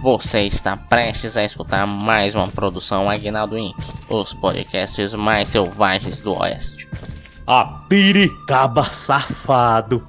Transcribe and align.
Você 0.00 0.42
está 0.42 0.76
prestes 0.76 1.36
a 1.36 1.44
escutar 1.44 1.84
mais 1.86 2.34
uma 2.34 2.46
produção 2.46 3.10
Aguinaldo 3.10 3.58
Inc., 3.58 3.76
os 4.08 4.32
podcasts 4.32 5.12
mais 5.12 5.48
selvagens 5.48 6.20
do 6.20 6.34
Oeste. 6.38 6.88
Atire, 7.44 8.28
caba 8.46 8.84
safado. 8.84 10.06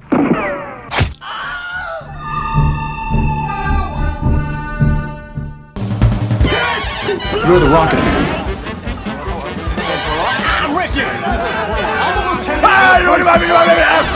You're 7.47 7.59
the 7.59 7.69
rocket 7.69 7.95
man. 7.95 8.39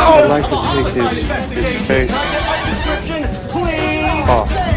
I'd 0.05 0.29
like 0.29 0.43
to 0.43 0.55
take 0.61 0.85
his, 0.93 1.11
his 1.51 1.87
face 1.87 2.11
off. 4.29 4.72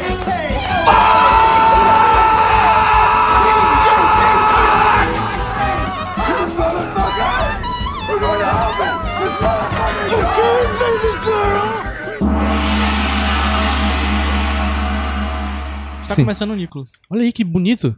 Tá 16.16 16.20
Sim. 16.20 16.24
começando 16.24 16.50
o 16.52 16.56
Nicolas. 16.56 16.92
Olha 17.10 17.22
aí 17.24 17.30
que 17.30 17.44
bonito. 17.44 17.94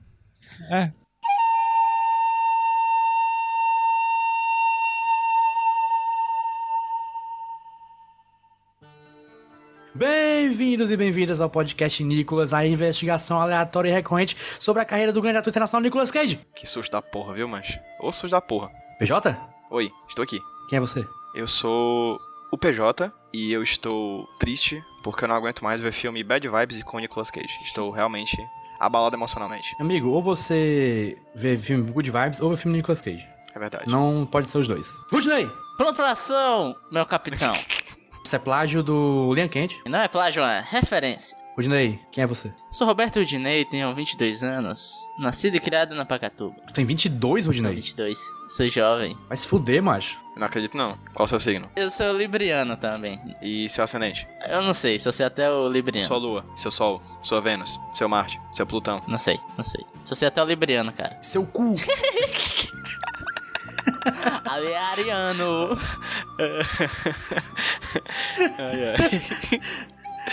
É. 0.72 0.90
Bem-vindos 9.95 10.90
e 10.90 10.96
bem-vindas 10.96 11.40
ao 11.40 11.48
podcast 11.48 12.02
Nicolas, 12.02 12.52
a 12.52 12.66
investigação 12.66 13.40
aleatória 13.40 13.90
e 13.90 13.92
recorrente 13.92 14.37
sobre 14.59 14.82
a 14.82 14.84
carreira 14.84 15.12
do 15.12 15.23
grande 15.23 15.38
ator 15.38 15.52
internacional 15.52 15.80
Nicolas 15.80 16.10
Cage. 16.10 16.40
Que 16.56 16.66
susto 16.66 16.90
da 16.90 17.00
porra, 17.00 17.34
viu, 17.34 17.46
mancho? 17.46 17.78
Ô 18.00 18.10
susto 18.10 18.30
da 18.30 18.40
porra. 18.40 18.68
PJ? 18.98 19.37
Oi, 19.71 19.93
estou 20.09 20.24
aqui. 20.24 20.40
Quem 20.68 20.78
é 20.78 20.80
você? 20.80 21.06
Eu 21.37 21.46
sou 21.46 22.18
o 22.51 22.59
PJ 22.59 23.13
e 23.32 23.52
eu 23.52 23.63
estou 23.63 24.27
triste 24.38 24.82
porque 25.02 25.24
eu 25.24 25.29
não 25.29 25.35
aguento 25.37 25.63
mais 25.63 25.80
ver 25.80 25.93
filme 25.93 26.23
Bad 26.24 26.49
Vibes 26.49 26.82
com 26.82 26.96
o 26.96 27.01
Nicolas 27.01 27.30
Cage. 27.30 27.52
Estou 27.65 27.90
realmente 27.90 28.37
abalado 28.80 29.16
emocionalmente. 29.16 29.74
Amigo, 29.80 30.09
ou 30.09 30.23
você 30.23 31.16
vê 31.35 31.57
filme 31.57 31.90
Good 31.90 32.10
Vibes 32.10 32.40
ou 32.40 32.51
vê 32.51 32.57
filme 32.57 32.77
Nicolas 32.77 33.01
Cage. 33.01 33.27
É 33.55 33.59
verdade. 33.59 33.90
Não 33.90 34.27
pode 34.27 34.49
ser 34.49 34.59
os 34.59 34.68
dois. 34.68 34.88
Rudney! 35.10 35.51
Pronto 35.77 35.96
pra 35.96 36.10
ação, 36.10 36.77
meu 36.90 37.07
capitão. 37.07 37.55
Isso 38.24 38.37
é 38.37 38.38
plágio 38.38 38.83
do 38.83 39.33
Liam 39.35 39.49
Kent. 39.49 39.74
Não 39.87 40.01
é 40.01 40.09
plágio, 40.09 40.43
é 40.43 40.65
referência. 40.68 41.37
Rudney, 41.59 41.98
quem 42.12 42.23
é 42.23 42.26
você? 42.26 42.52
Sou 42.70 42.87
Roberto 42.87 43.18
Udinei, 43.18 43.64
tenho 43.64 43.92
22 43.92 44.45
anos, 44.45 45.10
nascido 45.18 45.56
e 45.56 45.60
criado 45.60 45.92
na 45.92 46.04
Pacatuba. 46.04 46.54
Tu 46.68 46.73
tem 46.73 46.84
22, 46.84 47.46
Rudney? 47.48 47.74
22, 47.74 48.16
sou 48.48 48.68
jovem. 48.68 49.16
Vai 49.26 49.37
se 49.37 49.48
fuder, 49.48 49.82
macho. 49.82 50.20
Eu 50.37 50.40
não 50.40 50.46
acredito 50.46 50.76
não. 50.76 50.96
Qual 51.12 51.24
o 51.24 51.26
seu 51.26 51.40
signo? 51.40 51.68
Eu 51.74 51.90
sou 51.90 52.16
libriano 52.16 52.76
também. 52.76 53.20
E 53.42 53.68
seu 53.70 53.82
ascendente? 53.82 54.24
Eu 54.48 54.62
não 54.62 54.73
sei, 54.73 55.00
só 55.00 55.10
sei 55.10 55.26
até 55.26 55.50
o 55.50 55.68
libriano. 55.68 56.06
Sua 56.06 56.16
lua, 56.16 56.46
seu 56.54 56.70
sol, 56.70 57.02
sua 57.24 57.40
Vênus, 57.40 57.76
seu 57.93 58.09
Marte, 58.09 58.40
seu 58.52 58.65
Plutão. 58.65 59.02
Não 59.09 59.18
sei, 59.18 59.40
não 59.56 59.65
sei. 59.65 59.84
Só 60.00 60.15
sei 60.15 60.28
até 60.28 60.40
o 60.40 60.46
libriano, 60.46 60.93
cara. 60.93 61.18
Seu 61.20 61.45
cu. 61.45 61.74
Ali 64.44 64.69
é 64.69 64.78
ariano. 64.78 65.70
ai, 68.59 68.94
ai. 68.94 69.60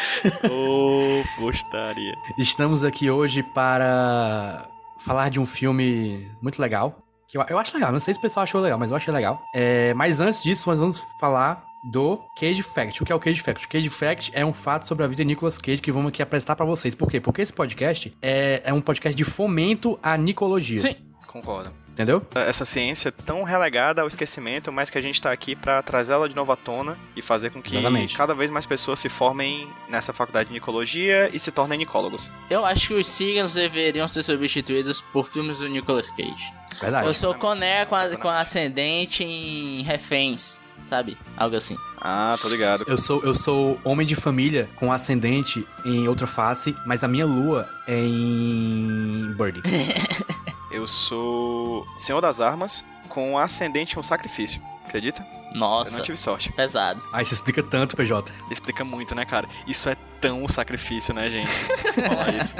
Ô, 0.49 1.23
postaria. 1.38 2.13
Estamos 2.38 2.83
aqui 2.83 3.09
hoje 3.09 3.43
para 3.43 4.65
falar 4.97 5.29
de 5.29 5.39
um 5.39 5.45
filme 5.45 6.29
muito 6.41 6.61
legal. 6.61 7.01
Que 7.27 7.38
eu, 7.38 7.45
eu 7.49 7.57
acho 7.57 7.73
legal, 7.73 7.91
não 7.91 7.99
sei 7.99 8.13
se 8.13 8.19
o 8.19 8.21
pessoal 8.21 8.43
achou 8.43 8.61
legal, 8.61 8.77
mas 8.77 8.91
eu 8.91 8.97
achei 8.97 9.13
legal. 9.13 9.41
É, 9.53 9.94
mas 9.94 10.19
antes 10.19 10.44
disso, 10.44 10.69
nós 10.69 10.79
vamos 10.79 11.01
falar 11.19 11.63
do 11.91 12.19
Cage 12.35 12.63
Fact. 12.63 13.03
O 13.03 13.06
que 13.06 13.11
é 13.11 13.16
o 13.16 13.19
Cage 13.19 13.41
Fact? 13.41 13.66
O 13.66 13.69
Cage 13.69 13.89
Fact 13.89 14.31
é 14.33 14.45
um 14.45 14.53
fato 14.53 14.88
sobre 14.88 15.03
a 15.03 15.07
vida 15.07 15.23
de 15.23 15.28
Nicolas 15.28 15.57
Cage 15.57 15.81
que 15.81 15.91
vamos 15.91 16.09
aqui 16.09 16.22
apresentar 16.22 16.56
pra 16.56 16.66
vocês. 16.66 16.95
Por 16.95 17.09
quê? 17.09 17.19
Porque 17.19 17.41
esse 17.41 17.53
podcast 17.53 18.16
é, 18.22 18.62
é 18.63 18.73
um 18.73 18.81
podcast 18.81 19.16
de 19.16 19.23
fomento 19.23 20.00
à 20.01 20.17
nicologia. 20.17 20.79
Sim. 20.79 20.95
Concordo. 21.27 21.84
Entendeu? 21.95 22.22
Essa 22.35 22.66
ciência 22.66 23.09
tão 23.09 23.44
relegada 23.44 24.01
ao 24.01 24.07
esquecimento, 24.09 24.69
mas 24.69 24.89
que 24.89 24.97
a 24.97 25.01
gente 25.01 25.22
tá 25.22 25.31
aqui 25.31 25.56
pra 25.56 25.81
trazê-la 25.81 26.28
de 26.28 26.35
novo 26.35 26.51
à 26.51 26.56
tona 26.57 26.97
e 27.16 27.22
fazer 27.22 27.51
com 27.51 27.61
que 27.61 27.78
Exatamente. 27.78 28.17
cada 28.17 28.35
vez 28.35 28.51
mais 28.51 28.66
pessoas 28.66 29.00
se 29.00 29.07
formem 29.07 29.66
nessa 29.88 30.11
faculdade 30.11 30.50
de 30.50 30.53
nicologia 30.53 31.29
e 31.33 31.39
se 31.39 31.51
tornem 31.53 31.78
nicólogos. 31.79 32.29
Eu 32.50 32.66
acho 32.66 32.89
que 32.89 32.94
os 32.95 33.07
signos 33.07 33.53
deveriam 33.53 34.09
ser 34.09 34.23
substituídos 34.23 35.00
por 35.13 35.25
filmes 35.25 35.59
do 35.59 35.69
Nicolas 35.69 36.11
Cage. 36.11 36.53
Verdade. 36.81 37.07
Eu 37.07 37.13
sou 37.13 37.33
Coné 37.33 37.85
com, 37.85 37.95
a- 37.95 38.09
com 38.17 38.27
ascendente 38.29 39.23
em 39.23 39.81
reféns, 39.83 40.59
sabe? 40.77 41.17
Algo 41.38 41.56
assim. 41.56 41.77
Ah, 42.01 42.35
tô 42.41 42.50
ligado. 42.50 42.83
Eu 42.89 42.97
sou, 42.97 43.23
eu 43.23 43.33
sou 43.33 43.79
homem 43.85 44.06
de 44.06 44.16
família 44.16 44.69
com 44.75 44.91
ascendente 44.91 45.66
em 45.85 46.09
outra 46.09 46.27
face, 46.27 46.75
mas 46.85 47.06
a 47.06 47.07
minha 47.07 47.25
lua 47.25 47.69
é 47.88 47.97
em 47.97 49.33
Birdie. 49.38 49.62
Eu 50.71 50.87
sou 50.87 51.87
Senhor 51.95 52.21
das 52.21 52.41
Armas 52.41 52.85
com 53.07 53.37
ascendente 53.37 53.95
em 53.95 53.99
um 53.99 54.03
sacrifício. 54.03 54.61
Acredita? 54.85 55.25
Eu 55.53 55.59
Nossa, 55.59 55.97
não 55.97 56.03
tive 56.03 56.17
sorte. 56.17 56.51
pesado. 56.51 57.01
Aí 57.13 57.23
isso 57.23 57.33
explica 57.33 57.63
tanto, 57.63 57.95
PJ. 57.95 58.31
Explica 58.51 58.83
muito, 58.83 59.15
né, 59.15 59.25
cara? 59.25 59.47
Isso 59.65 59.87
é 59.87 59.95
tão 60.19 60.43
um 60.43 60.47
sacrifício, 60.47 61.13
né, 61.13 61.29
gente? 61.29 61.49
Falar 61.95 62.33
isso. 62.35 62.53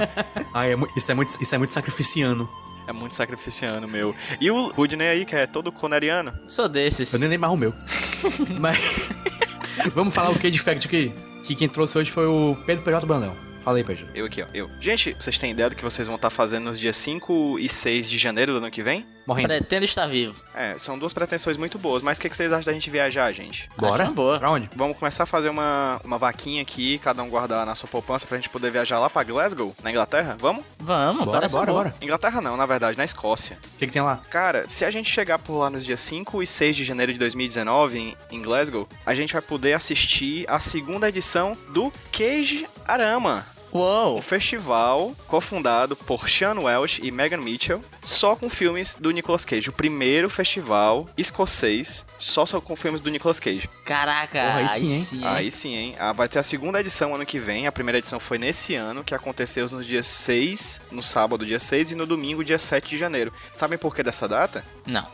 Ai, 0.53 0.73
é 0.73 0.77
isso, 0.95 1.11
é 1.11 1.16
muito, 1.16 1.41
isso 1.41 1.55
é 1.55 1.57
muito 1.57 1.73
sacrificiano. 1.73 2.49
É 2.88 2.93
muito 2.93 3.16
sacrificiano, 3.16 3.88
meu. 3.88 4.16
E 4.39 4.49
o 4.51 4.69
Rudney 4.69 5.07
aí, 5.07 5.25
que 5.25 5.35
é 5.35 5.47
todo 5.47 5.72
coneriano. 5.72 6.31
Sou 6.47 6.69
desses. 6.69 7.11
Eu 7.13 7.19
nem 7.19 7.29
lembro 7.29 7.49
mais 7.49 7.53
o 7.53 7.57
meu. 7.57 7.73
Mas. 8.59 9.09
Vamos 9.93 10.13
falar 10.13 10.29
o 10.29 10.39
Cage 10.39 10.59
Fact 10.59 10.87
aqui. 10.87 11.13
Que 11.43 11.55
quem 11.55 11.67
trouxe 11.67 11.97
hoje 11.97 12.11
foi 12.11 12.25
o 12.25 12.55
Pedro 12.66 12.83
PJ 12.83 13.05
Brandão. 13.05 13.35
Fala 13.66 13.78
aí, 13.80 13.84
PJ. 13.84 14.08
Eu 14.14 14.28
aqui, 14.28 14.44
ó. 14.44 14.46
Eu. 14.53 14.70
Gente, 14.80 15.16
vocês 15.20 15.40
têm 15.40 15.50
ideia 15.50 15.72
do 15.72 15.76
que 15.76 15.84
vocês 15.84 16.08
vão 16.08 16.18
estar 16.18 16.30
fazendo 16.30 16.66
nos 16.66 16.80
dias 16.80 16.96
5 16.98 17.58
e 17.58 17.68
6 17.68 18.12
de 18.12 18.20
janeiro 18.20 18.52
do 18.52 18.59
ano 18.59 18.70
que 18.70 18.84
vem? 18.84 19.08
Morrendo. 19.26 19.48
Pretendo 19.48 19.84
estar 19.84 20.06
vivo. 20.06 20.40
É, 20.53 20.78
são 20.78 21.00
duas 21.00 21.14
pretensões 21.14 21.58
muito 21.58 21.80
boas, 21.80 22.03
mas 22.03 22.20
o 22.20 22.22
que, 22.22 22.30
que 22.30 22.36
vocês 22.38 22.52
acham 22.52 22.66
da 22.66 22.74
gente 22.74 22.92
viajar, 22.92 23.31
gente? 23.31 23.68
Bora? 23.76 24.03
Acho 24.03 24.14
boa. 24.14 24.38
Pra 24.38 24.52
onde? 24.52 24.70
Vamos 24.76 24.96
começar 24.98 25.24
a 25.24 25.26
fazer 25.26 25.50
uma, 25.50 26.00
uma 26.03 26.20
vaquinha 26.20 26.62
aqui, 26.62 27.00
cada 27.00 27.24
um 27.24 27.30
guardar 27.30 27.66
na 27.66 27.74
sua 27.74 27.90
poupança 27.90 28.28
pra 28.28 28.38
gente 28.38 28.50
poder 28.50 28.70
viajar 28.70 29.00
lá 29.00 29.09
pra 29.09 29.24
Glasgow, 29.24 29.76
na 29.82 29.90
Inglaterra? 29.90 30.38
Vamos? 30.40 30.64
Vamos, 30.80 31.26
Bora, 31.26 31.47
bora, 31.50 31.66
boa. 31.72 31.84
bora. 31.86 31.96
Inglaterra 32.00 32.40
não, 32.42 32.56
na 32.56 32.68
verdade, 32.68 33.00
na 33.00 33.03
Escócia. 33.03 33.58
O 33.74 33.80
que, 33.80 33.88
que 33.88 33.94
tem 33.94 34.02
lá? 34.03 34.22
Cara, 34.30 34.70
se 34.70 34.86
a 34.86 34.92
gente 34.92 35.09
chegar 35.12 35.40
por 35.40 35.58
lá 35.58 35.72
nos 35.72 35.84
dias 35.84 36.02
5 36.02 36.44
e 36.44 36.46
6 36.46 36.76
de 36.76 36.86
janeiro 36.86 37.12
de 37.12 37.18
2019 37.18 37.97
em, 37.97 38.18
em 38.30 38.44
Glasgow, 38.44 38.88
a 39.03 39.16
gente 39.16 39.34
vai 39.34 39.42
poder 39.42 39.74
assistir 39.74 40.46
a 40.47 40.59
segunda 40.59 41.09
edição 41.09 41.58
do 41.74 41.92
Cage 42.12 42.68
Arama. 42.88 43.54
O 43.75 43.80
Uou. 43.80 44.22
festival 44.22 45.13
cofundado 45.28 45.97
por 45.97 46.30
Sean 46.30 46.58
Welsh 46.62 47.02
e 47.03 47.12
Megan 47.12 47.41
Mitchell, 47.41 47.81
só 48.02 48.34
com 48.34 48.50
filmes 48.50 48.96
do 48.97 49.12
Nicolas 49.12 49.44
Cage. 49.44 49.69
O 49.69 49.74
primeiro 49.74 50.30
festival 50.30 51.06
escocês 51.18 52.06
só, 52.18 52.46
só 52.46 52.62
com 52.62 52.74
filmes 52.74 53.02
do 53.02 53.09
Nicolas 53.09 53.38
Cage. 53.38 53.69
Caraca, 53.84 54.40
Porra, 54.40 54.59
aí 54.59 54.68
aí, 54.69 54.80
sim, 54.80 54.94
hein? 54.94 55.03
sim, 55.03 55.18
hein? 55.18 55.28
Aí 55.28 55.52
sim, 55.52 55.75
hein? 55.75 55.96
Ah, 56.00 56.14
vai 56.14 56.30
ter 56.30 56.40
a 56.40 56.44
segunda 56.44 56.80
edição 56.80 57.14
ano 57.14 57.25
que 57.25 57.38
vem. 57.38 57.68
A 57.68 57.72
primeira 57.72 57.97
edição 57.97 58.18
foi 58.18 58.38
nesse 58.38 58.75
ano, 58.75 59.03
que 59.03 59.14
aconteceu 59.14 59.68
nos 59.69 59.85
dias 59.85 60.06
6, 60.06 60.80
no 60.90 61.03
sábado, 61.03 61.46
dia 61.46 61.59
6, 61.59 61.91
e 61.91 61.96
no 61.96 62.06
domingo, 62.06 62.46
dia 62.46 62.58
7 62.58 62.88
de 62.88 62.97
janeiro. 62.97 63.34
Sabem 63.53 63.78
por 63.78 63.94
que 63.94 64.02
dessa 64.02 64.25
data? 64.25 64.64
Não. 64.85 65.06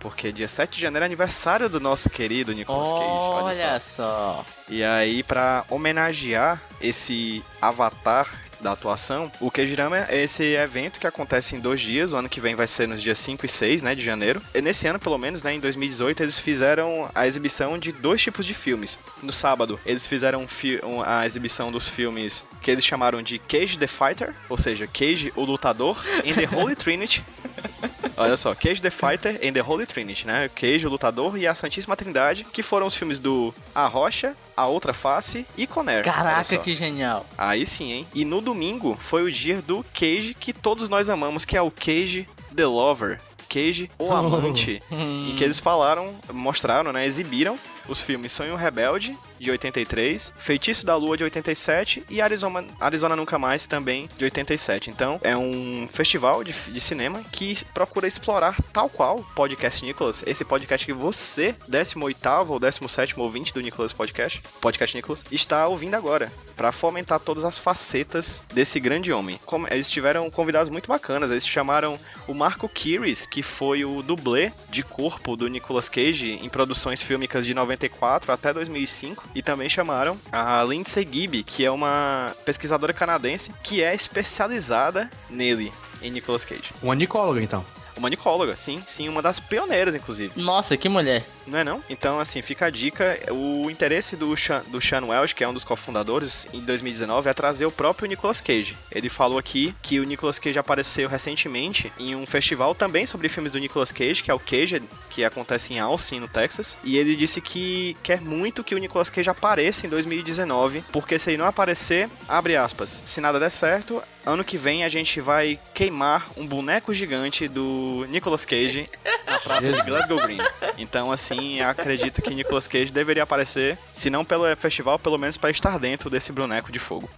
Porque 0.00 0.32
dia 0.32 0.48
7 0.48 0.74
de 0.76 0.80
janeiro 0.80 1.04
é 1.04 1.06
aniversário 1.06 1.68
do 1.68 1.78
nosso 1.78 2.08
querido 2.10 2.52
Nicolas 2.52 2.88
Cage. 2.88 3.04
Olha, 3.04 3.44
Olha 3.44 3.80
só. 3.80 4.44
só. 4.44 4.46
E 4.68 4.82
aí, 4.82 5.22
pra 5.22 5.64
homenagear 5.68 6.60
esse 6.80 7.42
avatar 7.60 8.26
da 8.62 8.72
atuação, 8.72 9.32
o 9.40 9.50
Kejirama 9.50 10.06
é 10.08 10.22
esse 10.22 10.42
evento 10.42 11.00
que 11.00 11.06
acontece 11.06 11.56
em 11.56 11.60
dois 11.60 11.80
dias, 11.80 12.12
o 12.12 12.16
ano 12.18 12.28
que 12.28 12.40
vem 12.42 12.54
vai 12.54 12.66
ser 12.66 12.86
nos 12.86 13.00
dias 13.02 13.18
5 13.18 13.46
e 13.46 13.48
6, 13.48 13.80
né, 13.82 13.94
de 13.94 14.02
janeiro. 14.04 14.40
E 14.54 14.60
nesse 14.60 14.86
ano, 14.86 14.98
pelo 14.98 15.16
menos, 15.16 15.42
né, 15.42 15.54
em 15.54 15.60
2018, 15.60 16.22
eles 16.22 16.38
fizeram 16.38 17.10
a 17.14 17.26
exibição 17.26 17.78
de 17.78 17.90
dois 17.90 18.20
tipos 18.22 18.44
de 18.44 18.52
filmes. 18.52 18.98
No 19.22 19.32
sábado, 19.32 19.80
eles 19.86 20.06
fizeram 20.06 20.46
fi- 20.46 20.78
a 21.06 21.24
exibição 21.26 21.72
dos 21.72 21.88
filmes 21.88 22.44
que 22.60 22.70
eles 22.70 22.84
chamaram 22.84 23.22
de 23.22 23.38
Cage 23.38 23.78
the 23.78 23.86
Fighter, 23.86 24.34
ou 24.48 24.58
seja, 24.58 24.86
Cage 24.86 25.32
o 25.36 25.42
Lutador, 25.44 25.98
em 26.22 26.34
The 26.34 26.48
Holy 26.54 26.76
Trinity. 26.76 27.22
Olha 28.16 28.36
só, 28.36 28.54
Cage 28.54 28.82
the 28.82 28.90
Fighter 28.90 29.40
and 29.42 29.52
the 29.52 29.62
Holy 29.62 29.86
Trinity, 29.86 30.26
né? 30.26 30.48
Cage, 30.54 30.86
o 30.86 30.90
Lutador 30.90 31.36
e 31.36 31.46
a 31.46 31.54
Santíssima 31.54 31.96
Trindade, 31.96 32.44
que 32.44 32.62
foram 32.62 32.86
os 32.86 32.94
filmes 32.94 33.18
do 33.18 33.54
A 33.74 33.86
Rocha, 33.86 34.34
A 34.56 34.66
Outra 34.66 34.92
Face 34.92 35.46
e 35.56 35.66
Conner. 35.66 36.04
Caraca, 36.04 36.58
que 36.58 36.74
genial. 36.74 37.26
Aí 37.36 37.64
sim, 37.64 37.92
hein? 37.92 38.06
E 38.14 38.24
no 38.24 38.40
domingo 38.40 38.96
foi 39.00 39.22
o 39.22 39.30
dia 39.30 39.62
do 39.62 39.84
Cage 39.94 40.34
que 40.38 40.52
todos 40.52 40.88
nós 40.88 41.08
amamos, 41.08 41.44
que 41.44 41.56
é 41.56 41.62
o 41.62 41.70
Cage 41.70 42.28
the 42.54 42.66
Lover. 42.66 43.20
Cage, 43.48 43.90
o 43.98 44.10
amante, 44.14 44.80
em 44.90 45.34
que 45.36 45.42
eles 45.42 45.58
falaram, 45.58 46.14
mostraram, 46.32 46.92
né, 46.92 47.04
exibiram 47.04 47.58
os 47.90 48.00
filmes 48.00 48.32
Sonho 48.32 48.54
Rebelde, 48.56 49.16
de 49.38 49.50
83, 49.50 50.32
Feitiço 50.38 50.86
da 50.86 50.94
Lua, 50.96 51.16
de 51.16 51.24
87 51.24 52.04
e 52.08 52.20
Arizona, 52.20 52.64
Arizona 52.78 53.16
Nunca 53.16 53.38
Mais, 53.38 53.66
também 53.66 54.08
de 54.16 54.24
87. 54.24 54.90
Então, 54.90 55.20
é 55.22 55.36
um 55.36 55.88
festival 55.90 56.44
de, 56.44 56.52
de 56.52 56.80
cinema 56.80 57.22
que 57.32 57.58
procura 57.74 58.06
explorar, 58.06 58.56
tal 58.72 58.88
qual 58.88 59.22
Podcast 59.34 59.84
Nicholas, 59.84 60.22
esse 60.26 60.44
podcast 60.44 60.86
que 60.86 60.92
você, 60.92 61.54
18 61.66 62.18
ou 62.48 62.60
17 62.60 63.18
ouvinte 63.18 63.52
do 63.52 63.60
Nicholas 63.60 63.92
Podcast, 63.92 64.40
Podcast 64.60 64.96
Nicholas, 64.96 65.24
está 65.30 65.66
ouvindo 65.66 65.94
agora, 65.94 66.32
para 66.60 66.72
fomentar 66.72 67.18
todas 67.18 67.42
as 67.42 67.58
facetas 67.58 68.44
desse 68.52 68.78
grande 68.78 69.10
homem. 69.10 69.40
Eles 69.70 69.90
tiveram 69.90 70.28
convidados 70.28 70.68
muito 70.68 70.88
bacanas, 70.88 71.30
eles 71.30 71.46
chamaram 71.46 71.98
o 72.28 72.34
Marco 72.34 72.68
Kiris, 72.68 73.24
que 73.24 73.42
foi 73.42 73.82
o 73.82 74.02
dublê 74.02 74.52
de 74.68 74.82
corpo 74.82 75.36
do 75.36 75.48
Nicolas 75.48 75.88
Cage 75.88 76.32
em 76.32 76.50
produções 76.50 77.02
fílmicas 77.02 77.46
de 77.46 77.54
94 77.54 78.30
até 78.30 78.52
2005, 78.52 79.30
e 79.34 79.40
também 79.40 79.70
chamaram 79.70 80.18
a 80.30 80.62
Lindsay 80.62 81.08
Gibby, 81.10 81.44
que 81.44 81.64
é 81.64 81.70
uma 81.70 82.36
pesquisadora 82.44 82.92
canadense 82.92 83.54
que 83.62 83.82
é 83.82 83.94
especializada 83.94 85.08
nele, 85.30 85.72
em 86.02 86.10
Nicolas 86.10 86.44
Cage. 86.44 86.74
Uma 86.82 86.94
nicóloga, 86.94 87.42
então. 87.42 87.64
Uma 88.00 88.08
nicóloga, 88.08 88.56
sim, 88.56 88.82
sim, 88.86 89.10
uma 89.10 89.20
das 89.20 89.38
pioneiras, 89.38 89.94
inclusive. 89.94 90.32
Nossa, 90.34 90.74
que 90.74 90.88
mulher. 90.88 91.22
Não 91.46 91.58
é 91.58 91.64
não? 91.64 91.82
Então, 91.90 92.18
assim, 92.18 92.40
fica 92.40 92.64
a 92.64 92.70
dica. 92.70 93.18
O 93.30 93.70
interesse 93.70 94.16
do 94.16 94.34
Sean, 94.34 94.62
do 94.68 94.80
Sean 94.80 95.04
Welsh, 95.04 95.34
que 95.34 95.44
é 95.44 95.48
um 95.48 95.52
dos 95.52 95.64
cofundadores, 95.64 96.48
em 96.50 96.60
2019, 96.60 97.28
é 97.28 97.34
trazer 97.34 97.66
o 97.66 97.70
próprio 97.70 98.08
Nicolas 98.08 98.40
Cage. 98.40 98.74
Ele 98.90 99.10
falou 99.10 99.38
aqui 99.38 99.74
que 99.82 100.00
o 100.00 100.04
Nicolas 100.04 100.38
Cage 100.38 100.58
apareceu 100.58 101.10
recentemente 101.10 101.92
em 101.98 102.14
um 102.14 102.24
festival 102.24 102.74
também 102.74 103.04
sobre 103.04 103.28
filmes 103.28 103.52
do 103.52 103.58
Nicolas 103.58 103.92
Cage, 103.92 104.22
que 104.22 104.30
é 104.30 104.34
o 104.34 104.38
Cage, 104.38 104.82
que 105.10 105.22
acontece 105.22 105.74
em 105.74 105.78
Austin, 105.78 106.20
no 106.20 106.28
Texas. 106.28 106.78
E 106.82 106.96
ele 106.96 107.14
disse 107.14 107.42
que 107.42 107.94
quer 108.02 108.22
muito 108.22 108.64
que 108.64 108.74
o 108.74 108.78
Nicolas 108.78 109.10
Cage 109.10 109.28
apareça 109.28 109.86
em 109.86 109.90
2019, 109.90 110.82
porque 110.90 111.18
se 111.18 111.28
ele 111.28 111.36
não 111.36 111.46
aparecer, 111.46 112.08
abre 112.26 112.56
aspas, 112.56 113.02
se 113.04 113.20
nada 113.20 113.38
der 113.38 113.50
certo, 113.50 114.02
ano 114.24 114.44
que 114.44 114.56
vem 114.56 114.84
a 114.84 114.88
gente 114.88 115.20
vai 115.20 115.58
queimar 115.74 116.28
um 116.36 116.46
boneco 116.46 116.92
gigante 116.92 117.48
do 117.48 117.89
Nicolas 118.06 118.44
Cage 118.44 118.88
na 119.26 119.38
praça 119.38 119.72
de 119.72 119.82
Glasgow 119.82 120.20
Green. 120.22 120.38
Então, 120.78 121.12
assim, 121.12 121.60
acredito 121.60 122.22
que 122.22 122.34
Nicolas 122.34 122.66
Cage 122.66 122.92
deveria 122.92 123.22
aparecer, 123.22 123.78
se 123.92 124.10
não 124.10 124.24
pelo 124.24 124.44
festival, 124.56 124.98
pelo 124.98 125.18
menos 125.18 125.36
para 125.36 125.50
estar 125.50 125.78
dentro 125.78 126.08
desse 126.10 126.32
boneco 126.32 126.72
de 126.72 126.78
fogo. 126.78 127.08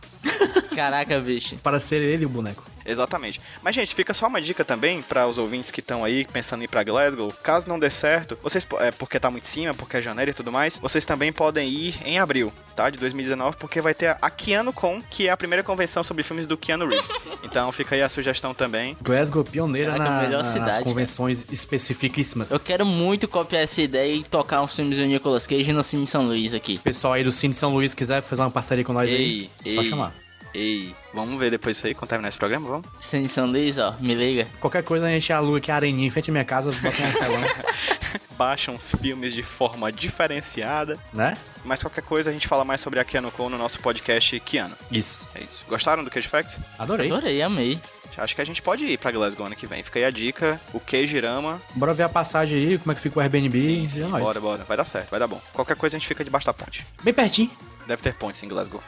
Caraca, 0.74 1.18
bicho. 1.20 1.56
Para 1.58 1.78
ser 1.80 2.02
ele 2.02 2.26
o 2.26 2.28
boneco. 2.28 2.71
Exatamente. 2.84 3.40
Mas, 3.62 3.74
gente, 3.74 3.94
fica 3.94 4.14
só 4.14 4.26
uma 4.26 4.40
dica 4.40 4.64
também 4.64 5.02
para 5.02 5.26
os 5.26 5.38
ouvintes 5.38 5.70
que 5.70 5.80
estão 5.80 6.04
aí 6.04 6.24
pensando 6.24 6.62
em 6.62 6.64
ir 6.64 6.68
pra 6.68 6.82
Glasgow. 6.82 7.32
Caso 7.42 7.68
não 7.68 7.78
dê 7.78 7.90
certo, 7.90 8.38
vocês, 8.42 8.66
é, 8.80 8.90
porque 8.90 9.18
tá 9.18 9.30
muito 9.30 9.44
em 9.44 9.48
cima, 9.48 9.74
porque 9.74 9.96
é 9.96 10.02
janeiro 10.02 10.30
e 10.30 10.34
tudo 10.34 10.52
mais, 10.52 10.78
vocês 10.78 11.04
também 11.04 11.32
podem 11.32 11.68
ir 11.68 11.96
em 12.04 12.18
abril, 12.18 12.52
tá? 12.74 12.90
De 12.90 12.98
2019, 12.98 13.56
porque 13.56 13.80
vai 13.80 13.94
ter 13.94 14.16
a 14.20 14.30
Keanu 14.30 14.72
Con, 14.72 15.02
que 15.10 15.28
é 15.28 15.30
a 15.30 15.36
primeira 15.36 15.62
convenção 15.62 16.02
sobre 16.02 16.22
filmes 16.22 16.46
do 16.46 16.56
Keanu 16.56 16.88
Reeves. 16.88 17.10
Então 17.44 17.70
fica 17.72 17.94
aí 17.94 18.02
a 18.02 18.08
sugestão 18.08 18.54
também. 18.54 18.96
Glasgow 19.02 19.44
pioneira 19.44 19.92
Caraca, 19.92 20.10
na, 20.10 20.22
melhor 20.22 20.38
nas 20.38 20.46
cidade, 20.46 20.84
convenções 20.84 21.44
especificíssimas. 21.50 22.50
Eu 22.50 22.60
quero 22.60 22.86
muito 22.86 23.28
copiar 23.28 23.62
essa 23.62 23.82
ideia 23.82 24.14
e 24.14 24.22
tocar 24.22 24.62
uns 24.62 24.74
filmes 24.74 24.96
do 24.96 25.04
Nicolas 25.04 25.46
Cage 25.46 25.72
no 25.72 25.82
Cine 25.82 26.06
São 26.06 26.24
Luís 26.24 26.54
aqui. 26.54 26.78
Pessoal 26.78 27.14
aí 27.14 27.24
do 27.24 27.32
Cine 27.32 27.52
São 27.52 27.74
Luís 27.74 27.94
quiser 27.94 28.22
fazer 28.22 28.42
uma 28.42 28.50
parceria 28.50 28.84
com 28.84 28.92
nós 28.92 29.10
Ei, 29.10 29.50
aí, 29.64 29.74
só 29.74 29.82
ei. 29.82 29.88
chamar. 29.88 30.14
Ei, 30.54 30.94
vamos 31.14 31.38
ver 31.38 31.50
depois 31.50 31.76
isso 31.78 31.86
aí, 31.86 31.94
quando 31.94 32.10
terminar 32.10 32.28
esse 32.28 32.36
programa, 32.38 32.68
vamos? 32.68 32.86
Cine 33.00 33.28
São 33.28 33.46
Luís, 33.46 33.78
ó, 33.78 33.94
me 34.00 34.14
liga. 34.14 34.46
Qualquer 34.60 34.82
coisa 34.82 35.06
a 35.06 35.08
gente 35.08 35.32
aluga 35.32 35.58
aqui 35.58 35.70
a 35.70 35.76
areninha 35.76 36.06
em 36.06 36.10
frente 36.10 36.30
à 36.30 36.32
minha 36.32 36.44
casa, 36.44 36.70
bota 36.72 36.88
um 37.02 37.12
telão, 37.12 37.40
Baixam 38.36 38.74
os 38.76 38.92
filmes 39.00 39.32
de 39.32 39.42
forma 39.42 39.90
diferenciada. 39.92 40.98
né? 41.12 41.36
Mas 41.64 41.80
qualquer 41.82 42.02
coisa 42.02 42.28
a 42.30 42.32
gente 42.32 42.48
fala 42.48 42.64
mais 42.64 42.80
sobre 42.80 42.98
a 42.98 43.04
Keanu 43.04 43.30
Con 43.30 43.48
no 43.48 43.56
nosso 43.56 43.78
podcast 43.80 44.38
Keanu. 44.40 44.74
Isso. 44.90 45.28
É 45.34 45.40
isso. 45.40 45.64
Gostaram 45.68 46.02
do 46.02 46.10
Cage 46.10 46.28
Facts? 46.28 46.60
Adorei. 46.78 47.06
Adorei, 47.06 47.40
amei. 47.40 47.80
Acho 48.16 48.34
que 48.34 48.42
a 48.42 48.44
gente 48.44 48.60
pode 48.60 48.84
ir 48.84 48.98
pra 48.98 49.10
Glasgow 49.10 49.46
ano 49.46 49.56
que 49.56 49.66
vem. 49.66 49.82
Fica 49.82 49.98
aí 49.98 50.04
a 50.04 50.10
dica. 50.10 50.60
O 50.74 50.80
Keijirama. 50.80 51.62
Bora 51.74 51.94
ver 51.94 52.02
a 52.02 52.08
passagem 52.10 52.58
aí, 52.58 52.78
como 52.78 52.92
é 52.92 52.94
que 52.94 53.00
fica 53.00 53.18
o 53.18 53.22
Airbnb. 53.22 53.58
Sim, 53.58 53.84
e 53.84 53.88
sim, 53.88 54.02
é 54.02 54.06
nóis. 54.06 54.22
bora, 54.22 54.40
bora. 54.40 54.64
Vai 54.64 54.76
dar 54.76 54.84
certo, 54.84 55.08
vai 55.10 55.18
dar 55.20 55.26
bom. 55.26 55.40
Qualquer 55.54 55.76
coisa 55.76 55.96
a 55.96 55.98
gente 55.98 56.08
fica 56.08 56.22
debaixo 56.22 56.46
da 56.46 56.52
ponte. 56.52 56.86
Bem 57.02 57.14
pertinho. 57.14 57.50
Deve 57.86 58.02
ter 58.02 58.14
pontes 58.14 58.42
em 58.42 58.48
Glasgow. 58.48 58.82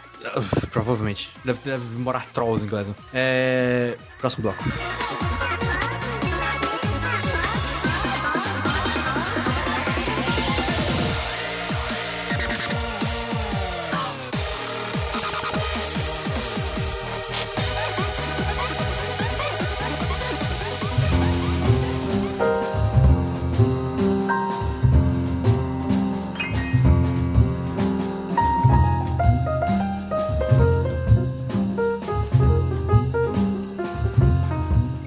Provavelmente. 0.71 1.31
Deve, 1.45 1.59
deve 1.65 1.85
morar 1.99 2.27
trolls 2.27 2.65
em 2.65 2.69
Glasgow. 2.69 2.95
É... 3.13 3.97
Próximo 4.19 4.43
bloco. 4.43 4.65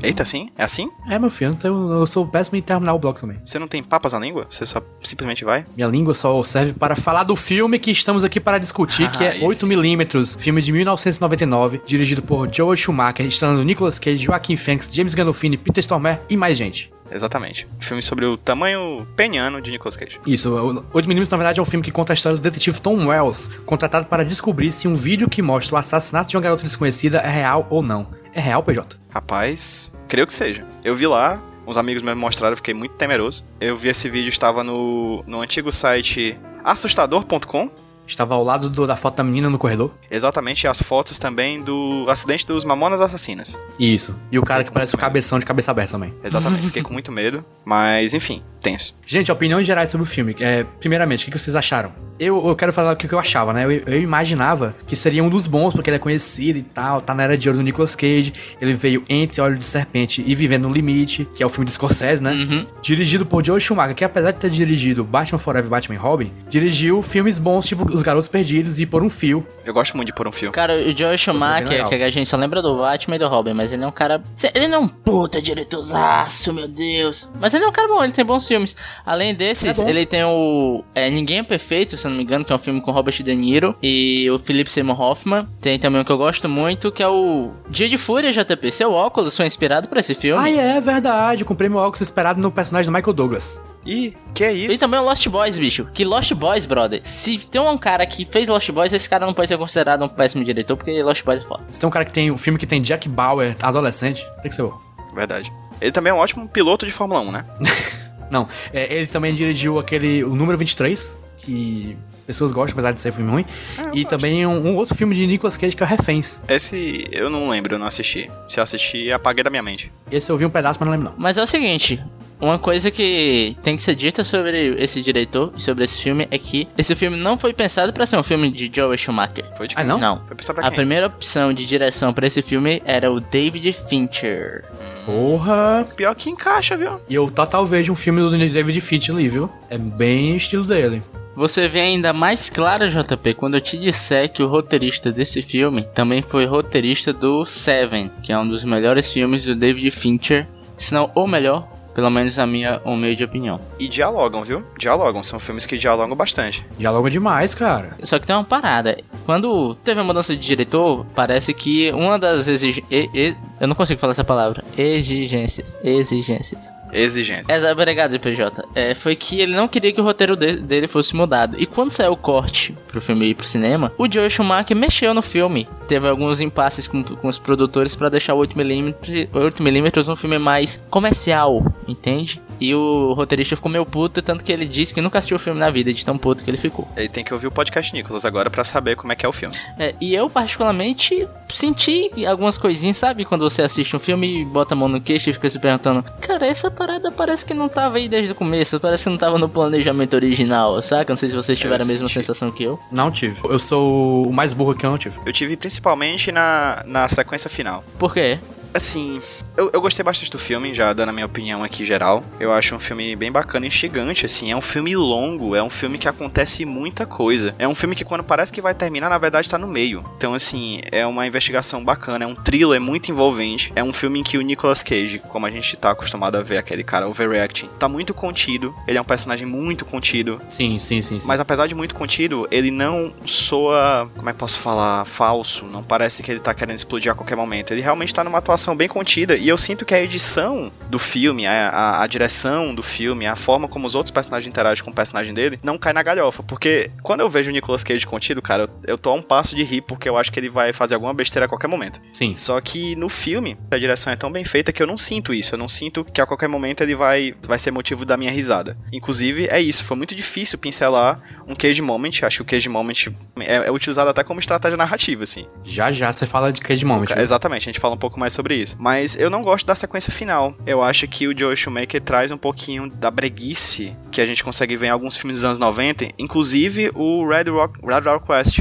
Eita, 0.08 0.24
assim? 0.24 0.50
É 0.58 0.64
assim? 0.64 0.90
É, 1.10 1.20
meu 1.20 1.30
filho, 1.30 1.52
então 1.52 1.92
eu 1.92 2.06
sou 2.06 2.26
péssimo 2.26 2.58
em 2.58 2.62
terminar 2.62 2.94
o 2.94 3.00
bloco 3.00 3.20
também. 3.20 3.38
Você 3.44 3.60
não 3.60 3.68
tem 3.68 3.84
papas 3.84 4.14
na 4.14 4.20
língua? 4.20 4.48
Você 4.50 4.66
só 4.66 4.82
simplesmente 5.04 5.44
vai? 5.44 5.66
Minha 5.76 5.90
língua 5.90 6.14
só 6.14 6.42
serve 6.44 6.72
para 6.72 6.96
falar 6.96 7.24
do 7.24 7.36
filme 7.36 7.78
que 7.78 7.92
estamos 7.92 8.24
aqui 8.24 8.40
para 8.40 8.58
discutir, 8.58 9.12
que 9.12 9.24
Ah, 9.26 9.34
é 9.34 9.38
esse. 9.38 9.46
8mm, 9.66 10.40
filme 10.40 10.62
de 10.62 10.72
1999, 10.72 11.82
dirigido 11.86 12.22
por 12.22 12.48
Joel 12.50 12.78
Schumacher, 12.78 13.26
estrelando 13.26 13.64
Nicolas 13.66 14.00
Cage, 14.00 14.24
Joaquin 14.24 14.56
Phoenix, 14.56 14.90
James 14.94 15.14
Gandolfini, 15.14 15.58
Peter 15.58 15.82
Stormare 15.82 16.22
e 16.30 16.38
mais 16.38 16.58
gente. 16.58 16.90
Exatamente. 17.12 17.68
Filme 17.80 18.02
sobre 18.02 18.26
o 18.26 18.38
tamanho 18.38 19.06
peniano 19.16 19.62
de 19.62 19.72
Nicolas 19.72 19.98
Cage. 19.98 20.20
Isso, 20.26 20.54
o 20.56 20.82
8mm 20.94 21.30
na 21.32 21.38
verdade 21.38 21.60
é 21.60 21.64
um 21.64 21.66
filme 21.66 21.84
que 21.84 21.92
conta 21.92 22.14
a 22.14 22.16
história 22.16 22.38
do 22.38 22.42
detetive 22.42 22.80
Tom 22.80 23.08
Wells, 23.08 23.50
contratado 23.66 24.06
para 24.06 24.24
descobrir 24.24 24.72
se 24.72 24.88
um 24.88 24.94
vídeo 24.94 25.30
que 25.30 25.42
mostra 25.42 25.76
o 25.76 25.78
assassinato 25.78 26.30
de 26.30 26.38
uma 26.38 26.42
garota 26.44 26.64
desconhecida 26.64 27.18
é 27.20 27.30
real 27.30 27.68
ou 27.70 27.82
não. 27.84 28.08
É 28.34 28.40
real, 28.40 28.62
PJ? 28.64 28.98
Rapaz, 29.10 29.92
creio 30.08 30.26
que 30.26 30.34
seja. 30.34 30.66
Eu 30.84 30.96
vi 30.96 31.06
lá, 31.06 31.40
uns 31.66 31.78
amigos 31.78 32.02
me 32.02 32.14
mostraram, 32.16 32.54
eu 32.54 32.58
fiquei 32.58 32.74
muito 32.74 32.96
temeroso. 32.96 33.46
Eu 33.60 33.76
vi 33.76 33.90
esse 33.90 34.10
vídeo, 34.10 34.30
estava 34.30 34.64
no, 34.64 35.24
no 35.28 35.42
antigo 35.42 35.72
site 35.72 36.38
assustador.com. 36.64 37.70
Estava 38.08 38.34
ao 38.36 38.44
lado 38.44 38.70
do- 38.70 38.88
da 38.88 38.96
foto 38.96 39.18
da 39.18 39.24
menina 39.24 39.50
no 39.50 39.58
corredor. 39.58 39.92
Exatamente, 40.10 40.64
e 40.64 40.68
as 40.68 40.82
fotos 40.82 41.20
também 41.20 41.62
do 41.62 42.06
acidente 42.10 42.48
dos 42.48 42.64
Mamonas 42.64 43.02
Assassinas. 43.02 43.58
Isso. 43.80 44.16
E 44.32 44.40
o 44.40 44.44
cara 44.44 44.64
que 44.64 44.72
parece 44.72 44.96
o 44.96 44.98
cabeção 44.98 45.38
de 45.40 45.46
cabeça 45.46 45.72
aberta 45.72 45.92
também. 45.92 46.14
Exatamente, 46.24 46.64
fiquei 46.68 46.82
com 46.82 46.94
muito 46.94 47.12
medo. 47.12 47.44
Mas, 47.66 48.14
enfim, 48.14 48.42
tenso. 48.62 48.96
Gente, 49.06 49.32
opiniões 49.32 49.68
gerais 49.68 49.90
sobre 49.90 50.04
o 50.04 50.10
filme. 50.10 50.36
É, 50.40 50.64
primeiramente, 50.80 51.24
o 51.24 51.26
que 51.26 51.32
que 51.32 51.40
vocês 51.40 51.56
acharam? 51.56 51.92
Eu, 52.20 52.48
eu 52.48 52.56
quero 52.56 52.74
falar 52.74 52.94
o 52.94 52.96
que 52.96 53.12
eu 53.14 53.20
achava, 53.20 53.54
né? 53.54 53.66
Eu, 53.66 53.72
eu 53.72 54.02
imaginava 54.02 54.76
que 54.88 54.96
seria 54.96 55.24
um 55.24 55.30
dos 55.30 55.46
bons, 55.46 55.74
porque 55.74 55.90
ele 55.90 55.98
é 55.98 56.00
conhecido 56.00 56.58
e 56.58 56.64
tal, 56.64 57.00
tá 57.00 57.14
na 57.14 57.24
era 57.24 57.38
de 57.38 57.48
ouro 57.48 57.60
do 57.60 57.64
Nicolas 57.64 57.96
Cage. 57.96 58.34
Ele 58.60 58.74
veio 58.74 59.04
entre 59.08 59.40
Olho 59.40 59.58
de 59.58 59.66
Serpente 59.66 60.24
e 60.26 60.34
Vivendo 60.34 60.68
no 60.68 60.74
Limite, 60.74 61.28
que 61.36 61.44
é 61.44 61.46
o 61.46 61.50
filme 61.50 61.66
de 61.66 61.72
Scorsese, 61.74 62.24
né? 62.24 62.32
Uhum. 62.32 62.66
Dirigido 62.82 63.26
por 63.26 63.46
Joe 63.46 63.60
Schumacher, 63.62 63.94
que 63.94 64.04
apesar 64.04 64.32
de 64.32 64.38
ter 64.40 64.50
dirigido 64.50 65.04
Batman 65.04 65.38
Forever 65.38 65.68
e 65.68 65.70
Batman 65.70 66.00
Robin, 66.00 66.32
dirigiu 66.50 67.02
filmes 67.04 67.38
bons, 67.38 67.68
tipo 67.68 67.86
Os 67.98 68.04
Garotos 68.04 68.30
Perdidos 68.30 68.80
e 68.80 68.86
Por 68.86 69.04
um 69.04 69.10
Fio. 69.10 69.46
Eu 69.66 69.74
gosto 69.74 69.96
muito 69.98 70.08
de 70.08 70.14
pôr 70.14 70.28
um 70.28 70.32
filme. 70.32 70.54
Cara, 70.54 70.74
o 70.74 70.94
bem 70.94 71.18
Schumacher, 71.18 71.70
legal. 71.70 71.90
que 71.90 71.96
a 71.96 72.10
gente 72.10 72.30
só 72.30 72.38
lembra 72.38 72.62
do 72.62 72.78
Batman 72.78 73.16
e 73.16 73.20
do 73.20 73.28
Robin, 73.28 73.54
mas 73.54 73.74
ele 73.74 73.84
é 73.84 73.88
um 73.88 73.92
cara. 73.92 74.24
Ele 74.54 74.68
não 74.68 74.78
é 74.78 74.82
um 74.82 74.88
puta 74.88 75.42
diretorzaço, 75.42 76.54
meu 76.54 76.68
Deus. 76.68 77.30
Mas 77.40 77.54
ele 77.54 77.66
é 77.66 77.68
um 77.68 77.72
cara 77.72 77.88
bom, 77.88 78.04
ele 78.04 78.14
tem 78.14 78.24
bons 78.26 78.48
filmes. 78.48 78.76
Além 79.06 79.34
desses, 79.34 79.80
É 79.80 79.90
ele 79.90 80.06
tem 80.06 80.24
o. 80.24 80.84
É, 80.94 81.10
Ninguém 81.10 81.40
é 81.40 81.44
Perfeito, 81.44 81.98
se 81.98 82.06
eu 82.06 82.12
não 82.12 82.18
me 82.18 82.24
engano, 82.24 82.46
que 82.46 82.52
é 82.52 82.56
um 82.56 82.60
filme 82.60 82.82
com 82.82 82.92
Robert 82.92 83.24
De 83.24 83.36
Niro 83.36 83.76
e 83.82 84.30
o 84.30 84.38
Philip 84.38 84.70
Seymour 84.70 85.00
Hoffman. 85.00 85.48
Tem 85.60 85.80
também 85.80 86.02
um 86.02 86.04
que 86.04 86.12
eu 86.12 86.18
gosto 86.18 86.48
muito, 86.48 86.92
que 86.92 87.02
é 87.02 87.08
o 87.08 87.52
Dia 87.70 87.90
de 87.90 87.98
Fúria 87.98 88.32
JP. 88.32 88.72
Seu 88.72 88.92
óculos 88.92 89.36
foi 89.36 89.46
inspirado 89.46 89.88
por 89.90 89.98
esse 89.98 90.14
filme. 90.14 90.42
Ah, 90.44 90.50
é 90.50 90.80
verdade. 90.80 91.44
Comprei 91.44 91.70
meu 91.70 91.80
óculos 91.80 92.02
esperado 92.02 92.40
no 92.40 92.52
personagem 92.52 92.92
do 92.92 92.96
Michael 92.96 93.14
Douglas. 93.14 93.60
Ih, 93.88 94.14
que 94.34 94.44
é 94.44 94.54
E 94.54 94.66
isso? 94.68 94.80
também 94.80 95.00
o 95.00 95.04
Lost 95.04 95.26
Boys, 95.30 95.58
bicho. 95.58 95.86
Que 95.94 96.04
Lost 96.04 96.34
Boys, 96.34 96.66
brother. 96.66 97.00
Se 97.04 97.38
tem 97.48 97.62
um 97.62 97.78
cara 97.78 98.06
que 98.06 98.26
fez 98.26 98.48
Lost 98.48 98.70
Boys, 98.72 98.92
esse 98.92 99.10
cara 99.10 99.26
não 99.26 99.34
pode 99.34 99.48
ser 99.48 99.58
considerado 99.58 100.04
um 100.04 100.10
péssimo 100.10 100.44
diretor, 100.44 100.76
porque 100.76 101.02
Lost 101.02 101.24
Boys 101.24 101.40
é 101.44 101.48
foda. 101.48 101.64
Se 101.72 101.80
tem 101.80 101.88
um 101.88 101.92
cara 101.92 102.04
que 102.06 102.12
tem 102.12 102.30
um 102.30 102.38
filme 102.38 102.60
que 102.60 102.68
tem 102.68 102.82
Jack 102.82 103.08
Bauer, 103.08 103.56
adolescente, 103.62 104.26
tem 104.42 104.50
que 104.50 104.56
ser 104.56 104.62
eu. 104.62 104.80
Verdade. 105.16 105.52
Ele 105.80 105.92
também 105.92 106.12
é 106.12 106.14
um 106.14 106.18
ótimo 106.18 106.48
piloto 106.50 106.86
de 106.86 106.92
Fórmula 106.92 107.22
1, 107.22 107.32
né? 107.32 107.46
Não, 108.30 108.46
é, 108.74 108.94
ele 108.94 109.08
também 109.08 109.34
dirigiu 109.34 109.80
aquele, 109.80 110.22
o 110.24 110.36
número 110.36 110.58
23, 110.58 111.18
que 111.38 111.98
pessoas 112.28 112.52
gostam, 112.52 112.74
apesar 112.74 112.92
de 112.92 113.02
ser 113.02 113.12
filme 113.12 113.32
ruim. 113.32 113.46
e 113.94 114.06
também 114.06 114.46
um, 114.46 114.68
um 114.68 114.76
outro 114.76 114.94
filme 114.94 115.16
de 115.16 115.26
Nicolas 115.26 115.58
Cage 115.58 115.76
que 115.76 115.82
é 115.82 115.86
o 115.86 115.90
Reféns. 115.90 116.40
Esse 116.48 117.08
eu 117.12 117.30
não 117.30 117.50
lembro, 117.50 117.74
eu 117.76 117.80
não 117.80 117.88
assisti. 117.88 118.30
Se 118.48 118.60
eu 118.60 118.64
assisti, 118.64 119.12
apaguei 119.12 119.44
da 119.44 119.50
minha 119.50 119.64
mente. 119.64 119.92
Esse 120.12 120.30
eu 120.32 120.38
vi 120.38 120.46
um 120.46 120.50
pedaço, 120.50 120.78
mas 120.80 120.86
não 120.86 120.92
lembro 120.92 121.10
não. 121.12 121.16
Mas 121.18 121.38
é 121.38 121.42
o 121.42 121.48
seguinte, 121.48 122.04
Uma 122.40 122.60
coisa 122.60 122.92
que 122.92 123.58
tem 123.64 123.76
que 123.76 123.82
ser 123.82 123.96
dita 123.96 124.24
sobre 124.24 124.76
esse 124.78 125.02
diretor 125.02 125.52
e 125.58 125.62
sobre 125.64 125.84
esse 125.84 126.00
filme 126.04 126.28
é 126.30 126.38
que 126.38 126.68
esse 126.78 126.94
filme 126.94 127.18
não 127.18 127.36
foi 127.36 127.52
pensado 127.52 127.92
pra 127.92 128.06
ser 128.06 128.16
um 128.16 128.22
filme 128.22 128.52
de 128.52 128.70
Joel 128.72 128.96
Schumacher. 128.96 129.44
Foi 129.58 129.68
de 129.68 129.74
Ah, 129.74 129.80
quem? 129.80 129.88
não? 129.88 129.98
Não. 129.98 130.22
Foi 130.28 130.54
pra 130.54 130.68
A 130.68 130.72
primeira 130.72 131.08
opção 131.08 131.52
de 131.52 131.66
direção 131.66 132.14
pra 132.14 132.28
esse 132.28 132.44
filme 132.44 132.80
era 132.86 133.12
o 133.12 133.20
David 133.20 133.74
Fincher. 133.74 134.66
Porra! 135.04 135.88
Pior 135.96 136.14
que 136.14 136.30
encaixa, 136.30 136.78
viu? 136.78 137.00
E 137.10 137.16
eu 137.16 137.28
total 137.32 137.66
vejo 137.66 137.92
um 137.92 137.96
filme 137.96 138.22
do 138.22 138.30
David 138.30 138.82
Fincher 138.82 139.16
ali, 139.16 139.28
viu? 139.28 139.50
É 139.68 139.78
bem 139.80 140.34
o 140.34 140.38
estilo 140.38 140.64
dele. 140.64 141.02
Você 141.36 141.68
vê 141.68 141.80
ainda 141.82 142.12
mais 142.18 142.50
claro, 142.50 142.90
JP, 142.90 143.36
quando 143.36 143.54
eu 143.54 143.62
te 143.62 143.78
disser 143.78 144.32
que 144.32 144.42
o 144.42 144.48
roteirista 144.48 145.12
desse 145.12 145.42
filme 145.42 145.84
também 145.94 146.24
foi 146.24 146.46
roteirista 146.46 147.14
do 147.14 147.46
Seven, 147.46 148.10
que 148.24 148.32
é 148.34 148.40
um 148.40 148.48
dos 148.48 148.66
melhores 148.66 149.14
filmes 149.14 149.46
do 149.46 149.56
David 149.56 149.92
Fincher, 149.92 150.48
se 150.76 150.96
não 150.96 151.12
o 151.14 151.28
melhor, 151.28 151.68
pelo 151.94 152.10
menos 152.10 152.38
a 152.38 152.46
minha 152.46 152.80
humilde 152.86 153.24
opinião. 153.24 153.60
E 153.80 153.88
dialogam, 153.88 154.44
viu? 154.44 154.64
Dialogam. 154.78 155.24
São 155.24 155.40
filmes 155.40 155.66
que 155.66 155.78
dialogam 155.78 156.16
bastante. 156.16 156.64
Dialoga 156.78 157.10
demais, 157.10 157.56
cara. 157.56 157.98
Só 158.04 158.20
que 158.20 158.28
tem 158.28 158.36
uma 158.36 158.44
parada. 158.44 159.00
Quando 159.26 159.74
teve 159.84 160.00
a 160.00 160.04
mudança 160.04 160.36
de 160.36 160.46
diretor, 160.46 161.08
parece 161.16 161.56
que 161.56 161.92
uma 161.92 162.20
das 162.20 162.48
exigências. 162.48 163.36
Eu 163.60 163.68
não 163.68 163.76
consigo 163.76 164.00
falar 164.00 164.12
essa 164.12 164.24
palavra. 164.24 164.64
Exigências. 164.78 165.76
Exigências. 165.84 166.72
Exigência. 166.92 167.52
Essa, 167.52 167.72
obrigado, 167.72 168.18
PJ. 168.20 168.64
É, 168.74 168.94
foi 168.94 169.16
que 169.16 169.40
ele 169.42 169.56
não 169.56 169.68
queria 169.68 169.92
que 169.92 170.00
o 170.00 170.04
roteiro 170.04 170.36
de- 170.36 170.58
dele 170.58 170.88
fosse 170.88 171.16
mudado. 171.16 171.56
E 171.60 171.66
quando 171.66 171.92
saiu 171.92 172.14
o 172.14 172.18
corte 172.18 172.76
pro 172.88 173.02
filme 173.02 173.28
ir 173.28 173.36
pro 173.36 173.46
cinema, 173.46 173.92
o 173.98 174.12
Joe 174.12 174.30
Schumacher 174.30 174.76
mexeu 174.76 175.14
no 175.14 175.22
filme. 175.22 175.68
Teve 175.88 176.08
alguns 176.08 176.40
impasses 176.42 176.88
com, 176.88 177.04
com 177.04 177.28
os 177.28 177.38
produtores 177.38 177.96
pra 177.96 178.10
deixar 178.10 178.34
o 178.34 178.40
8mm, 178.40 179.30
8mm 179.34 180.12
um 180.12 180.16
filme 180.16 180.38
mais 180.38 180.82
comercial, 180.90 181.64
entende? 181.88 182.42
E 182.60 182.74
o 182.74 183.14
roteirista 183.14 183.56
ficou 183.56 183.72
meio 183.72 183.86
puto, 183.86 184.22
tanto 184.22 184.44
que 184.44 184.52
ele 184.52 184.66
disse 184.66 184.94
que 184.94 185.02
nunca 185.02 185.20
assistiu 185.20 185.38
o 185.38 185.40
filme 185.40 185.60
na 185.60 185.70
vida, 185.70 185.94
de 185.94 186.06
tão 186.06 186.18
puto 186.18 186.44
que 186.44 186.50
ele 186.50 186.58
ficou. 186.58 186.88
Ele 186.96 187.10
tem 187.10 187.24
que 187.24 187.34
ouvir 187.34 187.48
o 187.48 187.52
podcast 187.52 187.94
Nicolas 187.94 188.26
agora 188.26 188.50
pra 188.50 188.64
saber 188.64 188.96
como 188.96 189.14
é 189.14 189.16
que 189.16 189.26
é 189.26 189.30
o 189.30 189.34
filme. 189.34 189.56
É, 189.78 189.94
e 190.00 190.14
eu, 190.14 190.30
particularmente, 190.30 191.28
senti 191.50 192.12
algumas 192.26 192.58
coisinhas, 192.58 192.98
sabe? 192.98 193.26
Quando 193.26 193.48
você 193.48 193.62
assiste 193.62 193.96
um 193.96 194.00
filme 194.00 194.42
e 194.42 194.46
bota 194.46 194.74
a 194.74 194.78
mão 194.78 194.88
no 194.88 195.02
queixo 195.02 195.30
e 195.30 195.34
fica 195.34 195.50
se 195.50 195.60
perguntando: 195.60 196.04
Cara, 196.22 196.46
essa 196.48 196.70
parada 196.72 197.12
parece 197.12 197.46
que 197.46 197.54
não 197.54 197.70
tava 197.70 197.98
aí 197.98 198.08
desde 198.08 198.32
o 198.32 198.36
começo, 198.36 198.80
parece 198.80 199.04
que 199.06 199.10
não 199.10 199.18
tava 199.18 199.38
no 199.38 199.50
planejamento 199.50 200.16
original, 200.16 200.82
saca? 200.82 201.12
Não 201.12 201.18
sei 201.18 201.30
se 201.30 201.36
vocês 201.36 201.58
tiveram 201.58 201.84
a 201.84 201.88
mesma 201.88 202.08
senti. 202.08 202.26
sensação 202.26 202.52
que 202.52 202.64
eu. 202.64 202.80
Não 202.92 203.12
tive. 203.12 203.40
Eu 203.46 203.60
sou 203.60 204.28
o 204.28 204.34
mais 204.34 204.54
burro 204.54 204.76
que 204.76 204.86
eu 204.86 204.90
não 204.92 204.98
tive. 204.98 205.20
Eu 205.26 205.34
tive 205.34 205.56
principalmente 205.56 206.32
na, 206.32 206.84
na 206.86 207.08
sequência 207.08 207.50
final. 207.50 207.84
Por 207.98 208.14
quê? 208.14 208.40
Assim, 208.74 209.22
eu, 209.58 209.72
eu 209.74 209.82
gostei 209.82 210.04
bastante 210.04 210.32
do 210.32 210.38
filme, 210.38 210.74
já 210.74 210.94
dando 210.94 211.10
a 211.10 211.12
minha 211.12 211.26
opinião 211.26 211.64
aqui 211.64 211.84
geral. 211.84 212.24
Eu 212.40 212.54
acho 212.54 212.76
um 212.76 212.80
filme 212.80 213.16
bem 213.16 213.32
bacana 213.32 213.66
e 213.66 213.70
instigante, 213.70 214.26
assim. 214.26 214.52
É 214.52 214.56
um 214.56 214.62
filme 214.62 214.96
longo, 214.96 215.56
é 215.56 215.64
um 215.64 215.70
filme 215.70 215.98
que 215.98 216.08
acontece 216.08 216.64
muita 216.64 217.06
coisa. 217.06 217.56
É 217.58 217.68
um 217.68 217.74
filme 217.74 217.96
que 217.96 218.06
quando 218.06 218.24
parece 218.24 218.54
que 218.54 218.62
vai 218.62 218.76
terminar, 218.76 219.10
na 219.10 219.18
verdade 219.18 219.50
tá 219.50 219.58
no 219.58 219.68
meio. 219.68 220.06
Então, 220.16 220.34
assim, 220.34 220.80
é 220.92 221.06
uma 221.06 221.26
investigação 221.26 221.84
bacana, 221.84 222.24
é 222.24 222.28
um 222.28 222.36
thriller 222.36 222.80
muito 222.80 223.10
envolvente. 223.10 223.74
É 223.76 223.84
um 223.84 223.92
filme 223.92 224.20
em 224.20 224.24
que 224.24 224.38
o 224.38 224.42
Nicolas 224.42 224.84
Cage, 224.84 225.20
como 225.20 225.46
a 225.46 225.52
gente 225.52 225.76
tá 225.76 225.92
acostumado 225.92 226.38
a 226.38 226.44
ver 226.44 226.58
aquele 226.58 226.84
cara 226.84 227.08
overreacting, 227.08 227.68
tá 227.80 227.90
muito 227.90 228.14
contido. 228.14 228.76
Ele 228.88 228.98
é 228.98 229.02
um 229.02 229.06
personagem 229.06 229.48
muito 229.48 229.86
contido. 229.86 230.40
Sim, 230.50 230.78
sim, 230.78 231.02
sim, 231.02 231.20
sim. 231.20 231.28
Mas 231.28 231.40
apesar 231.40 231.68
de 231.68 231.74
muito 231.74 231.96
contido, 231.96 232.48
ele 232.52 232.70
não 232.70 233.12
soa, 233.26 234.10
como 234.16 234.30
é 234.30 234.34
que 234.34 234.40
posso 234.40 234.60
falar, 234.60 235.04
falso. 235.06 235.66
Não 235.66 235.82
parece 235.82 236.22
que 236.22 236.32
ele 236.32 236.40
tá 236.40 236.54
querendo 236.54 236.76
explodir 236.78 237.12
a 237.12 237.16
qualquer 237.16 237.36
momento. 237.36 237.72
Ele 237.72 237.82
realmente 237.82 238.14
tá 238.14 238.24
numa 238.24 238.38
atuação 238.38 238.76
bem 238.76 238.88
contida. 238.88 239.36
E 239.48 239.50
eu 239.50 239.58
sinto 239.58 239.86
que 239.86 239.96
a 239.96 240.02
edição 240.02 240.70
do 240.90 241.00
filme, 241.00 241.48
a, 241.48 241.70
a, 241.70 242.04
a 242.04 242.08
direção 242.08 242.76
do 242.76 242.84
filme, 242.84 243.26
a 243.26 243.34
forma 243.34 243.66
como 243.66 243.88
os 243.88 243.96
outros 243.96 244.12
personagens 244.12 244.46
interagem 244.46 244.84
com 244.84 244.92
o 244.92 244.94
personagem 244.94 245.34
dele, 245.34 245.58
não 245.64 245.78
cai 245.78 245.94
na 245.94 246.04
galhofa. 246.04 246.44
Porque 246.44 246.92
quando 247.02 247.22
eu 247.22 247.30
vejo 247.30 247.50
o 247.50 247.54
Nicolas 247.54 247.82
Cage 247.82 248.06
contido, 248.06 248.42
cara, 248.42 248.64
eu, 248.64 248.70
eu 248.86 248.98
tô 248.98 249.10
a 249.10 249.14
um 249.14 249.22
passo 249.22 249.56
de 249.56 249.64
rir, 249.64 249.80
porque 249.80 250.10
eu 250.10 250.18
acho 250.18 250.34
que 250.34 250.38
ele 250.38 250.50
vai 250.50 250.74
fazer 250.74 250.96
alguma 250.96 251.14
besteira 251.14 251.46
a 251.46 251.48
qualquer 251.48 251.70
momento. 251.70 252.02
Sim. 252.12 252.36
Só 252.36 252.60
que 252.60 252.94
no 252.98 253.08
filme, 253.08 253.58
a 253.72 253.78
direção 253.78 254.12
é 254.12 254.18
tão 254.18 254.30
bem 254.30 254.44
feita 254.44 254.74
que 254.74 254.84
eu 254.84 254.88
não 254.88 254.98
sinto 254.98 255.34
isso. 255.34 255.56
Eu 255.56 255.60
não 255.60 255.70
sinto 255.70 256.04
que 256.04 256.20
a 256.20 256.26
qualquer 256.26 256.50
momento 256.50 256.82
ele 256.82 256.94
vai, 256.94 257.34
vai 257.48 257.58
ser 257.58 257.72
motivo 257.72 258.04
da 258.04 258.18
minha 258.18 258.32
risada. 258.32 258.76
Inclusive, 258.92 259.48
é 259.50 259.62
isso. 259.62 259.86
Foi 259.86 259.96
muito 259.96 260.14
difícil 260.14 260.60
pincelar 260.60 261.22
um 261.48 261.56
Cage 261.56 261.82
Moment. 261.82 262.12
Acho 262.22 262.38
que 262.40 262.42
o 262.42 262.46
Cage 262.46 262.68
Moment 262.68 263.08
é, 263.40 263.68
é 263.68 263.72
utilizado 263.72 264.10
até 264.10 264.26
como 264.26 264.42
estratégia 264.42 264.76
narrativa, 264.76 265.24
assim. 265.24 265.48
Já 265.64 265.90
já 265.90 266.12
você 266.12 266.26
fala 266.26 266.52
de 266.52 266.60
Cage 266.60 266.84
Moment. 266.84 267.08
viu? 267.08 267.18
Exatamente, 267.18 267.62
a 267.62 267.72
gente 267.72 267.80
fala 267.80 267.96
um 267.96 267.98
pouco 267.98 268.20
mais 268.20 268.34
sobre 268.34 268.56
isso. 268.56 268.76
Mas 268.78 269.16
eu 269.18 269.30
não 269.30 269.37
gosto 269.44 269.66
da 269.66 269.76
sequência 269.76 270.12
final. 270.12 270.56
Eu 270.66 270.82
acho 270.84 271.08
que 271.08 271.28
o 271.28 271.38
Joe 271.38 271.56
Schumacher 271.56 272.02
traz 272.02 272.32
um 272.32 272.38
pouquinho 272.38 272.90
da 272.90 273.10
breguice 273.12 273.96
que 274.12 274.22
a 274.22 274.26
gente 274.26 274.44
consegue 274.44 274.76
ver 274.76 274.88
em 274.88 274.90
alguns 274.90 275.18
filmes 275.18 275.38
dos 275.38 275.44
anos 275.44 275.60
90, 275.60 276.08
inclusive 276.18 276.92
o 276.96 277.28
Red 277.28 277.50
Rock, 277.50 277.80
Red 277.86 278.00
Rock 278.10 278.26
Quest. 278.26 278.60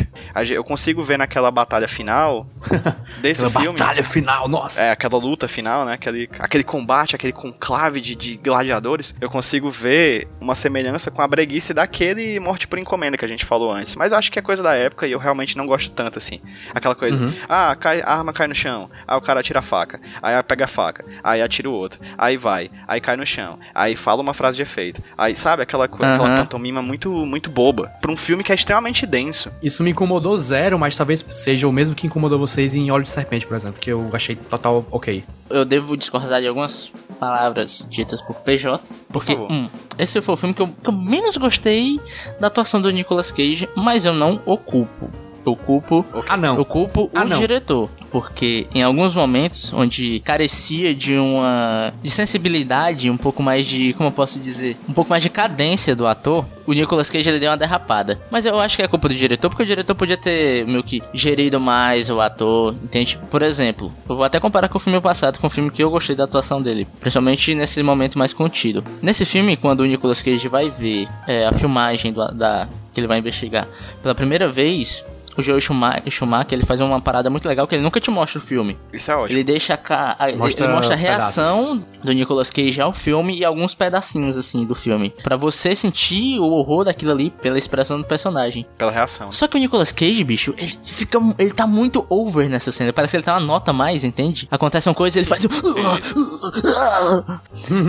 Eu 0.50 0.62
consigo 0.64 1.02
ver 1.02 1.16
naquela 1.18 1.50
batalha 1.50 1.88
final 1.88 2.46
desse 3.22 3.44
Aquela 3.44 3.60
filme. 3.62 3.78
batalha 3.78 4.02
final, 4.02 4.48
nossa. 4.48 4.82
É, 4.82 4.90
aquela 4.90 5.16
luta 5.18 5.48
final, 5.48 5.84
né? 5.84 5.94
Aquele, 5.94 6.28
aquele 6.38 6.64
combate, 6.64 7.14
aquele 7.16 7.32
conclave 7.32 8.00
de, 8.00 8.14
de 8.14 8.36
gladiadores. 8.36 9.14
Eu 9.20 9.30
consigo 9.30 9.70
ver 9.70 10.28
uma 10.40 10.54
semelhança 10.54 11.10
com 11.10 11.22
a 11.22 11.26
breguice 11.28 11.72
daquele 11.72 12.38
Morte 12.40 12.66
por 12.68 12.78
Encomenda 12.78 13.16
que 13.16 13.24
a 13.24 13.28
gente 13.28 13.44
falou 13.44 13.70
antes. 13.72 13.94
Mas 13.94 14.12
eu 14.12 14.18
acho 14.18 14.30
que 14.30 14.38
é 14.38 14.42
coisa 14.42 14.62
da 14.62 14.74
época 14.74 15.06
e 15.06 15.12
eu 15.12 15.18
realmente 15.18 15.56
não 15.56 15.66
gosto 15.66 15.90
tanto, 15.90 16.18
assim. 16.18 16.40
Aquela 16.74 16.94
coisa, 16.94 17.16
Uhum. 17.16 17.32
ah, 17.48 17.74
cai, 17.78 18.02
a 18.02 18.14
arma 18.16 18.32
cai 18.32 18.46
no 18.46 18.54
chão. 18.54 18.90
Aí 19.06 19.16
o 19.16 19.20
cara 19.22 19.40
atira 19.40 19.60
a 19.60 19.62
faca. 19.62 20.00
Aí 20.22 20.40
pega 20.42 20.65
a 20.66 20.68
faca. 20.68 21.04
Aí 21.24 21.40
atira 21.40 21.68
o 21.70 21.72
outro. 21.72 22.00
Aí 22.18 22.36
vai. 22.36 22.70
Aí 22.86 23.00
cai 23.00 23.16
no 23.16 23.24
chão. 23.24 23.58
Aí 23.74 23.96
fala 23.96 24.20
uma 24.22 24.34
frase 24.34 24.56
de 24.56 24.62
efeito. 24.62 25.02
Aí, 25.16 25.34
sabe, 25.34 25.62
aquela, 25.62 25.88
co- 25.88 26.04
aquela 26.04 26.36
pantomima 26.36 26.82
muito, 26.82 27.10
muito 27.10 27.50
boba. 27.50 27.90
Pra 28.00 28.12
um 28.12 28.16
filme 28.16 28.44
que 28.44 28.52
é 28.52 28.54
extremamente 28.54 29.06
denso. 29.06 29.50
Isso 29.62 29.82
me 29.82 29.90
incomodou 29.90 30.36
zero, 30.38 30.78
mas 30.78 30.94
talvez 30.96 31.24
seja 31.30 31.66
o 31.66 31.72
mesmo 31.72 31.94
que 31.94 32.06
incomodou 32.06 32.38
vocês 32.38 32.74
em 32.74 32.90
Olho 32.90 33.04
de 33.04 33.10
Serpente, 33.10 33.46
por 33.46 33.56
exemplo, 33.56 33.80
que 33.80 33.90
eu 33.90 34.08
achei 34.12 34.36
total 34.36 34.84
ok. 34.90 35.24
Eu 35.48 35.64
devo 35.64 35.96
discordar 35.96 36.40
de 36.40 36.48
algumas 36.48 36.92
palavras 37.20 37.86
ditas 37.90 38.20
por 38.22 38.34
PJ. 38.36 38.94
Porque, 39.08 39.32
favor. 39.34 39.50
hum, 39.50 39.68
esse 39.98 40.20
foi 40.20 40.34
o 40.34 40.36
filme 40.36 40.54
que 40.54 40.62
eu, 40.62 40.68
que 40.68 40.88
eu 40.88 40.92
menos 40.92 41.36
gostei 41.36 42.00
da 42.40 42.48
atuação 42.48 42.80
do 42.80 42.90
Nicolas 42.90 43.30
Cage, 43.32 43.68
mas 43.76 44.04
eu 44.04 44.12
não 44.12 44.40
o 44.44 44.56
culpo. 44.56 45.10
Eu 45.44 45.54
culpo 45.54 46.04
Ah, 46.28 46.36
não. 46.36 46.56
Eu 46.56 46.64
culpo 46.64 47.08
Ah, 47.14 47.22
o 47.22 47.28
não. 47.28 47.38
diretor, 47.38 47.88
porque 48.16 48.66
em 48.74 48.82
alguns 48.82 49.14
momentos 49.14 49.70
onde 49.74 50.20
carecia 50.20 50.94
de 50.94 51.18
uma 51.18 51.92
de 52.02 52.08
sensibilidade, 52.10 53.10
um 53.10 53.16
pouco 53.18 53.42
mais 53.42 53.66
de, 53.66 53.92
como 53.92 54.08
eu 54.08 54.12
posso 54.12 54.38
dizer, 54.38 54.74
um 54.88 54.94
pouco 54.94 55.10
mais 55.10 55.22
de 55.22 55.28
cadência 55.28 55.94
do 55.94 56.06
ator, 56.06 56.46
o 56.66 56.72
Nicolas 56.72 57.10
Cage 57.10 57.28
ele 57.28 57.38
deu 57.38 57.50
uma 57.50 57.58
derrapada. 57.58 58.18
Mas 58.30 58.46
eu 58.46 58.58
acho 58.58 58.74
que 58.74 58.82
é 58.82 58.88
culpa 58.88 59.06
do 59.10 59.14
diretor, 59.14 59.50
porque 59.50 59.64
o 59.64 59.66
diretor 59.66 59.94
podia 59.94 60.16
ter 60.16 60.64
meio 60.66 60.82
que 60.82 61.02
gerido 61.12 61.60
mais 61.60 62.08
o 62.08 62.18
ator, 62.18 62.74
entende? 62.82 63.18
Por 63.30 63.42
exemplo, 63.42 63.92
eu 64.08 64.16
vou 64.16 64.24
até 64.24 64.40
comparar 64.40 64.68
com 64.70 64.78
o 64.78 64.80
filme 64.80 64.98
passado, 64.98 65.38
com 65.38 65.46
o 65.46 65.50
filme 65.50 65.70
que 65.70 65.82
eu 65.82 65.90
gostei 65.90 66.16
da 66.16 66.24
atuação 66.24 66.62
dele, 66.62 66.88
principalmente 66.98 67.54
nesse 67.54 67.82
momento 67.82 68.18
mais 68.18 68.32
contido. 68.32 68.82
Nesse 69.02 69.26
filme, 69.26 69.58
quando 69.58 69.80
o 69.80 69.84
Nicolas 69.86 70.22
Cage 70.22 70.48
vai 70.48 70.70
ver 70.70 71.06
é, 71.28 71.46
a 71.46 71.52
filmagem 71.52 72.14
do- 72.14 72.32
da 72.32 72.66
que 72.94 73.00
ele 73.00 73.06
vai 73.06 73.18
investigar 73.18 73.68
pela 74.02 74.14
primeira 74.14 74.48
vez, 74.48 75.04
o 75.36 75.42
Joel 75.42 75.60
Schumacher, 75.60 76.10
Schumacher, 76.10 76.52
ele 76.54 76.64
faz 76.66 76.80
uma 76.80 77.00
parada 77.00 77.28
muito 77.30 77.46
legal 77.48 77.66
que 77.66 77.74
ele 77.74 77.82
nunca 77.82 77.98
te 78.00 78.10
mostra 78.10 78.38
o 78.38 78.42
filme. 78.42 78.76
Isso 78.92 79.10
é 79.10 79.16
ótimo. 79.16 79.36
Ele 79.38 79.44
deixa 79.44 79.74
a, 79.88 80.16
a- 80.24 80.28
ele- 80.28 80.38
Mostra 80.38 80.66
ele 80.66 80.74
mostra 80.74 80.94
a 80.94 80.98
reação 80.98 81.78
pedaços. 81.78 81.84
do 82.04 82.12
Nicolas 82.12 82.50
Cage 82.50 82.80
ao 82.80 82.92
filme 82.92 83.36
e 83.36 83.44
alguns 83.44 83.74
pedacinhos 83.74 84.36
assim 84.38 84.64
do 84.64 84.74
filme, 84.74 85.12
Pra 85.22 85.36
você 85.36 85.74
sentir 85.76 86.38
o 86.38 86.44
horror 86.46 86.84
daquilo 86.84 87.12
ali 87.12 87.30
pela 87.30 87.58
expressão 87.58 87.98
do 87.98 88.04
personagem. 88.04 88.66
Pela 88.78 88.92
reação. 88.92 89.30
Só 89.32 89.46
que 89.48 89.56
o 89.56 89.60
Nicolas 89.60 89.92
Cage, 89.92 90.22
bicho, 90.24 90.54
ele 90.58 90.72
fica 90.84 91.18
ele 91.38 91.52
tá 91.52 91.66
muito 91.66 92.04
over 92.08 92.48
nessa 92.48 92.70
cena, 92.72 92.92
parece 92.92 93.12
que 93.12 93.16
ele 93.18 93.24
tá 93.24 93.34
uma 93.34 93.40
nota 93.40 93.70
a 93.70 93.74
mais, 93.74 94.04
entende? 94.04 94.46
Acontece 94.50 94.88
uma 94.88 94.94
coisa 94.94 95.18
e 95.18 95.20
ele 95.20 95.26
faz 95.28 95.46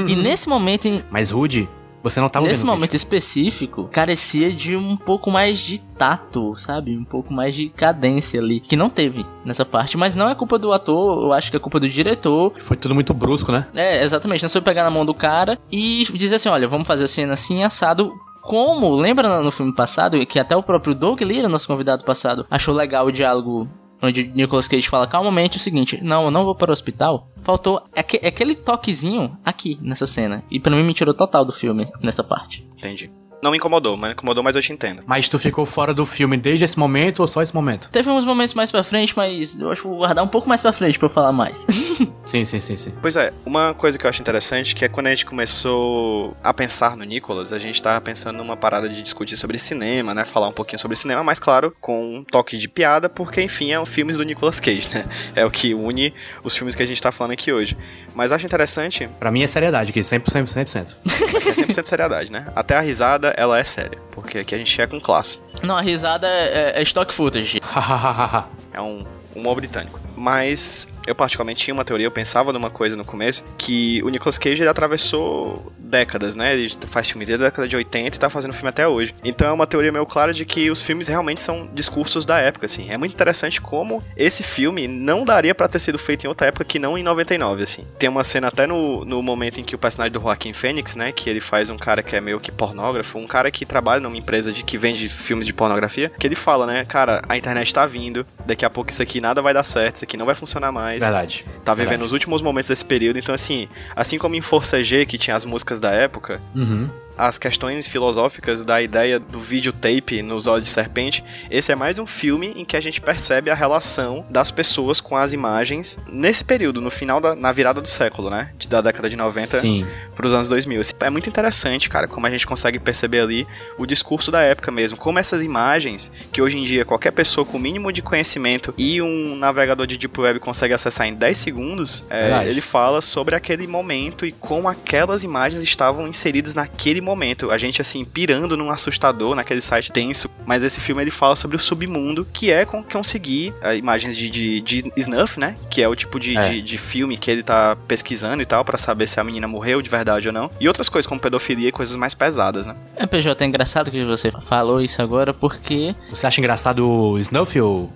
E 0.08 0.16
nesse 0.16 0.48
momento 0.50 0.86
em- 0.86 1.04
Mas, 1.10 1.32
Rude, 1.32 1.68
você 2.10 2.20
não 2.20 2.30
tava 2.30 2.48
Nesse 2.48 2.64
momento 2.66 2.96
específico, 2.96 3.90
carecia 3.92 4.52
de 4.52 4.76
um 4.76 4.96
pouco 4.96 5.30
mais 5.32 5.60
de 5.60 5.80
tato, 5.80 6.54
sabe? 6.56 6.96
Um 6.98 7.04
pouco 7.04 7.34
mais 7.34 7.56
de 7.56 7.70
cadência 7.70 8.40
ali, 8.40 8.60
que 8.60 8.76
não 8.76 8.90
teve 8.90 9.26
nessa 9.44 9.66
parte. 9.66 9.98
Mas 9.98 10.16
não 10.16 10.30
é 10.30 10.36
culpa 10.36 10.58
do 10.60 10.72
ator, 10.72 11.24
eu 11.24 11.34
acho 11.34 11.50
que 11.52 11.58
é 11.58 11.60
culpa 11.60 11.80
do 11.80 11.90
diretor. 11.90 12.54
Foi 12.60 12.78
tudo 12.78 12.94
muito 12.94 13.14
brusco, 13.14 13.52
né? 13.52 13.68
É, 13.76 14.04
exatamente, 14.04 14.44
não 14.44 14.50
foi 14.50 14.62
pegar 14.62 14.84
na 14.84 14.90
mão 14.90 15.06
do 15.06 15.14
cara 15.14 15.58
e 15.72 16.06
dizer 16.14 16.36
assim: 16.36 16.50
olha, 16.50 16.68
vamos 16.68 16.88
fazer 16.88 17.06
a 17.06 17.08
cena 17.08 17.34
assim, 17.34 17.64
assado. 17.64 18.14
Como, 18.42 18.96
lembra 18.96 19.28
no- 19.28 19.44
no 19.44 19.52
filme 19.52 19.76
passado, 19.76 20.26
que 20.26 20.40
até 20.40 20.56
o 20.56 20.64
próprio 20.64 20.96
Doug 20.96 21.20
Lira, 21.22 21.50
nosso 21.50 21.68
convidado 21.68 22.06
passado, 22.06 22.46
achou 22.50 22.74
legal 22.74 23.06
o 23.06 23.12
diálogo 23.12 23.68
onde 24.01 24.25
Nicolas 24.27 24.68
Cage 24.68 24.88
fala 24.89 25.08
calmamente 25.08 25.58
o 25.58 25.60
seguinte: 25.60 26.00
Não, 26.04 26.25
eu 26.25 26.32
não 26.32 26.46
vou 26.46 26.56
para 26.56 26.70
o 26.70 26.74
hospital. 26.74 27.30
Faltou 27.42 27.82
aque- 27.96 28.25
aquele 28.25 28.56
toquezinho 28.56 29.38
aqui 29.44 29.77
nessa 29.82 30.06
cena. 30.08 30.44
E 30.51 30.60
pra 30.60 30.75
mim 30.75 30.84
me 30.84 30.94
tirou 30.94 31.13
total 31.13 31.44
do 31.46 31.51
filme 31.51 31.86
nessa 32.01 32.24
parte. 32.24 32.68
Entendi. 32.77 33.12
Não 33.41 33.51
me 33.51 33.58
incomodou, 33.58 33.96
mas 33.96 34.12
incomodou, 34.13 34.44
mas 34.44 34.56
eu 34.56 34.62
te 34.62 34.72
entendo. 34.74 35.03
Mas 35.06 35.29
tu 35.29 35.38
ficou 35.38 35.65
fora 35.65 35.94
do 35.94 36.06
filme 36.06 36.38
desde 36.38 36.65
esse 36.65 36.77
momento 36.77 37.20
ou 37.20 37.27
só 37.27 37.41
esse 37.41 37.53
momento? 37.53 37.89
Teve 37.91 38.10
uns 38.10 38.25
momentos 38.25 38.53
mais 38.53 38.72
pra 38.72 38.84
frente, 38.84 39.13
mas 39.15 39.60
eu 39.60 39.72
acho 39.72 39.82
que 39.84 39.88
vou 39.88 39.98
guardar 39.98 40.24
um 40.24 40.27
pouco 40.27 40.50
mais 40.50 40.62
pra 40.62 40.74
frente 40.74 40.98
pra 40.98 41.06
eu 41.06 41.10
falar 41.10 41.32
mais. 41.32 41.65
Sim, 42.25 42.44
sim, 42.44 42.60
sim, 42.60 42.75
sim. 42.75 42.94
Pois 43.01 43.15
é, 43.15 43.32
uma 43.46 43.74
coisa 43.74 43.98
que 43.98 44.06
eu 44.06 44.10
acho 44.10 44.22
interessante 44.22 44.75
que 44.75 44.84
é 44.84 44.89
quando 44.89 45.08
a 45.08 45.12
gente 45.12 45.25
começou 45.25 46.36
a 46.44 46.53
pensar 46.53 46.98
no 46.98 47.03
Nicolas, 47.06 47.53
a 47.53 47.58
gente 47.60 47.82
tava 47.82 48.01
pensando 48.01 48.36
numa 48.38 48.58
parada 48.58 48.89
de 48.89 49.01
discutir 49.01 49.38
sobre 49.38 49.58
cinema, 49.58 50.13
né? 50.13 50.25
Falar 50.25 50.48
um 50.50 50.51
pouquinho 50.51 50.77
sobre 50.79 50.98
cinema, 50.98 51.24
mas 51.24 51.39
claro, 51.39 51.74
com 51.79 52.17
um 52.17 52.24
toque 52.24 52.58
de 52.58 52.67
piada, 52.67 53.08
porque 53.08 53.41
enfim, 53.41 53.72
é 53.72 53.79
um 53.79 53.86
filmes 53.86 54.17
do 54.17 54.24
Nicolas 54.24 54.60
Cage, 54.60 54.89
né? 54.94 55.06
É 55.36 55.46
o 55.46 55.51
que 55.51 55.74
une 55.74 56.13
os 56.44 56.56
filmes 56.56 56.75
que 56.75 56.84
a 56.84 56.86
gente 56.86 57.01
tá 57.01 57.12
falando 57.12 57.32
aqui 57.32 57.51
hoje. 57.51 57.77
Mas 58.13 58.32
acho 58.32 58.46
interessante, 58.46 59.08
Pra 59.20 59.32
mim 59.32 59.44
é 59.44 59.48
seriedade 59.48 59.91
aqui, 59.91 60.00
100%, 60.01 60.22
100%. 60.48 60.98
que 61.03 61.50
é 61.50 61.53
100% 61.53 61.88
seriedade, 61.88 62.32
né? 62.32 62.48
Até 62.56 62.75
a 62.75 62.82
risada, 62.82 63.27
ela 63.36 63.60
é 63.60 63.64
séria, 63.64 63.98
porque 64.12 64.40
aqui 64.40 64.56
a 64.56 64.58
gente 64.58 64.82
é 64.82 64.88
com 64.88 65.00
classe. 65.00 65.40
Não, 65.64 65.76
a 65.76 65.82
risada 65.82 66.28
é, 66.28 66.74
é 66.76 66.82
stock 66.84 67.14
footage. 67.14 67.60
É 68.74 68.82
um 68.82 69.04
humor 69.36 69.56
britânico. 69.56 70.00
Mas 70.18 70.88
eu 71.08 71.16
particularmente 71.16 71.64
tinha 71.64 71.74
uma 71.74 71.86
teoria, 71.86 72.06
eu 72.06 72.12
pensava 72.12 72.52
numa 72.52 72.70
coisa 72.70 72.98
no 72.98 73.06
começo, 73.06 73.46
que 73.58 74.04
o 74.04 74.10
Nicolas 74.10 74.38
Cage 74.38 74.62
ele 74.62 74.70
atravessou 74.70 75.72
décadas, 75.80 76.36
né? 76.36 76.54
Ele 76.54 76.70
faz 76.88 77.10
filme 77.10 77.26
desde 77.26 77.46
a 77.46 77.48
década 77.48 77.68
de 77.68 77.76
80 77.78 78.16
e 78.16 78.20
tá 78.20 78.30
fazendo 78.30 78.54
filme 78.54 78.70
até 78.70 78.86
hoje. 78.86 79.16
Então 79.24 79.48
é 79.48 79.52
uma 79.52 79.66
teoria 79.66 79.92
meio 79.92 80.06
clara 80.06 80.34
de 80.34 80.46
que 80.46 80.70
os 80.70 80.82
filmes 80.82 81.08
realmente 81.08 81.42
são 81.42 81.70
discursos 81.74 82.26
da 82.26 82.40
época, 82.40 82.66
assim. 82.66 82.92
É 82.92 82.98
muito 82.98 83.14
interessante 83.14 83.62
como 83.62 84.04
esse 84.18 84.44
filme 84.44 84.86
não 84.88 85.24
daria 85.24 85.56
pra 85.56 85.70
ter 85.70 85.80
sido 85.80 85.98
feito 85.98 86.26
em 86.26 86.28
outra 86.28 86.48
época 86.48 86.66
que 86.66 86.78
não 86.78 86.98
em 86.98 87.04
99, 87.04 87.64
assim. 87.64 87.88
Tem 87.98 88.10
uma 88.10 88.24
cena 88.26 88.50
até 88.50 88.68
no, 88.68 89.06
no 89.06 89.24
momento 89.24 89.62
em 89.62 89.64
que 89.64 89.76
o 89.76 89.80
personagem 89.80 90.12
do 90.12 90.20
Joaquim 90.20 90.52
Fênix, 90.52 90.96
né? 90.96 91.14
Que 91.14 91.30
ele 91.30 91.40
faz 91.40 91.70
um 91.70 91.78
cara 91.78 92.04
que 92.04 92.18
é 92.18 92.22
meio 92.22 92.40
que 92.42 92.52
pornógrafo, 92.52 93.18
um 93.18 93.28
cara 93.28 93.50
que 93.50 93.66
trabalha 93.66 94.02
numa 94.02 94.18
empresa 94.18 94.52
de 94.52 94.64
que 94.64 94.78
vende 94.78 95.08
filmes 95.08 95.46
de 95.46 95.54
pornografia, 95.54 96.12
que 96.20 96.28
ele 96.28 96.36
fala, 96.36 96.66
né? 96.66 96.84
Cara, 96.84 97.22
a 97.30 97.38
internet 97.38 97.74
tá 97.74 97.86
vindo, 97.86 98.26
daqui 98.46 98.66
a 98.66 98.70
pouco 98.70 98.92
isso 98.92 99.02
aqui 99.02 99.22
nada 99.22 99.42
vai 99.42 99.54
dar 99.54 99.64
certo, 99.64 100.00
aqui 100.08 100.18
não 100.18 100.26
vai 100.26 100.34
funcionar 100.36 100.72
mais. 100.72 101.02
Verdade. 101.02 101.46
Tá 101.64 101.74
vivendo 101.74 101.90
Verdade. 101.90 102.06
os 102.06 102.12
últimos 102.14 102.42
momentos 102.42 102.70
desse 102.70 102.86
período, 102.86 103.20
então 103.20 103.36
assim, 103.36 103.68
assim 103.96 104.18
como 104.18 104.36
em 104.36 104.42
Força 104.42 104.82
G, 104.84 105.06
que 105.06 105.18
tinha 105.18 105.36
as 105.36 105.46
músicas 105.46 105.80
da 105.80 105.92
época, 105.92 106.42
Uhum. 106.56 106.90
As 107.18 107.38
questões 107.38 107.88
filosóficas 107.88 108.64
da 108.64 108.82
ideia 108.82 109.20
do 109.20 109.40
videotape 109.40 110.22
nos 110.22 110.48
olhos 110.48 110.64
de 110.64 110.70
serpente, 110.70 111.24
esse 111.50 111.72
é 111.72 111.76
mais 111.76 111.98
um 112.00 112.06
filme 112.06 112.54
em 112.56 112.64
que 112.64 112.78
a 112.78 112.82
gente 112.82 113.02
percebe 113.02 113.50
a 113.50 113.56
relação 113.56 114.26
das 114.30 114.52
pessoas 114.52 115.02
com 115.02 115.16
as 115.16 115.34
imagens 115.34 115.98
nesse 116.08 116.44
período, 116.44 116.82
no 116.82 116.92
final 116.92 117.20
da 117.20 117.36
na 117.36 117.52
virada 117.52 117.82
do 117.82 117.88
século, 117.88 118.30
né? 118.30 118.52
De- 118.58 118.68
Da 118.68 118.82
década 118.82 119.10
de 119.10 119.16
90 119.16 119.60
Sim. 119.60 119.88
pros 120.16 120.32
anos 120.34 120.48
2000. 120.50 120.82
Esse- 120.82 120.94
É 121.00 121.10
muito 121.10 121.30
interessante, 121.30 121.90
cara, 121.90 122.08
como 122.08 122.28
a 122.28 122.30
gente 122.30 122.46
consegue 122.46 122.80
perceber 122.80 123.22
ali 123.22 123.48
o 123.78 123.86
discurso 123.86 124.30
da 124.32 124.42
época 124.42 124.72
mesmo, 124.72 124.98
como 124.98 125.18
essas 125.20 125.42
imagens 125.42 126.12
que 126.32 126.42
hoje 126.42 126.58
em 126.58 126.64
dia 126.66 126.84
qualquer 126.86 127.12
pessoa 127.12 127.46
com 127.46 127.58
o 127.58 127.60
mínimo 127.60 127.92
de 127.92 128.02
conhecimento 128.02 128.74
e 128.78 129.02
um 129.02 129.36
navegador 129.36 129.88
de 129.88 129.98
deep 129.98 130.20
web 130.20 130.40
consegue 130.40 130.74
acessar 130.74 131.08
em 131.08 131.14
10 131.14 131.38
segundos, 131.38 132.04
é, 132.10 132.46
ele 132.48 132.62
fala 132.62 133.02
sobre 133.02 133.36
aquele 133.36 133.66
momento 133.68 134.26
e 134.26 134.32
como 134.32 134.68
aquelas 134.68 135.24
imagens 135.24 135.64
estavam 135.64 136.08
inseridas 136.08 136.54
naquele 136.54 137.00
momento. 137.08 137.50
A 137.52 137.58
gente 137.58 137.82
assim 137.82 138.06
pirando 138.06 138.56
num 138.56 138.70
assustador, 138.70 139.36
naquele 139.36 139.62
site 139.62 139.92
tenso, 139.92 140.30
mas 140.46 140.62
esse 140.64 140.80
filme 140.80 141.02
ele 141.02 141.12
fala 141.12 141.36
sobre 141.36 141.56
o 141.56 141.60
submundo, 141.60 142.28
que 142.32 142.52
é 142.52 142.66
con- 142.66 142.84
conseguir 142.84 143.54
é, 143.62 143.76
imagens 143.76 144.16
de, 144.16 144.30
de, 144.30 144.62
de 144.62 144.92
snuff, 144.98 145.40
né? 145.40 145.56
Que 145.70 145.82
é 145.82 145.88
o 145.88 145.96
tipo 145.96 146.20
de, 146.20 146.38
É. 146.38 146.50
de, 146.50 146.62
de 146.62 146.78
filme 146.78 147.18
que 147.18 147.32
ele 147.32 147.44
tá 147.44 147.76
pesquisando 147.88 148.42
e 148.42 148.46
tal, 148.46 148.64
pra 148.66 148.78
saber 148.78 149.08
se 149.08 149.20
a 149.20 149.24
menina 149.24 149.48
morreu 149.48 149.82
de 149.82 149.90
verdade 149.90 150.28
ou 150.28 150.34
não. 150.34 150.50
E 150.60 150.68
outras 150.68 150.90
coisas 150.90 151.08
como 151.08 151.20
pedofilia 151.20 151.70
e 151.70 151.72
coisas 151.72 151.96
mais 151.96 152.14
pesadas, 152.14 152.66
né? 152.66 152.76
É, 152.96 153.06
PJ, 153.06 153.44
é 153.44 153.48
engraçado 153.48 153.90
que 153.90 154.04
você 154.04 154.32
falou 154.32 154.82
isso 154.82 155.02
agora, 155.02 155.34
porque. 155.34 155.96
Você 156.10 156.28
acha 156.28 156.40
engraçado 156.42 156.88
o 156.88 157.18
Snuff 157.20 157.60
ou 157.62 157.92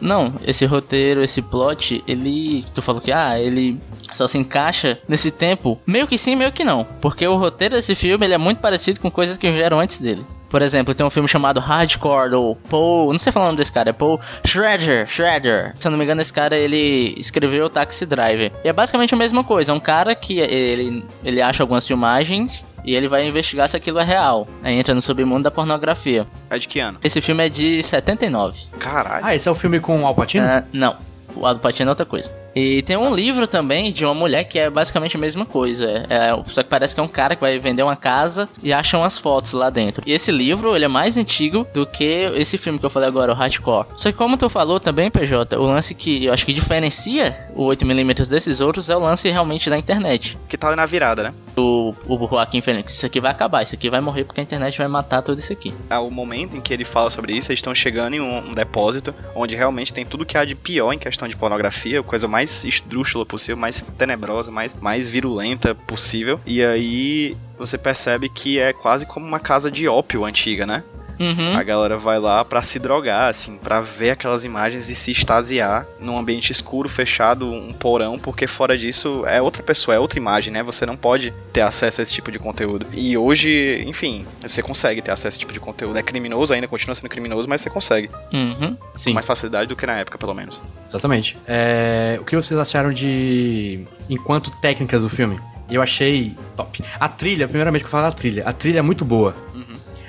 Não, 0.00 0.34
esse 0.44 0.64
roteiro, 0.66 1.22
esse 1.22 1.42
plot, 1.42 2.02
ele. 2.06 2.64
Tu 2.74 2.82
falou 2.82 3.00
que, 3.00 3.12
ah, 3.12 3.38
ele 3.38 3.80
só 4.12 4.26
se 4.26 4.38
encaixa 4.38 4.98
nesse 5.08 5.30
tempo. 5.30 5.78
Meio 5.86 6.06
que 6.06 6.18
sim, 6.18 6.36
meio 6.36 6.52
que 6.52 6.64
não. 6.64 6.86
Porque 7.00 7.26
o 7.26 7.36
roteiro 7.36 7.74
desse 7.74 7.94
filme 7.94 8.26
ele 8.26 8.34
é 8.34 8.38
muito 8.38 8.58
parecido 8.58 9.00
com 9.00 9.10
coisas 9.10 9.38
que 9.38 9.50
vieram 9.50 9.80
antes 9.80 9.98
dele. 9.98 10.22
Por 10.52 10.60
exemplo, 10.60 10.94
tem 10.94 11.04
um 11.04 11.08
filme 11.08 11.26
chamado 11.26 11.58
Hardcore, 11.60 12.28
do 12.28 12.54
Paul. 12.68 13.10
Não 13.10 13.18
sei 13.18 13.32
falar 13.32 13.46
o 13.46 13.48
nome 13.48 13.56
desse 13.56 13.72
cara, 13.72 13.88
é 13.88 13.92
Paul 13.94 14.20
Schrader. 14.46 15.06
Schrader. 15.06 15.72
Se 15.80 15.88
eu 15.88 15.90
não 15.90 15.96
me 15.96 16.04
engano, 16.04 16.20
esse 16.20 16.30
cara 16.30 16.54
ele 16.58 17.14
escreveu 17.16 17.70
Taxi 17.70 18.04
Driver. 18.04 18.52
E 18.62 18.68
é 18.68 18.72
basicamente 18.72 19.14
a 19.14 19.16
mesma 19.16 19.42
coisa. 19.42 19.72
É 19.72 19.74
um 19.74 19.80
cara 19.80 20.14
que 20.14 20.40
ele, 20.40 21.02
ele 21.24 21.40
acha 21.40 21.62
algumas 21.62 21.86
filmagens 21.86 22.66
e 22.84 22.94
ele 22.94 23.08
vai 23.08 23.26
investigar 23.26 23.66
se 23.66 23.78
aquilo 23.78 23.98
é 23.98 24.04
real. 24.04 24.46
Aí 24.62 24.78
entra 24.78 24.94
no 24.94 25.00
submundo 25.00 25.44
da 25.44 25.50
pornografia. 25.50 26.26
É 26.50 26.58
de 26.58 26.68
que 26.68 26.80
ano? 26.80 26.98
Esse 27.02 27.22
filme 27.22 27.46
é 27.46 27.48
de 27.48 27.82
79. 27.82 28.66
Caralho. 28.78 29.24
Ah, 29.24 29.34
esse 29.34 29.48
é 29.48 29.50
o 29.50 29.54
filme 29.54 29.80
com 29.80 30.02
o 30.02 30.06
Al 30.06 30.14
Pacino? 30.14 30.46
Ah, 30.46 30.64
não. 30.70 30.98
O 31.34 31.46
Al 31.46 31.58
Pacino 31.60 31.88
é 31.88 31.92
outra 31.92 32.04
coisa. 32.04 32.30
E 32.54 32.82
tem 32.82 32.96
um 32.96 33.14
livro 33.14 33.46
também 33.46 33.92
de 33.92 34.04
uma 34.04 34.14
mulher 34.14 34.44
que 34.44 34.58
é 34.58 34.68
basicamente 34.68 35.16
a 35.16 35.20
mesma 35.20 35.44
coisa. 35.46 36.04
É, 36.08 36.30
só 36.46 36.62
que 36.62 36.68
parece 36.68 36.94
que 36.94 37.00
é 37.00 37.04
um 37.04 37.08
cara 37.08 37.34
que 37.34 37.40
vai 37.40 37.58
vender 37.58 37.82
uma 37.82 37.96
casa 37.96 38.48
e 38.62 38.72
acha 38.72 38.98
umas 38.98 39.18
fotos 39.18 39.52
lá 39.52 39.70
dentro. 39.70 40.02
E 40.06 40.12
esse 40.12 40.30
livro, 40.30 40.74
ele 40.74 40.84
é 40.84 40.88
mais 40.88 41.16
antigo 41.16 41.66
do 41.72 41.86
que 41.86 42.30
esse 42.34 42.58
filme 42.58 42.78
que 42.78 42.86
eu 42.86 42.90
falei 42.90 43.08
agora, 43.08 43.32
o 43.32 43.34
Hardcore. 43.34 43.86
Só 43.96 44.10
que 44.10 44.18
como 44.18 44.36
tu 44.36 44.48
falou 44.48 44.78
também, 44.78 45.10
PJ, 45.10 45.56
o 45.56 45.64
lance 45.64 45.94
que 45.94 46.26
eu 46.26 46.32
acho 46.32 46.44
que 46.46 46.52
diferencia 46.52 47.36
o 47.54 47.66
8mm 47.66 48.28
desses 48.28 48.60
outros 48.60 48.90
é 48.90 48.96
o 48.96 49.00
lance 49.00 49.28
realmente 49.30 49.70
da 49.70 49.78
internet. 49.78 50.38
Que 50.48 50.56
tá 50.56 50.74
na 50.74 50.86
virada, 50.86 51.22
né? 51.22 51.34
O, 51.56 51.94
o 52.06 52.28
Joaquim 52.28 52.60
Fênix, 52.60 52.94
isso 52.94 53.06
aqui 53.06 53.20
vai 53.20 53.30
acabar, 53.30 53.62
isso 53.62 53.74
aqui 53.74 53.90
vai 53.90 54.00
morrer 54.00 54.24
porque 54.24 54.40
a 54.40 54.44
internet 54.44 54.78
vai 54.78 54.88
matar 54.88 55.22
tudo 55.22 55.38
isso 55.38 55.52
aqui. 55.52 55.74
Ao 55.90 56.10
momento 56.10 56.56
em 56.56 56.60
que 56.60 56.72
ele 56.72 56.84
fala 56.84 57.10
sobre 57.10 57.32
isso, 57.32 57.50
eles 57.50 57.58
estão 57.58 57.74
chegando 57.74 58.14
em 58.14 58.20
um, 58.20 58.50
um 58.50 58.54
depósito 58.54 59.14
onde 59.34 59.54
realmente 59.54 59.92
tem 59.92 60.04
tudo 60.04 60.24
que 60.24 60.36
há 60.36 60.44
de 60.44 60.54
pior 60.54 60.92
em 60.92 60.98
questão 60.98 61.28
de 61.28 61.36
pornografia, 61.36 62.02
coisa 62.02 62.26
mais 62.26 62.64
esdrúxula 62.64 63.26
possível, 63.26 63.56
mais 63.56 63.82
tenebrosa, 63.82 64.50
mais, 64.50 64.74
mais 64.74 65.08
virulenta 65.08 65.74
possível. 65.74 66.40
E 66.46 66.64
aí 66.64 67.36
você 67.58 67.78
percebe 67.78 68.28
que 68.28 68.58
é 68.58 68.72
quase 68.72 69.06
como 69.06 69.26
uma 69.26 69.38
casa 69.38 69.70
de 69.70 69.86
ópio 69.86 70.24
antiga, 70.24 70.66
né? 70.66 70.82
Uhum. 71.18 71.56
A 71.56 71.62
galera 71.62 71.96
vai 71.96 72.18
lá 72.18 72.44
pra 72.44 72.62
se 72.62 72.78
drogar, 72.78 73.28
assim, 73.28 73.56
pra 73.56 73.80
ver 73.80 74.10
aquelas 74.10 74.44
imagens 74.44 74.88
e 74.88 74.94
se 74.94 75.10
extasiar 75.10 75.86
num 76.00 76.16
ambiente 76.18 76.50
escuro, 76.50 76.88
fechado, 76.88 77.46
um 77.50 77.72
porão, 77.72 78.18
porque 78.18 78.46
fora 78.46 78.76
disso 78.76 79.24
é 79.26 79.40
outra 79.40 79.62
pessoa, 79.62 79.94
é 79.94 79.98
outra 79.98 80.18
imagem, 80.18 80.52
né? 80.52 80.62
Você 80.62 80.84
não 80.86 80.96
pode 80.96 81.32
ter 81.52 81.60
acesso 81.60 82.00
a 82.00 82.02
esse 82.02 82.12
tipo 82.12 82.30
de 82.32 82.38
conteúdo. 82.38 82.86
E 82.92 83.16
hoje, 83.16 83.84
enfim, 83.86 84.24
você 84.40 84.62
consegue 84.62 85.00
ter 85.02 85.10
acesso 85.10 85.26
a 85.26 85.30
esse 85.30 85.38
tipo 85.38 85.52
de 85.52 85.60
conteúdo. 85.60 85.96
É 85.98 86.02
criminoso 86.02 86.52
ainda, 86.52 86.66
continua 86.66 86.94
sendo 86.94 87.08
criminoso, 87.08 87.48
mas 87.48 87.60
você 87.60 87.70
consegue. 87.70 88.10
Uhum. 88.32 88.76
Sim, 88.96 89.10
Com 89.10 89.14
mais 89.14 89.26
facilidade 89.26 89.68
do 89.68 89.76
que 89.76 89.86
na 89.86 89.98
época, 89.98 90.18
pelo 90.18 90.34
menos. 90.34 90.60
exatamente. 90.88 91.38
É, 91.46 92.16
o 92.20 92.24
que 92.24 92.34
vocês 92.34 92.58
acharam 92.58 92.92
de. 92.92 93.86
enquanto 94.08 94.50
técnicas 94.60 95.02
do 95.02 95.08
filme? 95.08 95.38
Eu 95.70 95.80
achei 95.80 96.34
top. 96.56 96.82
A 97.00 97.08
trilha, 97.08 97.46
primeiramente 97.48 97.82
que 97.82 97.86
eu 97.86 97.90
falo 97.90 98.04
da 98.04 98.12
trilha, 98.12 98.42
a 98.46 98.52
trilha 98.52 98.80
é 98.80 98.82
muito 98.82 99.04
boa. 99.04 99.34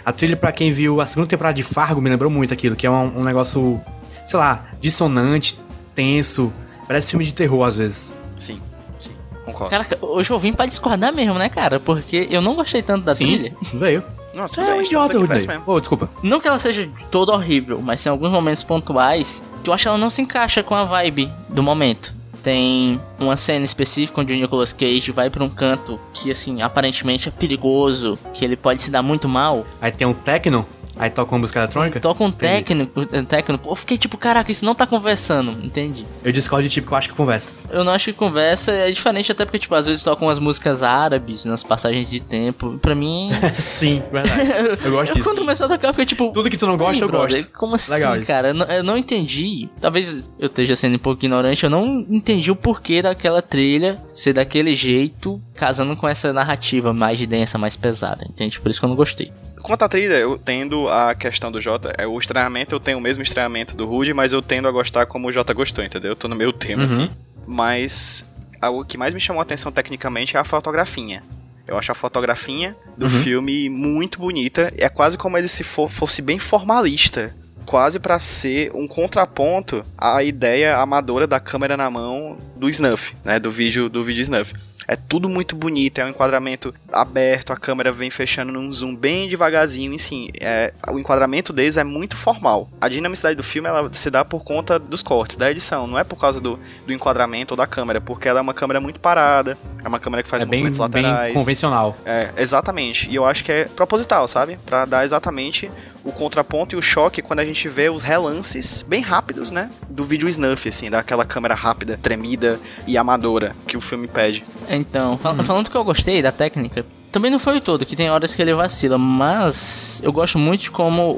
A 0.05 0.11
trilha, 0.11 0.35
pra 0.35 0.51
quem 0.51 0.71
viu 0.71 0.99
a 0.99 1.05
segunda 1.05 1.27
temporada 1.27 1.55
de 1.55 1.63
Fargo, 1.63 2.01
me 2.01 2.09
lembrou 2.09 2.29
muito 2.29 2.53
aquilo, 2.53 2.75
que 2.75 2.85
é 2.85 2.89
um, 2.91 3.19
um 3.19 3.23
negócio, 3.23 3.79
sei 4.25 4.37
lá, 4.39 4.65
dissonante, 4.79 5.57
tenso. 5.95 6.51
Parece 6.87 7.11
filme 7.11 7.25
de 7.25 7.33
terror 7.33 7.63
às 7.65 7.77
vezes. 7.77 8.17
Sim, 8.37 8.61
sim, 8.99 9.11
concordo. 9.45 9.69
Caraca, 9.69 9.97
hoje 10.01 10.31
eu 10.31 10.37
vim 10.37 10.51
pra 10.51 10.65
discordar 10.65 11.13
mesmo, 11.13 11.35
né, 11.35 11.47
cara? 11.47 11.79
Porque 11.79 12.27
eu 12.29 12.41
não 12.41 12.55
gostei 12.55 12.81
tanto 12.81 13.05
da 13.05 13.15
trilha. 13.15 13.55
veio. 13.73 14.03
Tudo 14.33 14.61
é 14.61 14.73
um 14.73 14.81
idiota, 14.81 15.37
isso 15.37 15.47
mesmo. 15.47 15.63
Ô, 15.67 15.79
desculpa. 15.79 16.09
Não 16.23 16.39
que 16.39 16.47
ela 16.47 16.57
seja 16.57 16.87
de 16.87 17.05
todo 17.05 17.31
horrível, 17.31 17.79
mas 17.81 18.03
tem 18.03 18.09
alguns 18.09 18.31
momentos 18.31 18.63
pontuais 18.63 19.43
que 19.63 19.69
eu 19.69 19.73
acho 19.73 19.83
que 19.83 19.87
ela 19.87 19.97
não 19.97 20.09
se 20.09 20.23
encaixa 20.23 20.63
com 20.63 20.73
a 20.73 20.83
vibe 20.83 21.31
do 21.47 21.61
momento. 21.61 22.13
Tem 22.43 22.99
uma 23.17 23.37
cena 23.37 23.63
específica 23.63 24.19
onde 24.19 24.33
o 24.33 24.35
Nicolas 24.35 24.73
Cage 24.73 25.11
vai 25.11 25.29
pra 25.29 25.43
um 25.43 25.49
canto 25.49 25.97
que, 26.13 26.29
assim, 26.29 26.61
aparentemente 26.61 27.29
é 27.29 27.31
perigoso, 27.31 28.19
que 28.33 28.43
ele 28.43 28.57
pode 28.57 28.81
se 28.81 28.91
dar 28.91 29.01
muito 29.01 29.29
mal. 29.29 29.65
Aí 29.81 29.91
tem 29.91 30.05
um 30.05 30.13
techno, 30.13 30.65
aí 30.95 31.09
toca 31.09 31.33
uma 31.33 31.39
música 31.39 31.59
eletrônica. 31.59 31.99
Toca 31.99 32.23
um 32.23 32.31
técnico, 32.31 33.01
um 33.01 33.25
técnico. 33.25 33.69
Eu 33.69 33.75
fiquei 33.75 33.97
tipo, 33.97 34.17
caraca, 34.17 34.51
isso 34.51 34.65
não 34.65 34.75
tá 34.75 34.85
conversando, 34.85 35.51
entende? 35.63 36.05
Eu 36.23 36.31
discordo 36.31 36.67
de 36.67 36.73
tipo 36.73 36.87
que 36.87 36.93
eu 36.93 36.97
acho 36.97 37.09
que 37.09 37.15
conversa. 37.15 37.53
Eu 37.69 37.83
não 37.83 37.91
acho 37.91 38.05
que 38.05 38.13
conversa 38.13 38.71
é 38.71 38.91
diferente, 38.91 39.31
até 39.31 39.45
porque, 39.45 39.59
tipo, 39.59 39.73
às 39.75 39.87
vezes 39.87 40.03
tocam 40.03 40.27
umas 40.27 40.39
músicas 40.39 40.83
árabes 40.83 41.45
nas 41.45 41.63
passagens 41.63 42.09
de 42.09 42.19
tempo. 42.21 42.77
Pra 42.81 42.95
mim. 42.95 43.29
Sim, 43.59 44.03
verdade. 44.11 44.51
Eu 44.85 44.91
gosto 44.91 45.11
eu, 45.11 45.15
disso. 45.15 45.23
quando 45.23 45.39
começou 45.39 45.65
a 45.65 45.69
tocar, 45.69 45.87
eu 45.89 45.93
fiquei 45.93 46.05
tipo. 46.05 46.31
Tudo 46.31 46.49
que 46.49 46.57
tu 46.57 46.67
não 46.67 46.77
gosta, 46.77 47.03
eu 47.03 47.07
brother, 47.07 47.37
gosto. 47.37 47.53
Como 47.53 47.75
assim, 47.75 47.93
Legal 47.93 48.15
isso. 48.17 48.25
cara? 48.25 48.49
Eu 48.49 48.53
não, 48.53 48.65
eu 48.67 48.83
não 48.83 48.97
entendi. 48.97 49.69
Talvez 49.81 50.29
eu 50.39 50.47
esteja 50.47 50.75
sendo 50.75 50.95
um 50.95 50.99
pouco 50.99 51.23
ignorante. 51.23 51.63
Eu 51.63 51.69
não 51.69 52.05
entendi 52.09 52.51
o 52.51 52.55
porquê 52.55 53.01
daquela 53.01 53.41
trilha 53.41 54.01
ser 54.13 54.33
daquele 54.33 54.73
jeito, 54.75 55.41
casando 55.55 55.95
com 55.95 56.07
essa 56.07 56.31
narrativa 56.33 56.93
mais 56.93 57.25
densa, 57.25 57.57
mais 57.57 57.75
pesada. 57.75 58.25
Entende? 58.29 58.59
Por 58.59 58.69
isso 58.69 58.79
que 58.79 58.85
eu 58.85 58.89
não 58.89 58.95
gostei. 58.95 59.31
Quanto 59.63 59.83
à 59.83 59.89
trilha, 59.89 60.15
eu 60.15 60.37
tendo 60.37 60.89
a 60.89 61.15
questão 61.15 61.49
do 61.51 61.59
Jota, 61.61 61.93
é 61.97 62.05
o 62.05 62.17
estranhamento, 62.19 62.75
eu 62.75 62.79
tenho 62.81 62.97
o 62.97 63.01
mesmo 63.01 63.23
estranhamento 63.23 63.75
do 63.77 63.85
Rude, 63.85 64.13
mas 64.13 64.33
eu 64.33 64.41
tendo 64.41 64.67
a 64.67 64.71
gostar 64.71 65.05
como 65.05 65.27
o 65.27 65.31
Jota 65.31 65.53
gostou, 65.53 65.83
entendeu? 65.83 66.11
Eu 66.11 66.15
tô 66.17 66.27
no 66.27 66.35
meio 66.35 66.51
termo, 66.51 66.79
Uhum. 66.79 66.85
assim. 66.85 67.09
Mas 67.47 68.25
o 68.61 68.83
que 68.83 68.97
mais 68.97 69.13
me 69.13 69.19
chamou 69.21 69.39
a 69.39 69.43
atenção 69.43 69.71
tecnicamente 69.71 70.35
é 70.35 70.39
a 70.39 70.43
fotografia. 70.43 71.23
Eu 71.65 71.77
acho 71.77 71.91
a 71.93 71.95
fotografia 71.95 72.75
do 72.97 73.05
Uhum. 73.05 73.09
filme 73.11 73.69
muito 73.69 74.19
bonita. 74.19 74.73
É 74.77 74.89
quase 74.89 75.17
como 75.17 75.37
ele 75.37 75.47
se 75.47 75.63
for- 75.63 75.89
fosse 75.89 76.21
bem 76.21 76.37
formalista. 76.39 77.33
Quase 77.65 77.99
pra 77.99 78.19
ser 78.19 78.71
um 78.73 78.87
contraponto 78.87 79.83
à 79.97 80.23
ideia 80.23 80.77
amadora 80.77 81.25
da 81.25 81.39
câmera 81.39 81.75
na 81.75 81.89
mão 81.89 82.37
do 82.55 82.69
Snuff, 82.69 83.15
né? 83.23 83.39
Do 83.39 83.49
vídeo 83.49 83.89
do 83.89 84.03
vídeo 84.03 84.21
Snuff. 84.21 84.53
É 84.87 84.95
tudo 84.95 85.29
muito 85.29 85.55
bonito, 85.55 85.99
é 85.99 86.05
um 86.05 86.09
enquadramento 86.09 86.73
aberto, 86.91 87.53
a 87.53 87.57
câmera 87.57 87.91
vem 87.91 88.09
fechando 88.09 88.51
num 88.51 88.71
zoom 88.71 88.95
bem 88.95 89.29
devagarzinho, 89.29 89.93
e 89.93 89.99
sim, 89.99 90.29
é, 90.39 90.73
o 90.91 90.99
enquadramento 90.99 91.53
deles 91.53 91.77
é 91.77 91.83
muito 91.83 92.17
formal. 92.17 92.69
A 92.81 92.89
dinamicidade 92.89 93.35
do 93.35 93.43
filme 93.43 93.69
ela 93.69 93.89
se 93.93 94.09
dá 94.09 94.25
por 94.25 94.43
conta 94.43 94.77
dos 94.77 95.01
cortes, 95.01 95.37
da 95.37 95.49
edição, 95.49 95.87
não 95.87 95.97
é 95.97 96.03
por 96.03 96.17
causa 96.17 96.41
do, 96.41 96.59
do 96.85 96.91
enquadramento 96.91 97.53
ou 97.53 97.57
da 97.57 97.65
câmera, 97.65 98.01
porque 98.01 98.27
ela 98.27 98.39
é 98.39 98.41
uma 98.41 98.53
câmera 98.53 98.81
muito 98.81 98.99
parada, 98.99 99.57
é 99.83 99.87
uma 99.87 99.99
câmera 99.99 100.21
que 100.21 100.29
faz 100.29 100.41
é 100.41 100.45
bem, 100.45 100.59
movimentos 100.59 100.79
bem 100.89 101.03
laterais. 101.03 101.33
convencional. 101.33 101.95
É, 102.05 102.29
exatamente. 102.37 103.09
E 103.09 103.15
eu 103.15 103.25
acho 103.25 103.43
que 103.43 103.51
é 103.51 103.65
proposital, 103.65 104.27
sabe? 104.27 104.59
Pra 104.65 104.83
dar 104.85 105.05
exatamente 105.05 105.71
o 106.03 106.11
contraponto 106.11 106.75
e 106.75 106.77
o 106.77 106.81
choque 106.81 107.21
quando 107.21 107.39
a 107.39 107.45
gente 107.45 107.69
vê 107.69 107.89
os 107.89 108.01
relances 108.01 108.83
bem 108.87 109.01
rápidos, 109.01 109.51
né? 109.51 109.69
Do 109.89 110.03
vídeo 110.03 110.27
snuff, 110.27 110.67
assim, 110.67 110.89
daquela 110.89 111.23
câmera 111.23 111.55
rápida, 111.55 111.97
tremida 112.01 112.59
e 112.85 112.97
amadora 112.97 113.55
que 113.67 113.77
o 113.77 113.81
filme 113.81 114.07
pede. 114.07 114.43
Então, 114.69 115.17
fal- 115.17 115.35
falando 115.37 115.69
que 115.71 115.77
eu 115.77 115.83
gostei 115.83 116.21
da 116.21 116.31
técnica, 116.31 116.85
também 117.09 117.31
não 117.31 117.39
foi 117.39 117.57
o 117.57 117.61
todo, 117.61 117.85
que 117.85 117.95
tem 117.95 118.09
horas 118.09 118.35
que 118.35 118.41
ele 118.41 118.53
vacila, 118.53 118.97
mas 118.97 120.01
eu 120.03 120.11
gosto 120.11 120.37
muito 120.37 120.61
de 120.61 120.71
como 120.71 121.13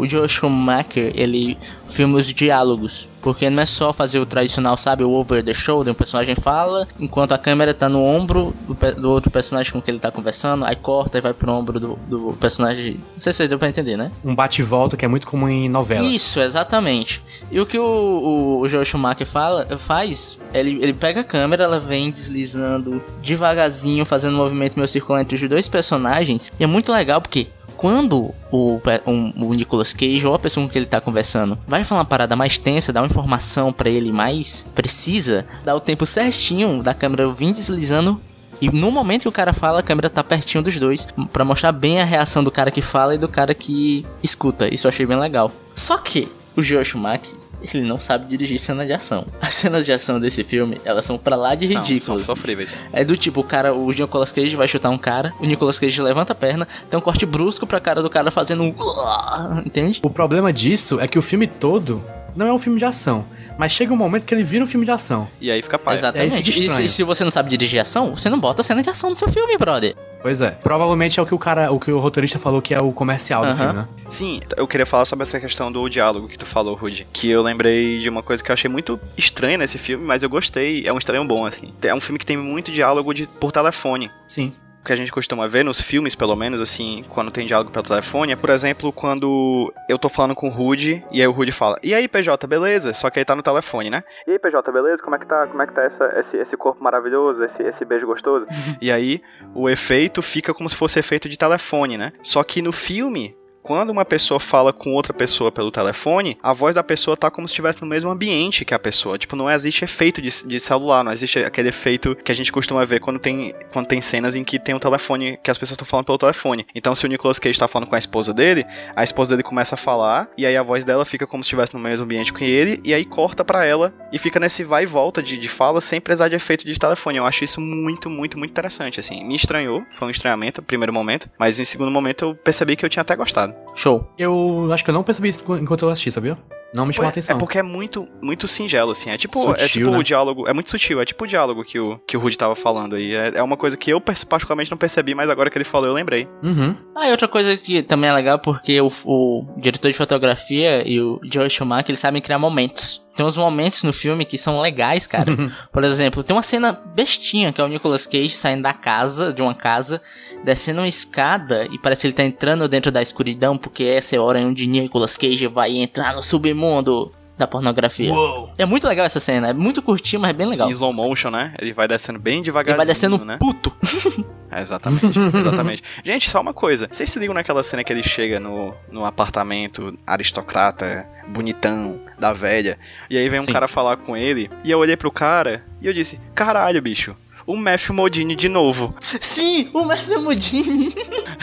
o 0.00 0.06
Joe 0.08 0.26
Schumacher, 0.28 1.12
ele 1.14 1.58
filma 1.88 2.18
os 2.18 2.32
diálogos, 2.32 3.08
porque 3.20 3.50
não 3.50 3.62
é 3.62 3.66
só 3.66 3.92
fazer 3.92 4.18
o 4.18 4.26
tradicional, 4.26 4.76
sabe, 4.76 5.04
o 5.04 5.10
over 5.10 5.42
the 5.42 5.54
shoulder, 5.54 5.92
um 5.92 5.96
personagem 5.96 6.34
fala, 6.34 6.86
enquanto 6.98 7.32
a 7.32 7.38
câmera 7.38 7.74
tá 7.74 7.88
no 7.88 8.02
ombro 8.02 8.54
do, 8.66 8.74
do 8.94 9.10
outro 9.10 9.30
personagem 9.30 9.72
com 9.72 9.80
que 9.80 9.90
ele 9.90 9.98
tá 9.98 10.10
conversando, 10.10 10.64
aí 10.64 10.76
corta 10.76 11.18
e 11.18 11.20
vai 11.20 11.32
pro 11.32 11.52
ombro 11.52 11.78
do, 11.78 11.98
do 12.08 12.32
personagem, 12.40 12.94
não 12.94 13.18
sei 13.18 13.32
se 13.32 13.48
deu 13.48 13.58
pra 13.58 13.68
entender, 13.68 13.96
né? 13.96 14.10
Um 14.24 14.34
bate 14.34 14.62
e 14.62 14.64
volta 14.64 14.96
que 14.96 15.04
é 15.04 15.08
muito 15.08 15.26
comum 15.26 15.48
em 15.48 15.68
novela. 15.68 16.06
Isso, 16.06 16.40
exatamente. 16.40 17.22
E 17.50 17.60
o 17.60 17.66
que 17.66 17.78
o, 17.78 17.84
o, 17.84 18.60
o 18.60 18.68
Joel 18.68 18.84
Schumacher 18.84 19.26
fala, 19.26 19.66
faz, 19.76 20.38
ele, 20.52 20.78
ele 20.82 20.92
pega 20.92 21.20
a 21.20 21.24
câmera, 21.24 21.64
ela 21.64 21.80
vem 21.80 22.10
deslizando 22.10 23.02
devagarzinho, 23.22 24.04
fazendo 24.04 24.34
um 24.34 24.38
movimento 24.38 24.76
meio 24.76 24.88
circular 24.88 25.20
entre 25.20 25.34
os 25.34 25.48
dois 25.48 25.68
personagens. 25.68 26.50
E 26.58 26.64
é 26.64 26.66
muito 26.66 26.92
legal 26.92 27.20
porque 27.20 27.48
quando 27.80 28.34
o, 28.52 28.78
um- 29.06 29.32
o 29.46 29.54
Nicolas 29.54 29.94
Cage 29.94 30.26
ou 30.26 30.34
a 30.34 30.38
pessoa 30.38 30.66
com 30.66 30.70
que 30.70 30.78
ele 30.78 30.84
tá 30.84 31.00
conversando 31.00 31.56
vai 31.66 31.82
falar 31.82 32.00
uma 32.02 32.04
parada 32.04 32.36
mais 32.36 32.58
tensa, 32.58 32.92
dá 32.92 33.00
uma 33.00 33.06
informação 33.06 33.72
pra 33.72 33.88
ele 33.88 34.12
mais 34.12 34.68
precisa, 34.74 35.46
dá 35.64 35.74
o 35.74 35.80
tempo 35.80 36.04
certinho 36.04 36.82
da 36.82 36.92
câmera 36.92 37.26
vir 37.32 37.54
deslizando 37.54 38.20
e 38.60 38.68
no 38.68 38.90
momento 38.90 39.22
que 39.22 39.28
o 39.28 39.32
cara 39.32 39.54
fala, 39.54 39.80
a 39.80 39.82
câmera 39.82 40.10
tá 40.10 40.22
pertinho 40.22 40.62
dos 40.62 40.78
dois, 40.78 41.08
pra 41.32 41.42
mostrar 41.42 41.72
bem 41.72 42.02
a 42.02 42.04
reação 42.04 42.44
do 42.44 42.50
cara 42.50 42.70
que 42.70 42.82
fala 42.82 43.14
e 43.14 43.18
do 43.18 43.26
cara 43.26 43.54
que 43.54 44.04
escuta. 44.22 44.68
Isso 44.72 44.86
eu 44.86 44.90
achei 44.90 45.06
bem 45.06 45.18
legal. 45.18 45.50
Só 45.74 45.96
que 45.96 46.28
o 46.54 46.60
Joe 46.60 46.84
Schumacher, 46.84 47.38
ele 47.74 47.84
não 47.84 47.98
sabe 47.98 48.26
dirigir 48.26 48.58
cena 48.58 48.84
de 48.86 48.92
ação. 48.92 49.26
As 49.40 49.54
cenas 49.54 49.84
de 49.86 49.92
ação 49.92 50.18
desse 50.20 50.42
filme, 50.44 50.80
elas 50.84 51.04
são 51.04 51.18
pra 51.18 51.36
lá 51.36 51.54
de 51.54 51.66
São- 51.68 51.80
ridículas. 51.80 52.24
São 52.26 52.36
sofríveis. 52.36 52.78
É 52.92 53.04
do 53.04 53.16
tipo, 53.16 53.40
o 53.40 53.44
cara, 53.44 53.72
o 53.74 53.90
Nicolas 53.90 54.32
Cage 54.32 54.56
vai 54.56 54.66
chutar 54.68 54.90
um 54.90 54.98
cara, 54.98 55.32
o 55.40 55.46
Nicolas 55.46 55.78
Cage 55.78 56.00
levanta 56.02 56.32
a 56.32 56.36
perna, 56.36 56.66
tem 56.88 56.98
um 56.98 57.02
corte 57.02 57.24
brusco 57.26 57.66
pra 57.66 57.80
cara 57.80 58.02
do 58.02 58.10
cara 58.10 58.30
fazendo 58.30 58.62
um... 58.62 58.74
Entende? 59.64 60.00
O 60.02 60.10
problema 60.10 60.52
disso 60.52 61.00
é 61.00 61.06
que 61.08 61.18
o 61.18 61.22
filme 61.22 61.46
todo 61.46 62.02
não 62.34 62.46
é 62.46 62.52
um 62.52 62.58
filme 62.58 62.78
de 62.78 62.84
ação. 62.84 63.24
Mas 63.58 63.72
chega 63.72 63.92
um 63.92 63.96
momento 63.96 64.24
que 64.24 64.32
ele 64.32 64.42
vira 64.42 64.64
um 64.64 64.66
filme 64.66 64.86
de 64.86 64.90
ação. 64.92 65.28
E 65.40 65.50
aí 65.50 65.60
fica 65.60 65.78
pai. 65.78 65.94
Aí 65.94 65.98
Exatamente. 65.98 66.52
fica 66.52 66.64
E 66.66 66.70
se, 66.70 66.82
e 66.84 66.88
se 66.88 67.02
você 67.02 67.24
não 67.24 67.30
sabe 67.30 67.50
dirigir 67.50 67.78
ação, 67.80 68.14
você 68.16 68.30
não 68.30 68.40
bota 68.40 68.62
cena 68.62 68.80
de 68.82 68.88
ação 68.88 69.10
no 69.10 69.16
seu 69.16 69.28
filme, 69.28 69.56
brother. 69.58 69.94
Pois 70.22 70.40
é. 70.40 70.50
Provavelmente 70.50 71.18
é 71.18 71.22
o 71.22 71.26
que 71.26 71.34
o 71.34 71.38
cara, 71.38 71.72
o 71.72 71.80
que 71.80 71.90
o 71.90 71.98
roteirista 71.98 72.38
falou 72.38 72.60
que 72.60 72.74
é 72.74 72.80
o 72.80 72.92
comercial 72.92 73.42
do 73.42 73.48
Aham. 73.48 73.56
filme, 73.56 73.72
né? 73.72 73.88
Sim, 74.08 74.40
eu 74.56 74.66
queria 74.66 74.84
falar 74.86 75.04
sobre 75.04 75.22
essa 75.22 75.40
questão 75.40 75.70
do 75.72 75.88
diálogo 75.88 76.28
que 76.28 76.38
tu 76.38 76.44
falou, 76.46 76.74
Rudy. 76.74 77.06
Que 77.12 77.30
eu 77.30 77.42
lembrei 77.42 77.98
de 77.98 78.08
uma 78.08 78.22
coisa 78.22 78.42
que 78.42 78.50
eu 78.50 78.54
achei 78.54 78.70
muito 78.70 79.00
estranha 79.16 79.56
nesse 79.58 79.78
filme, 79.78 80.04
mas 80.04 80.22
eu 80.22 80.28
gostei. 80.28 80.86
É 80.86 80.92
um 80.92 80.98
estranho 80.98 81.24
bom, 81.24 81.46
assim. 81.46 81.72
É 81.82 81.94
um 81.94 82.00
filme 82.00 82.18
que 82.18 82.26
tem 82.26 82.36
muito 82.36 82.70
diálogo 82.70 83.14
de, 83.14 83.26
por 83.26 83.52
telefone. 83.52 84.10
Sim. 84.28 84.52
O 84.80 84.84
que 84.84 84.92
a 84.92 84.96
gente 84.96 85.12
costuma 85.12 85.46
ver 85.46 85.62
nos 85.62 85.80
filmes, 85.80 86.14
pelo 86.14 86.34
menos, 86.34 86.60
assim, 86.60 87.04
quando 87.10 87.30
tem 87.30 87.46
diálogo 87.46 87.70
pelo 87.70 87.84
telefone, 87.84 88.32
é, 88.32 88.36
por 88.36 88.48
exemplo, 88.48 88.90
quando 88.90 89.72
eu 89.88 89.98
tô 89.98 90.08
falando 90.08 90.34
com 90.34 90.48
o 90.48 90.50
Rudy, 90.50 91.04
e 91.10 91.20
aí 91.20 91.26
o 91.26 91.32
Rudy 91.32 91.52
fala, 91.52 91.78
e 91.82 91.94
aí, 91.94 92.08
PJ, 92.08 92.46
beleza? 92.46 92.94
Só 92.94 93.10
que 93.10 93.18
aí 93.18 93.24
tá 93.24 93.36
no 93.36 93.42
telefone, 93.42 93.90
né? 93.90 94.02
E 94.26 94.32
aí, 94.32 94.38
PJ, 94.38 94.72
beleza? 94.72 95.02
Como 95.02 95.14
é 95.14 95.18
que 95.18 95.26
tá? 95.26 95.46
Como 95.46 95.62
é 95.62 95.66
que 95.66 95.74
tá 95.74 95.82
essa, 95.82 96.20
esse, 96.20 96.36
esse 96.38 96.56
corpo 96.56 96.82
maravilhoso, 96.82 97.44
esse, 97.44 97.62
esse 97.62 97.84
beijo 97.84 98.06
gostoso? 98.06 98.46
e 98.80 98.90
aí, 98.90 99.20
o 99.54 99.68
efeito 99.68 100.22
fica 100.22 100.54
como 100.54 100.68
se 100.70 100.76
fosse 100.76 100.98
efeito 100.98 101.28
de 101.28 101.38
telefone, 101.38 101.98
né? 101.98 102.12
Só 102.22 102.42
que 102.42 102.62
no 102.62 102.72
filme, 102.72 103.36
quando 103.70 103.90
uma 103.90 104.04
pessoa 104.04 104.40
fala 104.40 104.72
com 104.72 104.94
outra 104.94 105.14
pessoa 105.14 105.52
pelo 105.52 105.70
telefone, 105.70 106.36
a 106.42 106.52
voz 106.52 106.74
da 106.74 106.82
pessoa 106.82 107.16
tá 107.16 107.30
como 107.30 107.46
se 107.46 107.52
estivesse 107.52 107.80
no 107.80 107.86
mesmo 107.86 108.10
ambiente 108.10 108.64
que 108.64 108.74
a 108.74 108.80
pessoa. 108.80 109.16
Tipo, 109.16 109.36
não 109.36 109.48
existe 109.48 109.84
efeito 109.84 110.20
de, 110.20 110.28
de 110.44 110.58
celular, 110.58 111.04
não 111.04 111.12
existe 111.12 111.38
aquele 111.38 111.68
efeito 111.68 112.16
que 112.16 112.32
a 112.32 112.34
gente 112.34 112.50
costuma 112.50 112.84
ver 112.84 112.98
quando 112.98 113.20
tem, 113.20 113.54
quando 113.72 113.86
tem 113.86 114.02
cenas 114.02 114.34
em 114.34 114.42
que 114.42 114.58
tem 114.58 114.74
um 114.74 114.80
telefone, 114.80 115.38
que 115.40 115.52
as 115.52 115.56
pessoas 115.56 115.76
estão 115.76 115.86
falando 115.86 116.04
pelo 116.04 116.18
telefone. 116.18 116.66
Então, 116.74 116.96
se 116.96 117.06
o 117.06 117.08
Nicolas 117.08 117.38
Cage 117.38 117.60
tá 117.60 117.68
falando 117.68 117.86
com 117.86 117.94
a 117.94 117.98
esposa 117.98 118.34
dele, 118.34 118.66
a 118.96 119.04
esposa 119.04 119.36
dele 119.36 119.44
começa 119.44 119.76
a 119.76 119.78
falar, 119.78 120.28
e 120.36 120.44
aí 120.44 120.56
a 120.56 120.64
voz 120.64 120.84
dela 120.84 121.04
fica 121.04 121.24
como 121.24 121.44
se 121.44 121.46
estivesse 121.46 121.72
no 121.72 121.78
mesmo 121.78 122.04
ambiente 122.04 122.32
que 122.32 122.42
ele, 122.42 122.80
e 122.84 122.92
aí 122.92 123.04
corta 123.04 123.44
pra 123.44 123.64
ela, 123.64 123.94
e 124.12 124.18
fica 124.18 124.40
nesse 124.40 124.64
vai 124.64 124.82
e 124.82 124.86
volta 124.86 125.22
de, 125.22 125.36
de 125.36 125.48
fala 125.48 125.80
sem 125.80 126.00
precisar 126.00 126.26
de 126.26 126.34
efeito 126.34 126.66
de 126.66 126.76
telefone. 126.76 127.18
Eu 127.18 127.24
acho 127.24 127.44
isso 127.44 127.60
muito, 127.60 128.10
muito, 128.10 128.36
muito 128.36 128.50
interessante, 128.50 128.98
assim. 128.98 129.22
Me 129.22 129.36
estranhou, 129.36 129.84
foi 129.94 130.08
um 130.08 130.10
estranhamento, 130.10 130.60
primeiro 130.60 130.92
momento, 130.92 131.30
mas 131.38 131.60
em 131.60 131.64
segundo 131.64 131.92
momento 131.92 132.24
eu 132.24 132.34
percebi 132.34 132.74
que 132.74 132.84
eu 132.84 132.90
tinha 132.90 133.02
até 133.02 133.14
gostado. 133.14 133.59
Show. 133.74 134.10
Eu 134.18 134.68
acho 134.72 134.84
que 134.84 134.90
eu 134.90 134.94
não 134.94 135.02
percebi 135.02 135.28
isso 135.28 135.44
enquanto 135.56 135.82
eu 135.82 135.88
assisti, 135.90 136.10
sabia? 136.10 136.36
Não 136.72 136.86
me 136.86 136.92
chamou 136.92 137.06
a 137.06 137.08
É 137.08 137.10
atenção. 137.10 137.36
porque 137.36 137.58
é 137.58 137.62
muito, 137.64 138.06
muito 138.22 138.46
singelo, 138.46 138.92
assim. 138.92 139.10
É 139.10 139.18
tipo, 139.18 139.40
é 139.54 139.58
Sutil, 139.58 139.66
tipo 139.86 139.90
né? 139.90 139.98
o 139.98 140.02
diálogo. 140.04 140.48
É 140.48 140.52
muito 140.52 140.70
sutil, 140.70 141.00
é 141.00 141.04
tipo 141.04 141.24
o 141.24 141.26
diálogo 141.26 141.64
que 141.64 141.80
o, 141.80 141.98
que 142.06 142.16
o 142.16 142.20
Rudy 142.20 142.38
tava 142.38 142.54
falando 142.54 142.94
aí. 142.94 143.12
É, 143.12 143.38
é 143.38 143.42
uma 143.42 143.56
coisa 143.56 143.76
que 143.76 143.90
eu 143.90 144.00
particularmente 144.00 144.70
não 144.70 144.78
percebi, 144.78 145.12
mas 145.12 145.28
agora 145.28 145.50
que 145.50 145.58
ele 145.58 145.64
falou, 145.64 145.88
eu 145.88 145.92
lembrei. 145.94 146.28
Uhum. 146.42 146.76
Ah, 146.96 147.08
e 147.08 147.10
outra 147.10 147.26
coisa 147.26 147.56
que 147.56 147.82
também 147.82 148.08
é 148.08 148.12
legal 148.12 148.38
porque 148.38 148.80
o, 148.80 148.88
o 149.04 149.46
diretor 149.56 149.90
de 149.90 149.96
fotografia 149.96 150.88
e 150.88 151.00
o 151.00 151.18
Joe 151.24 151.50
Schumacher, 151.50 151.86
eles 151.90 151.98
sabem 152.00 152.22
criar 152.22 152.38
momentos. 152.38 153.04
Tem 153.16 153.26
uns 153.26 153.36
momentos 153.36 153.82
no 153.82 153.92
filme 153.92 154.24
que 154.24 154.38
são 154.38 154.60
legais, 154.60 155.08
cara. 155.08 155.26
Por 155.72 155.82
exemplo, 155.82 156.22
tem 156.22 156.36
uma 156.36 156.42
cena 156.42 156.72
bestinha 156.94 157.52
que 157.52 157.60
é 157.60 157.64
o 157.64 157.68
Nicolas 157.68 158.06
Cage 158.06 158.30
saindo 158.30 158.62
da 158.62 158.72
casa, 158.72 159.32
de 159.32 159.42
uma 159.42 159.54
casa, 159.56 160.00
descendo 160.44 160.80
uma 160.80 160.88
escada 160.88 161.66
e 161.70 161.78
parece 161.78 162.02
que 162.02 162.06
ele 162.08 162.14
tá 162.14 162.24
entrando 162.24 162.68
dentro 162.68 162.90
da 162.90 163.02
escuridão 163.02 163.56
porque 163.56 163.84
essa 163.84 164.16
é 164.16 164.18
a 164.18 164.22
hora 164.22 164.40
onde 164.40 164.66
Nicolas 164.66 165.16
Cage 165.16 165.46
vai 165.46 165.76
entrar 165.76 166.14
no 166.14 166.22
submundo 166.22 167.12
da 167.40 167.46
pornografia. 167.46 168.12
Uou. 168.12 168.52
É 168.58 168.66
muito 168.66 168.86
legal 168.86 169.06
essa 169.06 169.18
cena, 169.18 169.48
é 169.48 169.52
muito 169.54 169.80
curtinho, 169.80 170.20
mas 170.20 170.30
é 170.30 170.32
bem 170.34 170.46
legal. 170.46 170.68
Em 170.68 170.72
slow 170.72 170.92
motion, 170.92 171.30
né? 171.30 171.54
Ele 171.58 171.72
vai 171.72 171.88
descendo 171.88 172.18
bem 172.18 172.34
Ele 172.34 172.44
devagarzinho, 172.44 172.76
vai 172.76 172.86
descendo 172.86 173.24
né? 173.24 173.38
puto. 173.40 173.74
É, 174.52 174.60
exatamente, 174.60 175.06
exatamente. 175.06 175.84
Gente, 176.04 176.28
só 176.28 176.40
uma 176.40 176.52
coisa. 176.52 176.88
Vocês 176.90 177.08
se 177.08 177.20
ligam 177.20 177.32
naquela 177.32 177.62
cena 177.62 177.84
que 177.84 177.92
ele 177.92 178.02
chega 178.02 178.40
no, 178.40 178.74
no 178.90 179.04
apartamento 179.04 179.96
aristocrata, 180.04 181.06
bonitão, 181.28 182.00
da 182.18 182.32
velha, 182.32 182.76
e 183.08 183.16
aí 183.16 183.28
vem 183.28 183.38
um 183.38 183.44
Sim. 183.44 183.52
cara 183.52 183.68
falar 183.68 183.98
com 183.98 184.16
ele, 184.16 184.50
e 184.64 184.70
eu 184.72 184.80
olhei 184.80 184.96
pro 184.96 185.12
cara 185.12 185.64
e 185.80 185.86
eu 185.86 185.92
disse, 185.92 186.20
caralho, 186.34 186.82
bicho, 186.82 187.14
o 187.50 187.56
Matthew 187.56 187.94
Modine 187.94 188.36
de 188.36 188.48
novo. 188.48 188.94
Sim, 189.00 189.68
o 189.74 189.84
Matthew 189.84 190.22
Modine. 190.22 190.88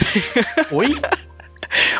Oi? 0.72 0.98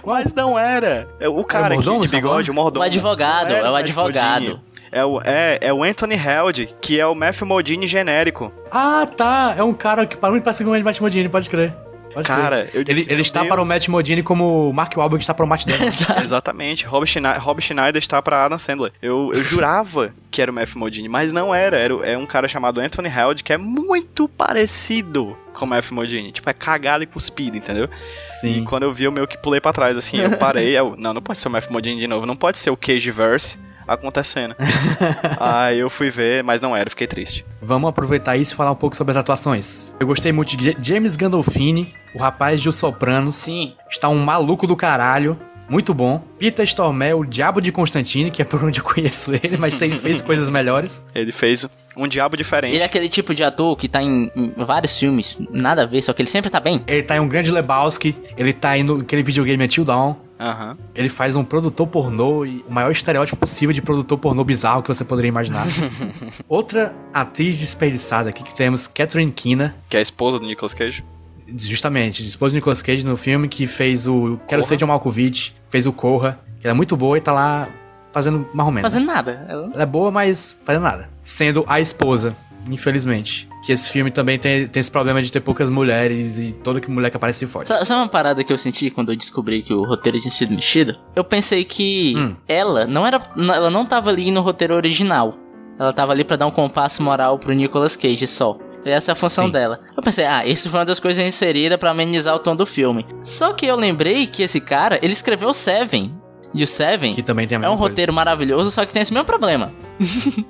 Mas 0.04 0.32
não 0.32 0.58
era. 0.58 1.06
É 1.20 1.28
o 1.28 1.44
cara 1.44 1.66
aqui 1.66 1.74
mordomo, 1.74 2.00
de 2.00 2.08
você 2.08 2.16
tá 2.16 2.22
bigode, 2.22 2.50
o 2.50 2.54
mordomo. 2.54 2.82
O 2.82 2.86
advogado, 2.86 3.52
era 3.52 3.66
é 3.66 3.70
o 3.70 3.72
Matthew 3.72 3.78
advogado. 3.78 4.40
Modine. 4.40 4.60
É 4.90 5.04
o, 5.04 5.20
é, 5.22 5.58
é 5.60 5.72
o 5.74 5.84
Anthony 5.84 6.14
Held, 6.14 6.74
que 6.80 6.98
é 6.98 7.06
o 7.06 7.14
Matthew 7.14 7.46
Modine 7.46 7.86
genérico. 7.86 8.50
Ah, 8.70 9.06
tá. 9.14 9.54
É 9.58 9.62
um 9.62 9.74
cara 9.74 10.06
que 10.06 10.16
para 10.16 10.30
muito 10.30 10.42
parecido 10.42 10.70
com 10.70 10.76
o 10.76 10.82
Matt 10.82 11.00
Modini, 11.00 11.28
pode 11.28 11.50
crer. 11.50 11.76
Pode 12.12 12.26
Cara, 12.26 12.68
eu 12.72 12.82
disse, 12.82 13.02
Ele, 13.02 13.12
ele 13.12 13.22
está 13.22 13.40
Deus. 13.40 13.50
para 13.50 13.62
o 13.62 13.66
Matt 13.66 13.88
Modini 13.88 14.22
como 14.22 14.70
o 14.70 14.72
Mark 14.72 14.96
Wahlberg 14.96 15.22
está 15.22 15.34
para 15.34 15.44
o 15.44 15.48
Matt 15.48 15.64
Damon. 15.64 15.88
Exatamente. 16.22 16.86
Rob 16.86 17.06
Schneider, 17.06 17.42
Rob 17.42 17.60
Schneider 17.60 18.02
está 18.02 18.20
pra 18.22 18.44
Adam 18.44 18.58
Sandler. 18.58 18.92
Eu, 19.00 19.30
eu 19.34 19.42
jurava 19.42 20.12
que 20.30 20.42
era 20.42 20.50
o 20.50 20.54
Matthew 20.54 20.78
Modine, 20.78 21.08
mas 21.08 21.32
não 21.32 21.54
era. 21.54 21.76
Era 21.76 21.94
é 22.06 22.16
um 22.16 22.26
cara 22.26 22.48
chamado 22.48 22.80
Anthony 22.80 23.08
Held, 23.08 23.42
que 23.42 23.52
é 23.52 23.58
muito 23.58 24.28
parecido 24.28 25.36
com 25.54 25.64
o 25.64 25.68
Matthew 25.68 25.94
Modine. 25.94 26.32
Tipo, 26.32 26.50
é 26.50 26.52
cagado 26.52 27.04
e 27.04 27.06
cuspido, 27.06 27.56
entendeu? 27.56 27.88
E 28.20 28.24
Sim. 28.24 28.64
quando 28.64 28.84
eu 28.84 28.92
vi, 28.92 29.04
eu 29.04 29.12
meio 29.12 29.26
que 29.26 29.38
pulei 29.38 29.60
pra 29.60 29.72
trás, 29.72 29.96
assim. 29.96 30.18
Eu 30.18 30.36
parei, 30.38 30.76
eu, 30.76 30.94
não, 30.96 31.14
não 31.14 31.22
pode 31.22 31.38
ser 31.38 31.48
o 31.48 31.50
Matthew 31.50 31.72
Modine 31.72 32.00
de 32.00 32.06
novo. 32.06 32.26
Não 32.26 32.36
pode 32.36 32.58
ser 32.58 32.70
o 32.70 32.76
Cageverse 32.76 33.58
acontecendo. 33.88 34.54
Aí 35.40 35.78
eu 35.78 35.90
fui 35.90 36.10
ver, 36.10 36.44
mas 36.44 36.60
não 36.60 36.76
era. 36.76 36.88
Fiquei 36.90 37.06
triste. 37.06 37.44
Vamos 37.60 37.88
aproveitar 37.88 38.36
isso 38.36 38.52
e 38.52 38.56
falar 38.56 38.70
um 38.72 38.76
pouco 38.76 38.94
sobre 38.94 39.10
as 39.12 39.16
atuações. 39.16 39.92
Eu 39.98 40.06
gostei 40.06 40.30
muito 40.32 40.56
de 40.56 40.76
James 40.80 41.16
Gandolfini, 41.16 41.94
o 42.14 42.18
rapaz 42.18 42.60
de 42.60 42.68
Os 42.68 42.76
Sopranos. 42.76 43.34
Sim, 43.36 43.72
Está 43.90 44.08
um 44.08 44.18
maluco 44.18 44.66
do 44.66 44.76
caralho. 44.76 45.38
muito 45.68 45.92
bom. 45.92 46.22
Peter 46.38 46.64
Stormare, 46.64 47.14
o 47.14 47.24
Diabo 47.24 47.60
de 47.60 47.70
Constantine, 47.72 48.30
que 48.30 48.40
é 48.40 48.44
por 48.44 48.62
onde 48.64 48.80
eu 48.80 48.84
conheço 48.84 49.34
ele, 49.34 49.56
mas 49.58 49.74
tem 49.74 49.90
fez 49.98 50.22
coisas 50.22 50.48
melhores. 50.50 51.02
Ele 51.14 51.32
fez 51.32 51.66
um 51.96 52.06
diabo 52.08 52.36
diferente. 52.36 52.74
Ele 52.74 52.82
é 52.82 52.86
aquele 52.86 53.08
tipo 53.08 53.34
de 53.34 53.42
ator 53.42 53.76
que 53.76 53.88
tá 53.88 54.00
em, 54.02 54.30
em 54.36 54.54
vários 54.56 54.98
filmes, 54.98 55.36
nada 55.50 55.82
a 55.82 55.86
ver, 55.86 56.00
só 56.00 56.12
que 56.12 56.22
ele 56.22 56.28
sempre 56.30 56.48
tá 56.48 56.60
bem. 56.60 56.82
Ele 56.86 57.02
tá 57.02 57.16
em 57.16 57.20
um 57.20 57.28
grande 57.28 57.50
Lebowski, 57.50 58.16
ele 58.36 58.52
tá 58.52 58.76
no 58.78 59.00
aquele 59.00 59.22
videogame 59.22 59.64
Until 59.64 59.84
Dawn. 59.84 60.14
Aham. 60.38 60.76
Ele 60.94 61.08
faz 61.08 61.34
um 61.36 61.42
produtor 61.44 61.86
pornô 61.86 62.44
e 62.46 62.64
o 62.68 62.72
maior 62.72 62.90
estereótipo 62.90 63.36
possível 63.36 63.72
de 63.72 63.82
produtor 63.82 64.16
pornô 64.18 64.44
bizarro 64.44 64.82
que 64.82 64.88
você 64.88 65.04
poderia 65.04 65.28
imaginar. 65.28 65.66
Outra 66.48 66.94
atriz 67.12 67.56
desperdiçada 67.56 68.28
aqui 68.30 68.42
que 68.44 68.54
temos 68.54 68.86
Catherine 68.86 69.32
Keener, 69.32 69.74
Que 69.88 69.96
é 69.96 70.00
a 70.00 70.02
esposa 70.02 70.38
do 70.38 70.46
Nicolas 70.46 70.74
Cage. 70.74 71.04
justamente, 71.56 72.26
esposa 72.26 72.50
de 72.52 72.56
Nicolas 72.56 72.82
Cage 72.82 73.04
no 73.04 73.16
filme 73.16 73.48
que 73.48 73.66
fez 73.66 74.06
o 74.06 74.38
Quero 74.46 74.60
Corra. 74.60 74.62
Ser 74.62 74.76
John 74.76 74.86
Malkovich, 74.86 75.54
fez 75.68 75.86
o 75.86 75.92
Corra. 75.92 76.38
Ela 76.62 76.72
é 76.72 76.74
muito 76.74 76.96
boa 76.96 77.16
e 77.16 77.20
tá 77.20 77.32
lá 77.32 77.68
fazendo 78.12 78.46
marromeno. 78.54 78.86
Fazendo 78.86 79.06
nada. 79.06 79.46
Ela- 79.48 79.70
Ela 79.74 79.82
é 79.82 79.86
boa, 79.86 80.10
mas 80.10 80.56
fazendo 80.64 80.82
nada. 80.82 81.08
Sendo 81.24 81.64
a 81.68 81.80
esposa, 81.80 82.36
infelizmente. 82.70 83.48
Que 83.64 83.72
esse 83.72 83.88
filme 83.88 84.10
também 84.10 84.38
tem, 84.38 84.66
tem 84.66 84.80
esse 84.80 84.90
problema 84.90 85.20
de 85.22 85.30
ter 85.30 85.40
poucas 85.40 85.68
mulheres 85.68 86.38
e 86.38 86.52
toda 86.52 86.80
que 86.80 86.90
mulher 86.90 87.10
que 87.10 87.16
aparece 87.16 87.46
forte. 87.46 87.68
Sa- 87.68 87.84
Sabe 87.84 88.00
uma 88.00 88.08
parada 88.08 88.42
que 88.44 88.52
eu 88.52 88.58
senti 88.58 88.90
quando 88.90 89.12
eu 89.12 89.16
descobri 89.16 89.62
que 89.62 89.72
o 89.74 89.84
roteiro 89.84 90.20
tinha 90.20 90.30
sido 90.30 90.50
mexido? 90.54 90.96
Eu 91.14 91.24
pensei 91.24 91.64
que 91.64 92.14
Hum. 92.16 92.34
ela 92.46 92.86
não 92.86 93.06
era. 93.06 93.20
Ela 93.36 93.70
não 93.70 93.84
tava 93.84 94.10
ali 94.10 94.30
no 94.30 94.40
roteiro 94.40 94.74
original. 94.74 95.34
Ela 95.78 95.92
tava 95.92 96.12
ali 96.12 96.24
pra 96.24 96.36
dar 96.36 96.46
um 96.46 96.50
compasso 96.50 97.02
moral 97.02 97.38
pro 97.38 97.52
Nicolas 97.52 97.96
Cage 97.96 98.26
só. 98.26 98.58
Essa 98.84 99.10
é 99.10 99.12
a 99.12 99.16
função 99.16 99.46
Sim. 99.46 99.52
dela. 99.52 99.80
Eu 99.96 100.02
pensei, 100.02 100.24
ah, 100.24 100.46
isso 100.46 100.70
foi 100.70 100.78
uma 100.80 100.86
das 100.86 100.98
coisas 101.00 101.22
inseridas 101.26 101.76
pra 101.78 101.90
amenizar 101.90 102.34
o 102.34 102.38
tom 102.38 102.56
do 102.56 102.64
filme. 102.64 103.04
Só 103.20 103.52
que 103.52 103.66
eu 103.66 103.76
lembrei 103.76 104.26
que 104.26 104.42
esse 104.42 104.60
cara, 104.60 104.98
ele 105.02 105.12
escreveu 105.12 105.52
Seven. 105.52 106.14
E 106.54 106.62
o 106.62 106.66
Seven 106.66 107.14
Que 107.14 107.22
também 107.22 107.46
tem 107.46 107.56
é 107.56 107.58
um 107.58 107.62
coisa. 107.62 107.76
roteiro 107.76 108.12
maravilhoso, 108.12 108.70
só 108.70 108.86
que 108.86 108.92
tem 108.92 109.02
esse 109.02 109.12
mesmo 109.12 109.26
problema. 109.26 109.70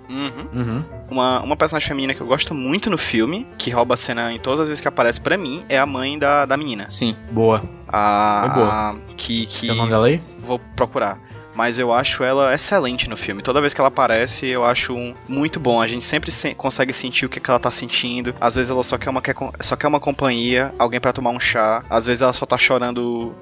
Uhum. 0.08 0.48
Uhum. 0.52 0.84
Uma, 1.10 1.40
uma 1.42 1.56
personagem 1.56 1.88
feminina 1.88 2.14
que 2.14 2.20
eu 2.20 2.26
gosto 2.26 2.54
muito 2.54 2.90
no 2.90 2.98
filme, 2.98 3.46
que 3.56 3.70
rouba 3.70 3.94
a 3.94 3.96
cena 3.96 4.32
em 4.32 4.38
todas 4.38 4.60
as 4.60 4.68
vezes 4.68 4.80
que 4.80 4.88
aparece 4.88 5.20
pra 5.20 5.36
mim, 5.38 5.64
é 5.68 5.78
a 5.78 5.86
mãe 5.86 6.18
da, 6.18 6.44
da 6.44 6.56
menina. 6.56 6.86
Sim. 6.88 7.16
Boa. 7.30 7.62
A. 7.88 8.48
É 8.50 8.54
boa. 8.54 8.68
a- 8.68 8.94
que. 9.16 9.46
que 9.46 9.60
Tem 9.62 9.70
o 9.70 9.74
nome 9.74 9.90
dela 9.90 10.06
aí? 10.06 10.20
vou 10.40 10.58
procurar. 10.76 11.18
Mas 11.54 11.76
eu 11.76 11.92
acho 11.92 12.22
ela 12.22 12.54
excelente 12.54 13.08
no 13.08 13.16
filme. 13.16 13.42
Toda 13.42 13.60
vez 13.60 13.74
que 13.74 13.80
ela 13.80 13.88
aparece, 13.88 14.46
eu 14.46 14.64
acho 14.64 14.94
um 14.94 15.12
muito 15.28 15.58
bom. 15.58 15.80
A 15.82 15.88
gente 15.88 16.04
sempre 16.04 16.30
se- 16.30 16.54
consegue 16.54 16.92
sentir 16.92 17.26
o 17.26 17.28
que, 17.28 17.40
que 17.40 17.50
ela 17.50 17.58
tá 17.58 17.70
sentindo. 17.70 18.32
Às 18.40 18.54
vezes 18.54 18.70
ela 18.70 18.84
só 18.84 18.96
quer 18.96 19.10
uma, 19.10 19.20
quer 19.20 19.34
só 19.60 19.74
quer 19.74 19.88
uma 19.88 19.98
companhia, 19.98 20.72
alguém 20.78 21.00
pra 21.00 21.12
tomar 21.12 21.30
um 21.30 21.40
chá. 21.40 21.82
Às 21.90 22.06
vezes 22.06 22.22
ela 22.22 22.32
só 22.32 22.46
tá 22.46 22.56
chorando. 22.56 23.34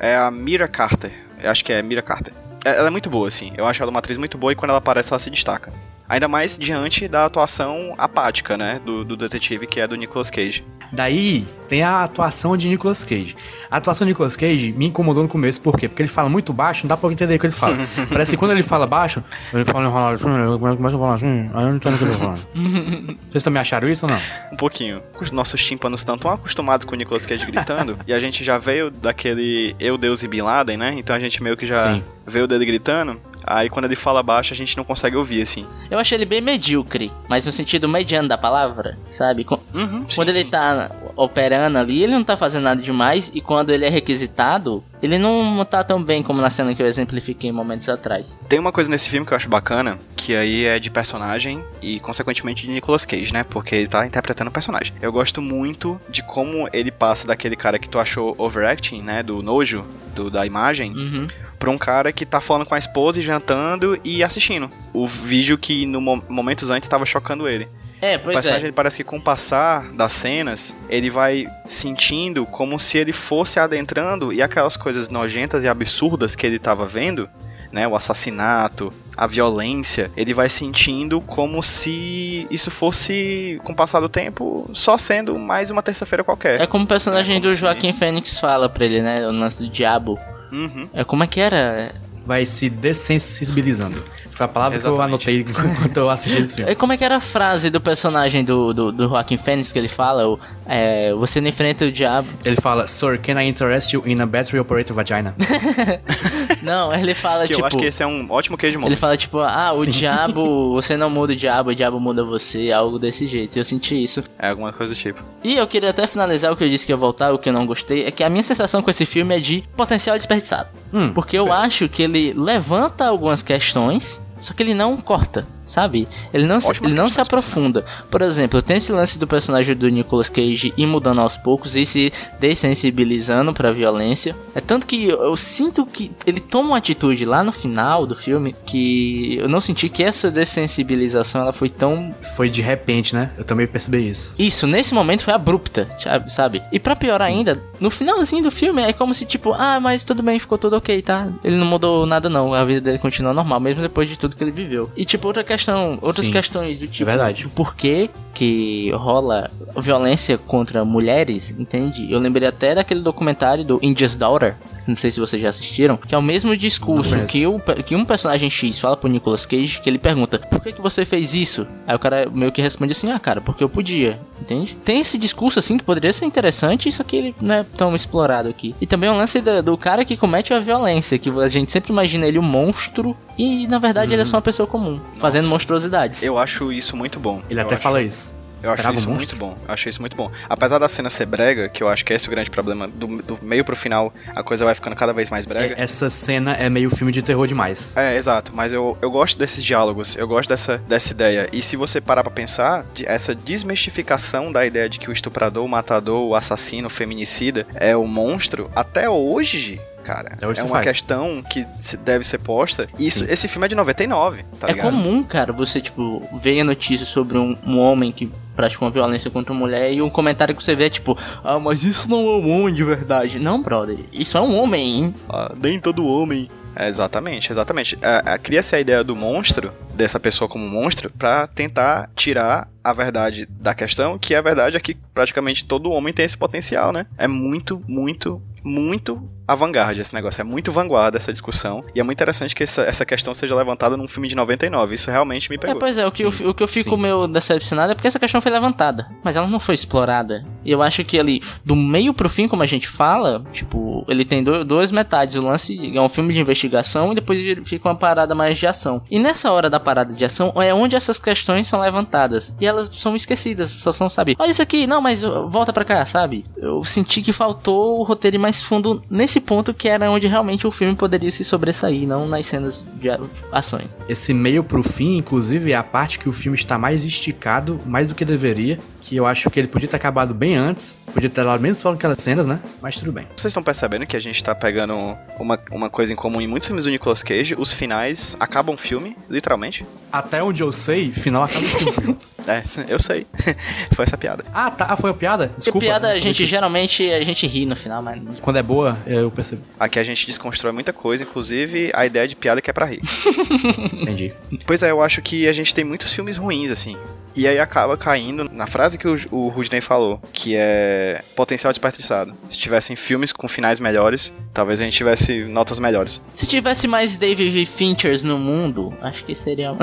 É 0.00 0.16
a 0.16 0.30
Mira 0.32 0.66
Carter. 0.66 1.12
Eu 1.40 1.48
acho 1.48 1.64
que 1.64 1.72
é 1.72 1.80
Mira 1.80 2.02
Carter. 2.02 2.32
Ela 2.64 2.88
é 2.88 2.90
muito 2.90 3.08
boa, 3.08 3.28
assim. 3.28 3.52
Eu 3.56 3.66
acho 3.66 3.82
ela 3.82 3.90
uma 3.90 3.98
atriz 3.98 4.18
muito 4.18 4.36
boa 4.36 4.52
e 4.52 4.56
quando 4.56 4.70
ela 4.70 4.78
aparece, 4.78 5.12
ela 5.12 5.18
se 5.18 5.30
destaca. 5.30 5.72
Ainda 6.10 6.26
mais 6.26 6.58
diante 6.58 7.06
da 7.06 7.24
atuação 7.24 7.94
apática, 7.96 8.56
né? 8.56 8.80
Do, 8.84 9.04
do 9.04 9.16
detetive, 9.16 9.64
que 9.64 9.78
é 9.78 9.86
do 9.86 9.94
Nicolas 9.94 10.28
Cage. 10.28 10.64
Daí 10.92 11.46
tem 11.68 11.84
a 11.84 12.02
atuação 12.02 12.56
de 12.56 12.68
Nicolas 12.68 13.04
Cage. 13.04 13.36
A 13.70 13.76
atuação 13.76 14.04
de 14.04 14.10
Nicolas 14.10 14.34
Cage 14.34 14.72
me 14.72 14.88
incomodou 14.88 15.22
no 15.22 15.28
começo, 15.28 15.60
por 15.60 15.78
quê? 15.78 15.88
Porque 15.88 16.02
ele 16.02 16.08
fala 16.08 16.28
muito 16.28 16.52
baixo, 16.52 16.82
não 16.82 16.88
dá 16.88 16.96
pra 16.96 17.12
entender 17.12 17.36
o 17.36 17.38
que 17.38 17.46
ele 17.46 17.52
fala. 17.52 17.76
Parece 18.10 18.32
que 18.32 18.36
quando 18.36 18.50
ele 18.50 18.64
fala 18.64 18.88
baixo, 18.88 19.22
ele 19.54 19.64
fala 19.64 19.86
enrolado 19.86 20.18
começa 20.18 20.96
a 20.96 20.98
falar 20.98 21.14
assim, 21.14 21.48
aí 21.54 21.62
eu 21.62 21.68
não 21.68 21.76
entendo 21.76 21.94
o 21.94 21.98
que 21.98 22.04
ele 22.04 22.12
tá 22.12 22.18
falando. 22.18 23.18
Vocês 23.30 23.44
também 23.44 23.60
acharam 23.60 23.88
isso 23.88 24.04
ou 24.04 24.10
não? 24.10 24.20
Um 24.52 24.56
pouquinho. 24.56 25.00
Os 25.20 25.30
nossos 25.30 25.64
tímpanos 25.64 26.00
estão 26.00 26.18
tão 26.18 26.32
acostumados 26.32 26.84
com 26.84 26.94
o 26.94 26.98
Nicolas 26.98 27.24
Cage 27.24 27.46
gritando, 27.46 27.96
e 28.04 28.12
a 28.12 28.18
gente 28.18 28.42
já 28.42 28.58
veio 28.58 28.90
daquele 28.90 29.76
Eu, 29.78 29.96
Deus 29.96 30.24
e 30.24 30.28
Bin 30.28 30.42
Laden, 30.42 30.76
né? 30.76 30.94
Então 30.96 31.14
a 31.14 31.20
gente 31.20 31.40
meio 31.40 31.56
que 31.56 31.66
já 31.66 31.94
Sim. 31.94 32.02
veio 32.26 32.48
dele 32.48 32.66
gritando. 32.66 33.20
Aí 33.52 33.68
quando 33.68 33.86
ele 33.86 33.96
fala 33.96 34.22
baixo, 34.22 34.54
a 34.54 34.56
gente 34.56 34.76
não 34.76 34.84
consegue 34.84 35.16
ouvir, 35.16 35.42
assim. 35.42 35.66
Eu 35.90 35.98
achei 35.98 36.16
ele 36.16 36.24
bem 36.24 36.40
medíocre, 36.40 37.10
mas 37.28 37.44
no 37.44 37.50
sentido 37.50 37.88
mediano 37.88 38.28
da 38.28 38.38
palavra, 38.38 38.96
sabe? 39.10 39.44
Uhum, 39.74 40.04
sim, 40.08 40.14
Quando 40.14 40.28
ele 40.28 40.42
sim. 40.42 40.50
tá 40.50 40.88
operando 41.16 41.76
ali, 41.76 42.04
ele 42.04 42.12
não 42.12 42.22
tá 42.22 42.36
fazendo 42.36 42.62
nada 42.64 42.80
demais. 42.80 43.32
E 43.34 43.40
quando 43.40 43.70
ele 43.70 43.84
é 43.84 43.88
requisitado, 43.88 44.84
ele 45.02 45.18
não 45.18 45.64
tá 45.64 45.82
tão 45.82 46.00
bem 46.00 46.22
como 46.22 46.40
na 46.40 46.48
cena 46.48 46.74
que 46.74 46.80
eu 46.80 46.86
exemplifiquei 46.86 47.50
momentos 47.50 47.88
atrás. 47.88 48.38
Tem 48.48 48.58
uma 48.58 48.70
coisa 48.70 48.88
nesse 48.88 49.08
filme 49.10 49.26
que 49.26 49.32
eu 49.32 49.36
acho 49.36 49.48
bacana, 49.48 49.98
que 50.14 50.34
aí 50.36 50.64
é 50.66 50.78
de 50.78 50.88
personagem 50.90 51.64
e, 51.82 51.98
consequentemente, 51.98 52.66
de 52.66 52.72
Nicolas 52.72 53.04
Cage, 53.04 53.32
né? 53.32 53.42
Porque 53.42 53.74
ele 53.74 53.88
tá 53.88 54.06
interpretando 54.06 54.48
o 54.48 54.52
personagem. 54.52 54.94
Eu 55.02 55.10
gosto 55.10 55.42
muito 55.42 56.00
de 56.08 56.22
como 56.22 56.68
ele 56.72 56.92
passa 56.92 57.26
daquele 57.26 57.56
cara 57.56 57.78
que 57.80 57.88
tu 57.88 57.98
achou 57.98 58.34
overacting, 58.38 59.02
né? 59.02 59.22
Do 59.24 59.42
nojo, 59.42 59.84
do, 60.14 60.30
da 60.30 60.46
imagem, 60.46 60.92
Uhum. 60.92 61.28
Pra 61.60 61.70
um 61.70 61.78
cara 61.78 62.10
que 62.10 62.24
tá 62.26 62.40
falando 62.40 62.66
com 62.66 62.74
a 62.74 62.78
esposa 62.78 63.20
e 63.20 63.22
jantando 63.22 63.96
e 64.02 64.24
assistindo. 64.24 64.68
O 64.92 65.06
vídeo 65.06 65.56
que, 65.56 65.86
no 65.86 66.00
mo- 66.00 66.24
momentos 66.28 66.70
antes, 66.70 66.88
tava 66.88 67.04
chocando 67.06 67.46
ele. 67.46 67.68
É, 68.02 68.16
O 68.16 68.20
pois 68.20 68.34
personagem 68.36 68.70
é. 68.70 68.72
parece 68.72 68.96
que 68.96 69.04
com 69.04 69.18
o 69.18 69.20
passar 69.22 69.92
das 69.92 70.12
cenas, 70.12 70.74
ele 70.88 71.10
vai 71.10 71.46
sentindo 71.66 72.46
como 72.46 72.78
se 72.80 72.96
ele 72.96 73.12
fosse 73.12 73.60
adentrando 73.60 74.32
e 74.32 74.40
aquelas 74.40 74.74
coisas 74.74 75.10
nojentas 75.10 75.62
e 75.62 75.68
absurdas 75.68 76.34
que 76.34 76.46
ele 76.46 76.58
tava 76.58 76.86
vendo, 76.86 77.28
né, 77.70 77.86
o 77.86 77.94
assassinato, 77.94 78.90
a 79.14 79.26
violência, 79.26 80.10
ele 80.16 80.32
vai 80.32 80.48
sentindo 80.48 81.20
como 81.20 81.62
se 81.62 82.46
isso 82.50 82.70
fosse, 82.70 83.60
com 83.64 83.72
o 83.72 83.76
passar 83.76 84.00
do 84.00 84.08
tempo, 84.08 84.68
só 84.72 84.96
sendo 84.96 85.38
mais 85.38 85.70
uma 85.70 85.82
terça-feira 85.82 86.24
qualquer. 86.24 86.58
É 86.58 86.66
como 86.66 86.84
o 86.84 86.88
personagem 86.88 87.36
É 87.36 87.38
como 87.40 87.52
do 87.52 87.56
Joaquim 87.56 87.92
Fênix 87.92 88.40
fala 88.40 88.66
pra 88.68 88.86
ele, 88.86 89.02
né? 89.02 89.28
O 89.28 89.30
lance 89.30 89.58
do 89.62 89.68
diabo. 89.68 90.18
Uhum. 90.52 90.88
É 90.92 91.04
como 91.04 91.22
é 91.24 91.26
que 91.26 91.40
era? 91.40 91.94
Vai 92.26 92.44
se 92.46 92.68
dessensibilizando. 92.68 94.04
Foi 94.30 94.44
a 94.46 94.48
palavra 94.48 94.78
que 94.78 94.86
eu 94.86 94.94
Exatamente. 94.94 95.14
anotei 95.14 95.40
enquanto 95.76 95.96
eu 95.96 96.08
assisti 96.10 96.40
esse 96.42 96.56
filme. 96.56 96.70
É 96.70 96.74
como 96.74 96.92
é 96.92 96.96
que 96.96 97.04
era 97.04 97.16
a 97.16 97.20
frase 97.20 97.70
do 97.70 97.80
personagem 97.80 98.44
do, 98.44 98.72
do, 98.72 98.92
do 98.92 99.08
Joaquim 99.08 99.36
Fênix 99.36 99.72
que 99.72 99.78
ele 99.78 99.88
fala? 99.88 100.26
O, 100.28 100.38
é, 100.66 101.12
você 101.14 101.40
não 101.40 101.48
enfrenta 101.48 101.84
o 101.84 101.92
diabo. 101.92 102.28
Ele 102.44 102.56
fala, 102.56 102.86
Sir, 102.86 103.18
can 103.20 103.40
I 103.40 103.46
interest 103.48 103.94
you 103.94 104.02
in 104.06 104.20
a 104.20 104.26
battery 104.26 104.58
operated 104.60 104.92
vagina? 104.94 105.34
Não, 106.62 106.92
ele 106.92 107.14
fala 107.14 107.46
Que 107.46 107.54
tipo. 107.54 107.60
eu 107.62 107.66
acho 107.66 107.76
que 107.76 107.84
esse 107.86 108.02
é 108.02 108.06
um 108.06 108.26
ótimo 108.30 108.56
queijo 108.56 108.80
Ele 108.84 108.96
fala 108.96 109.16
tipo, 109.16 109.38
ah, 109.40 109.72
o 109.72 109.84
Sim. 109.84 109.90
diabo, 109.90 110.72
você 110.74 110.96
não 110.96 111.08
muda 111.10 111.32
o 111.32 111.36
diabo, 111.36 111.70
o 111.70 111.74
diabo 111.74 111.98
muda 112.00 112.24
você, 112.24 112.70
algo 112.72 112.98
desse 112.98 113.26
jeito. 113.26 113.56
Eu 113.58 113.64
senti 113.64 114.02
isso. 114.02 114.22
É 114.38 114.48
alguma 114.48 114.72
coisa 114.72 114.94
do 114.94 114.96
tipo. 114.96 115.20
E 115.42 115.56
eu 115.56 115.66
queria 115.66 115.90
até 115.90 116.06
finalizar 116.06 116.52
o 116.52 116.56
que 116.56 116.64
eu 116.64 116.68
disse 116.68 116.86
que 116.86 116.92
ia 116.92 116.96
voltar, 116.96 117.32
o 117.32 117.38
que 117.38 117.48
eu 117.48 117.52
não 117.52 117.66
gostei, 117.66 118.04
é 118.04 118.10
que 118.10 118.22
a 118.22 118.28
minha 118.30 118.42
sensação 118.42 118.82
com 118.82 118.90
esse 118.90 119.06
filme 119.06 119.36
é 119.36 119.40
de 119.40 119.62
potencial 119.76 120.16
desperdiçado. 120.16 120.68
Hum, 120.92 121.12
Porque 121.12 121.38
eu 121.38 121.52
acho 121.52 121.88
que 121.88 122.02
ele 122.02 122.34
levanta 122.36 123.06
algumas 123.06 123.42
questões, 123.42 124.22
só 124.40 124.54
que 124.54 124.62
ele 124.62 124.74
não 124.74 124.96
corta, 124.96 125.46
sabe? 125.64 126.08
Ele 126.32 126.46
não, 126.46 126.58
se, 126.58 126.72
ele 126.82 126.94
não 126.94 127.08
se 127.08 127.20
aprofunda. 127.20 127.84
Por 128.10 128.22
exemplo, 128.22 128.60
tem 128.62 128.78
esse 128.78 128.92
lance 128.92 129.18
do 129.18 129.26
personagem 129.26 129.76
do 129.76 129.88
Nicolas 129.88 130.28
Cage 130.28 130.72
ir 130.76 130.86
mudando 130.86 131.20
aos 131.20 131.36
poucos 131.36 131.76
e 131.76 131.86
se 131.86 132.12
dessensibilizando 132.38 133.52
pra 133.52 133.72
violência. 133.72 134.34
É 134.54 134.60
tanto 134.60 134.86
que 134.86 135.08
eu, 135.08 135.22
eu 135.22 135.36
sinto 135.36 135.86
que 135.86 136.10
ele 136.26 136.40
toma 136.40 136.70
uma 136.70 136.78
atitude 136.78 137.24
lá 137.24 137.44
no 137.44 137.52
final 137.52 138.06
do 138.06 138.14
filme 138.14 138.54
que 138.66 139.36
eu 139.38 139.48
não 139.48 139.60
senti 139.60 139.88
que 139.88 140.02
essa 140.02 140.30
dessensibilização 140.30 141.42
ela 141.42 141.52
foi 141.52 141.68
tão 141.68 142.14
foi 142.34 142.48
de 142.48 142.62
repente, 142.62 143.14
né? 143.14 143.32
Eu 143.36 143.44
também 143.44 143.66
percebi 143.66 144.08
isso. 144.08 144.34
isso, 144.38 144.66
nesse 144.66 144.94
momento 144.94 145.22
foi 145.22 145.34
abrupta, 145.34 145.88
sabe? 146.28 146.62
E 146.72 146.78
pra 146.78 146.96
piorar 146.96 147.28
ainda, 147.28 147.62
no 147.80 147.90
finalzinho 147.90 148.42
do 148.42 148.50
filme 148.50 148.82
é 148.82 148.92
como 148.92 149.14
se 149.14 149.24
tipo, 149.24 149.52
ah, 149.52 149.78
mas 149.80 150.04
tudo 150.04 150.22
bem, 150.22 150.38
ficou 150.38 150.58
tudo 150.58 150.76
ok, 150.76 151.00
tá? 151.02 151.28
Ele 151.44 151.56
não 151.56 151.66
mudou 151.66 152.06
nada 152.06 152.28
não, 152.28 152.54
a 152.54 152.64
vida 152.64 152.80
dele 152.80 152.98
continua 152.98 153.32
normal, 153.32 153.60
mesmo 153.60 153.82
depois 153.82 154.08
de 154.08 154.18
tudo 154.18 154.29
que 154.36 154.42
ele 154.44 154.50
viveu. 154.50 154.90
E 154.96 155.04
tipo, 155.04 155.26
outra 155.26 155.42
questão, 155.44 155.98
outras 156.02 156.26
Sim. 156.26 156.32
questões 156.32 156.78
do 156.78 156.86
tipo, 156.86 157.04
verdade. 157.06 157.48
por 157.54 157.74
que 157.74 158.10
que 158.32 158.90
rola 158.92 159.50
violência 159.76 160.38
contra 160.38 160.84
mulheres, 160.84 161.54
entende? 161.58 162.10
Eu 162.10 162.18
lembrei 162.18 162.48
até 162.48 162.74
daquele 162.74 163.00
documentário 163.00 163.64
do 163.64 163.78
India's 163.82 164.16
Daughter, 164.16 164.54
não 164.86 164.94
sei 164.94 165.10
se 165.10 165.18
vocês 165.20 165.42
já 165.42 165.48
assistiram, 165.48 165.96
que 165.96 166.14
é 166.14 166.18
o 166.18 166.22
mesmo 166.22 166.56
discurso 166.56 167.26
que, 167.26 167.46
o, 167.46 167.58
que 167.84 167.94
um 167.96 168.04
personagem 168.04 168.48
X 168.48 168.78
fala 168.78 168.96
pro 168.96 169.08
Nicolas 169.10 169.44
Cage, 169.44 169.80
que 169.80 169.90
ele 169.90 169.98
pergunta, 169.98 170.38
por 170.38 170.60
que 170.60 170.72
que 170.72 170.80
você 170.80 171.04
fez 171.04 171.34
isso? 171.34 171.66
Aí 171.86 171.94
o 171.94 171.98
cara 171.98 172.28
meio 172.32 172.52
que 172.52 172.62
responde 172.62 172.92
assim, 172.92 173.10
ah 173.10 173.18
cara, 173.18 173.40
porque 173.40 173.62
eu 173.64 173.68
podia, 173.68 174.18
entende? 174.40 174.76
Tem 174.84 175.00
esse 175.00 175.18
discurso 175.18 175.58
assim 175.58 175.76
que 175.76 175.84
poderia 175.84 176.12
ser 176.12 176.24
interessante, 176.24 176.90
só 176.92 177.02
que 177.02 177.16
ele 177.16 177.34
não 177.40 177.54
é 177.56 177.64
tão 177.76 177.94
explorado 177.94 178.48
aqui. 178.48 178.74
E 178.80 178.86
também 178.86 179.10
o 179.10 179.16
lance 179.16 179.40
da- 179.40 179.60
do 179.60 179.76
cara 179.76 180.04
que 180.04 180.16
comete 180.16 180.54
a 180.54 180.60
violência, 180.60 181.18
que 181.18 181.28
a 181.30 181.48
gente 181.48 181.70
sempre 181.70 181.92
imagina 181.92 182.26
ele 182.26 182.38
um 182.38 182.42
monstro, 182.42 183.16
e 183.36 183.66
na 183.66 183.78
verdade 183.78 184.12
ele 184.12 184.19
é 184.22 184.24
só 184.24 184.36
uma 184.36 184.42
pessoa 184.42 184.66
comum, 184.66 185.00
fazendo 185.18 185.48
monstruosidades. 185.48 186.22
Eu 186.22 186.38
acho 186.38 186.72
isso 186.72 186.96
muito 186.96 187.18
bom. 187.18 187.42
Ele 187.48 187.60
Eu 187.60 187.64
até 187.64 187.74
acho. 187.74 187.82
fala 187.82 188.02
isso. 188.02 188.40
Eu 188.62 188.72
acho 188.72 188.90
isso 188.92 189.08
um 189.10 189.14
muito 189.14 189.36
bom. 189.36 189.56
Eu 189.66 189.72
achei 189.72 189.90
isso 189.90 190.00
muito 190.00 190.16
bom. 190.16 190.30
Apesar 190.48 190.78
da 190.78 190.88
cena 190.88 191.08
ser 191.08 191.26
brega, 191.26 191.68
que 191.68 191.82
eu 191.82 191.88
acho 191.88 192.04
que 192.04 192.12
esse 192.12 192.26
é 192.26 192.28
o 192.28 192.30
grande 192.30 192.50
problema, 192.50 192.86
do, 192.86 193.22
do 193.22 193.38
meio 193.42 193.64
pro 193.64 193.74
final 193.74 194.12
a 194.34 194.42
coisa 194.42 194.64
vai 194.64 194.74
ficando 194.74 194.94
cada 194.94 195.12
vez 195.12 195.30
mais 195.30 195.46
brega. 195.46 195.74
É, 195.78 195.82
Essa 195.82 196.10
cena 196.10 196.52
é 196.52 196.68
meio 196.68 196.90
filme 196.90 197.12
de 197.12 197.22
terror 197.22 197.46
demais. 197.46 197.88
É, 197.96 198.16
exato, 198.16 198.52
mas 198.54 198.72
eu, 198.72 198.98
eu 199.00 199.10
gosto 199.10 199.38
desses 199.38 199.64
diálogos, 199.64 200.16
eu 200.16 200.28
gosto 200.28 200.48
dessa, 200.50 200.78
dessa 200.78 201.12
ideia. 201.12 201.48
E 201.52 201.62
se 201.62 201.76
você 201.76 202.00
parar 202.00 202.22
pra 202.22 202.30
pensar, 202.30 202.84
essa 203.06 203.34
desmistificação 203.34 204.52
da 204.52 204.64
ideia 204.66 204.88
de 204.88 204.98
que 204.98 205.08
o 205.08 205.12
estuprador, 205.12 205.64
o 205.64 205.68
matador, 205.68 206.26
o 206.26 206.34
assassino, 206.34 206.88
o 206.88 206.90
feminicida 206.90 207.66
é 207.74 207.96
o 207.96 208.06
monstro, 208.06 208.70
até 208.74 209.08
hoje 209.08 209.80
cara. 210.14 210.28
É 210.40 210.54
se 210.54 210.60
uma 210.62 210.68
faz. 210.68 210.86
questão 210.86 211.42
que 211.48 211.66
se- 211.78 211.96
deve 211.96 212.24
ser 212.24 212.38
posta. 212.38 212.88
Isso, 212.98 213.24
Sim. 213.24 213.32
esse 213.32 213.48
filme 213.48 213.66
é 213.66 213.68
de 213.68 213.74
99, 213.74 214.44
tá 214.58 214.68
é 214.68 214.72
ligado? 214.72 214.90
comum, 214.90 215.22
cara, 215.22 215.52
você, 215.52 215.80
tipo, 215.80 216.22
ver 216.40 216.60
a 216.60 216.64
notícia 216.64 217.06
sobre 217.06 217.38
um, 217.38 217.56
um 217.66 217.78
homem 217.78 218.10
que 218.12 218.30
praticou 218.56 218.86
uma 218.86 218.92
violência 218.92 219.30
contra 219.30 219.52
uma 219.52 219.60
mulher 219.60 219.92
e 219.92 220.02
um 220.02 220.10
comentário 220.10 220.54
que 220.54 220.62
você 220.62 220.74
vê 220.74 220.84
é 220.86 220.90
tipo, 220.90 221.16
ah, 221.42 221.58
mas 221.58 221.82
isso 221.82 222.10
não 222.10 222.18
é 222.26 222.36
um 222.36 222.60
homem 222.60 222.74
de 222.74 222.84
verdade. 222.84 223.38
Não, 223.38 223.62
brother, 223.62 223.98
isso 224.12 224.36
é 224.36 224.40
um 224.40 224.54
homem, 224.60 224.82
hein? 224.96 225.14
Ah, 225.28 225.52
nem 225.60 225.78
todo 225.80 226.04
homem. 226.04 226.50
É, 226.76 226.88
exatamente, 226.88 227.50
exatamente. 227.50 227.98
É, 228.00 228.32
é, 228.34 228.38
Cria-se 228.38 228.76
a 228.76 228.80
ideia 228.80 229.02
do 229.02 229.16
monstro, 229.16 229.72
dessa 229.92 230.20
pessoa 230.20 230.48
como 230.48 230.66
monstro, 230.68 231.10
pra 231.10 231.46
tentar 231.48 232.08
tirar 232.14 232.68
a 232.82 232.92
verdade 232.92 233.44
da 233.50 233.74
questão, 233.74 234.16
que 234.18 234.34
a 234.34 234.40
verdade 234.40 234.76
é 234.76 234.80
que 234.80 234.94
praticamente 235.12 235.64
todo 235.64 235.90
homem 235.90 236.14
tem 236.14 236.24
esse 236.24 236.38
potencial, 236.38 236.92
né? 236.92 237.06
É 237.18 237.26
muito, 237.26 237.82
muito, 237.88 238.40
muito 238.62 239.20
avant-garde 239.46 240.00
esse 240.00 240.14
negócio. 240.14 240.40
É 240.40 240.44
muito 240.44 240.70
vanguarda 240.70 241.16
essa 241.16 241.32
discussão. 241.32 241.82
E 241.92 241.98
é 241.98 242.02
muito 242.04 242.16
interessante 242.16 242.54
que 242.54 242.62
essa, 242.62 242.82
essa 242.82 243.04
questão 243.04 243.34
seja 243.34 243.54
levantada 243.54 243.96
num 243.96 244.06
filme 244.06 244.28
de 244.28 244.36
99. 244.36 244.94
Isso 244.94 245.10
realmente 245.10 245.50
me 245.50 245.56
É, 245.56 245.58
pegou. 245.58 245.76
pois 245.80 245.98
é, 245.98 246.06
o 246.06 246.10
que, 246.12 246.22
eu, 246.22 246.30
Sim, 246.30 246.46
o 246.46 246.54
que 246.54 246.62
eu 246.62 246.68
fico 246.68 246.94
sim. 246.94 247.02
meio 247.02 247.26
decepcionado 247.26 247.90
é 247.90 247.94
porque 247.96 248.06
essa 248.06 248.18
questão 248.20 248.40
foi 248.40 248.52
levantada, 248.52 249.10
mas 249.24 249.34
ela 249.34 249.48
não 249.48 249.58
foi 249.58 249.74
explorada. 249.74 250.46
E 250.64 250.70
eu 250.70 250.80
acho 250.82 251.04
que 251.04 251.18
ali, 251.18 251.42
do 251.64 251.74
meio 251.74 252.14
pro 252.14 252.28
fim, 252.28 252.46
como 252.46 252.62
a 252.62 252.66
gente 252.66 252.86
fala, 252.86 253.42
tipo, 253.52 254.04
ele 254.08 254.24
tem 254.24 254.44
do, 254.44 254.64
duas 254.64 254.92
metades. 254.92 255.34
O 255.34 255.44
lance 255.44 255.96
é 255.96 256.00
um 256.00 256.08
filme 256.08 256.32
de 256.32 256.38
investigação 256.40 257.10
e 257.10 257.16
depois 257.16 257.40
fica 257.64 257.88
uma 257.88 257.96
parada 257.96 258.34
mais 258.36 258.56
de 258.56 258.68
ação. 258.68 259.02
E 259.10 259.18
nessa 259.18 259.50
hora 259.50 259.68
da 259.68 259.80
parada 259.80 260.14
de 260.14 260.24
ação 260.24 260.52
é 260.62 260.72
onde 260.72 260.94
essas 260.94 261.18
questões 261.18 261.66
são 261.66 261.80
levantadas. 261.80 262.54
E 262.60 262.66
elas 262.66 262.88
são 262.92 263.16
esquecidas, 263.16 263.70
só 263.70 263.90
são, 263.90 264.08
sabe? 264.08 264.36
Olha 264.38 264.50
isso 264.52 264.62
aqui, 264.62 264.86
não, 264.86 265.00
mas 265.00 265.22
volta 265.22 265.72
pra 265.72 265.84
cá, 265.84 266.04
sabe? 266.06 266.44
Eu 266.56 266.84
senti 266.84 267.20
que 267.20 267.32
faltou 267.32 267.98
o 267.98 268.04
roteiro 268.04 268.36
ir 268.36 268.38
mais 268.50 268.60
fundo 268.60 269.00
nesse 269.08 269.40
ponto 269.40 269.72
que 269.72 269.88
era 269.88 270.10
onde 270.10 270.26
realmente 270.26 270.66
o 270.66 270.72
filme 270.72 270.96
poderia 270.96 271.30
se 271.30 271.44
sobressair, 271.44 272.06
não 272.06 272.26
nas 272.26 272.46
cenas 272.46 272.84
de 273.00 273.08
ações. 273.52 273.96
Esse 274.08 274.34
meio 274.34 274.64
pro 274.64 274.82
fim, 274.82 275.16
inclusive, 275.18 275.70
é 275.70 275.76
a 275.76 275.84
parte 275.84 276.18
que 276.18 276.28
o 276.28 276.32
filme 276.32 276.58
está 276.58 276.76
mais 276.76 277.04
esticado, 277.04 277.80
mais 277.86 278.08
do 278.08 278.14
que 278.16 278.24
deveria. 278.24 278.80
Que 279.10 279.16
eu 279.16 279.26
acho 279.26 279.50
que 279.50 279.58
ele 279.58 279.66
podia 279.66 279.88
ter 279.88 279.96
acabado 279.96 280.32
bem 280.32 280.54
antes. 280.54 280.96
Podia 281.12 281.28
ter 281.28 281.42
dado 281.44 281.60
menos 281.60 281.82
falando 281.82 281.98
aquelas 281.98 282.22
cenas, 282.22 282.46
né? 282.46 282.60
Mas 282.80 282.94
tudo 282.94 283.10
bem. 283.10 283.26
Vocês 283.36 283.50
estão 283.50 283.60
percebendo 283.60 284.06
que 284.06 284.16
a 284.16 284.20
gente 284.20 284.42
tá 284.44 284.54
pegando 284.54 284.94
uma, 285.36 285.58
uma 285.72 285.90
coisa 285.90 286.12
em 286.12 286.16
comum 286.16 286.40
em 286.40 286.46
muitos 286.46 286.68
filmes 286.68 286.84
do 286.84 286.90
Nicolas 286.92 287.20
Cage? 287.20 287.56
Os 287.58 287.72
finais 287.72 288.36
acabam 288.38 288.76
o 288.76 288.78
filme, 288.78 289.16
literalmente. 289.28 289.84
Até 290.12 290.40
onde 290.40 290.62
eu 290.62 290.70
sei, 290.70 291.12
final 291.12 291.42
acaba 291.42 291.64
o 291.64 291.68
filme. 291.68 292.16
É, 292.48 292.62
eu 292.88 292.98
sei. 292.98 293.26
Foi 293.94 294.02
essa 294.02 294.16
piada. 294.16 294.42
ah, 294.54 294.70
tá. 294.70 294.86
Ah, 294.88 294.96
foi 294.96 295.10
uma 295.10 295.16
piada? 295.16 295.48
Porque 295.48 295.60
Desculpa. 295.60 295.86
piada 295.86 296.08
não 296.08 296.16
a 296.16 296.18
gente 296.18 296.46
geralmente 296.46 297.08
a 297.12 297.22
gente 297.22 297.46
ri 297.46 297.66
no 297.66 297.76
final, 297.76 298.00
mas 298.02 298.18
que- 298.18 298.40
Quando 298.40 298.56
é 298.56 298.62
boa, 298.62 298.96
eu 299.06 299.30
percebo. 299.30 299.62
Aqui 299.78 299.98
a 299.98 300.02
gente 300.02 300.26
desconstrói 300.26 300.72
muita 300.72 300.90
coisa, 300.90 301.22
inclusive 301.22 301.90
a 301.92 302.06
ideia 302.06 302.26
de 302.26 302.34
piada 302.34 302.62
que 302.62 302.70
é 302.70 302.72
pra 302.72 302.86
rir. 302.86 303.02
Entendi. 303.92 304.32
pois 304.66 304.82
é, 304.82 304.90
eu 304.90 305.02
acho 305.02 305.20
que 305.20 305.46
a 305.46 305.52
gente 305.52 305.74
tem 305.74 305.84
muitos 305.84 306.14
filmes 306.14 306.38
ruins, 306.38 306.70
assim. 306.70 306.96
E 307.36 307.46
aí 307.46 307.58
acaba 307.58 307.96
caindo 307.96 308.44
na 308.52 308.66
frase 308.66 308.98
que 308.98 309.06
o, 309.08 309.16
o 309.30 309.48
Rudney 309.48 309.80
falou, 309.80 310.20
que 310.32 310.54
é 310.56 311.22
potencial 311.36 311.72
desperdiçado. 311.72 312.34
Se 312.48 312.58
tivessem 312.58 312.96
filmes 312.96 313.32
com 313.32 313.46
finais 313.48 313.78
melhores, 313.80 314.32
talvez 314.52 314.80
a 314.80 314.84
gente 314.84 314.96
tivesse 314.96 315.44
notas 315.44 315.78
melhores. 315.78 316.22
se 316.30 316.46
tivesse 316.46 316.88
mais 316.88 317.16
David 317.16 317.64
Finchers 317.66 318.24
no 318.24 318.38
mundo, 318.38 318.92
acho 319.00 319.24
que 319.24 319.34
seria 319.34 319.76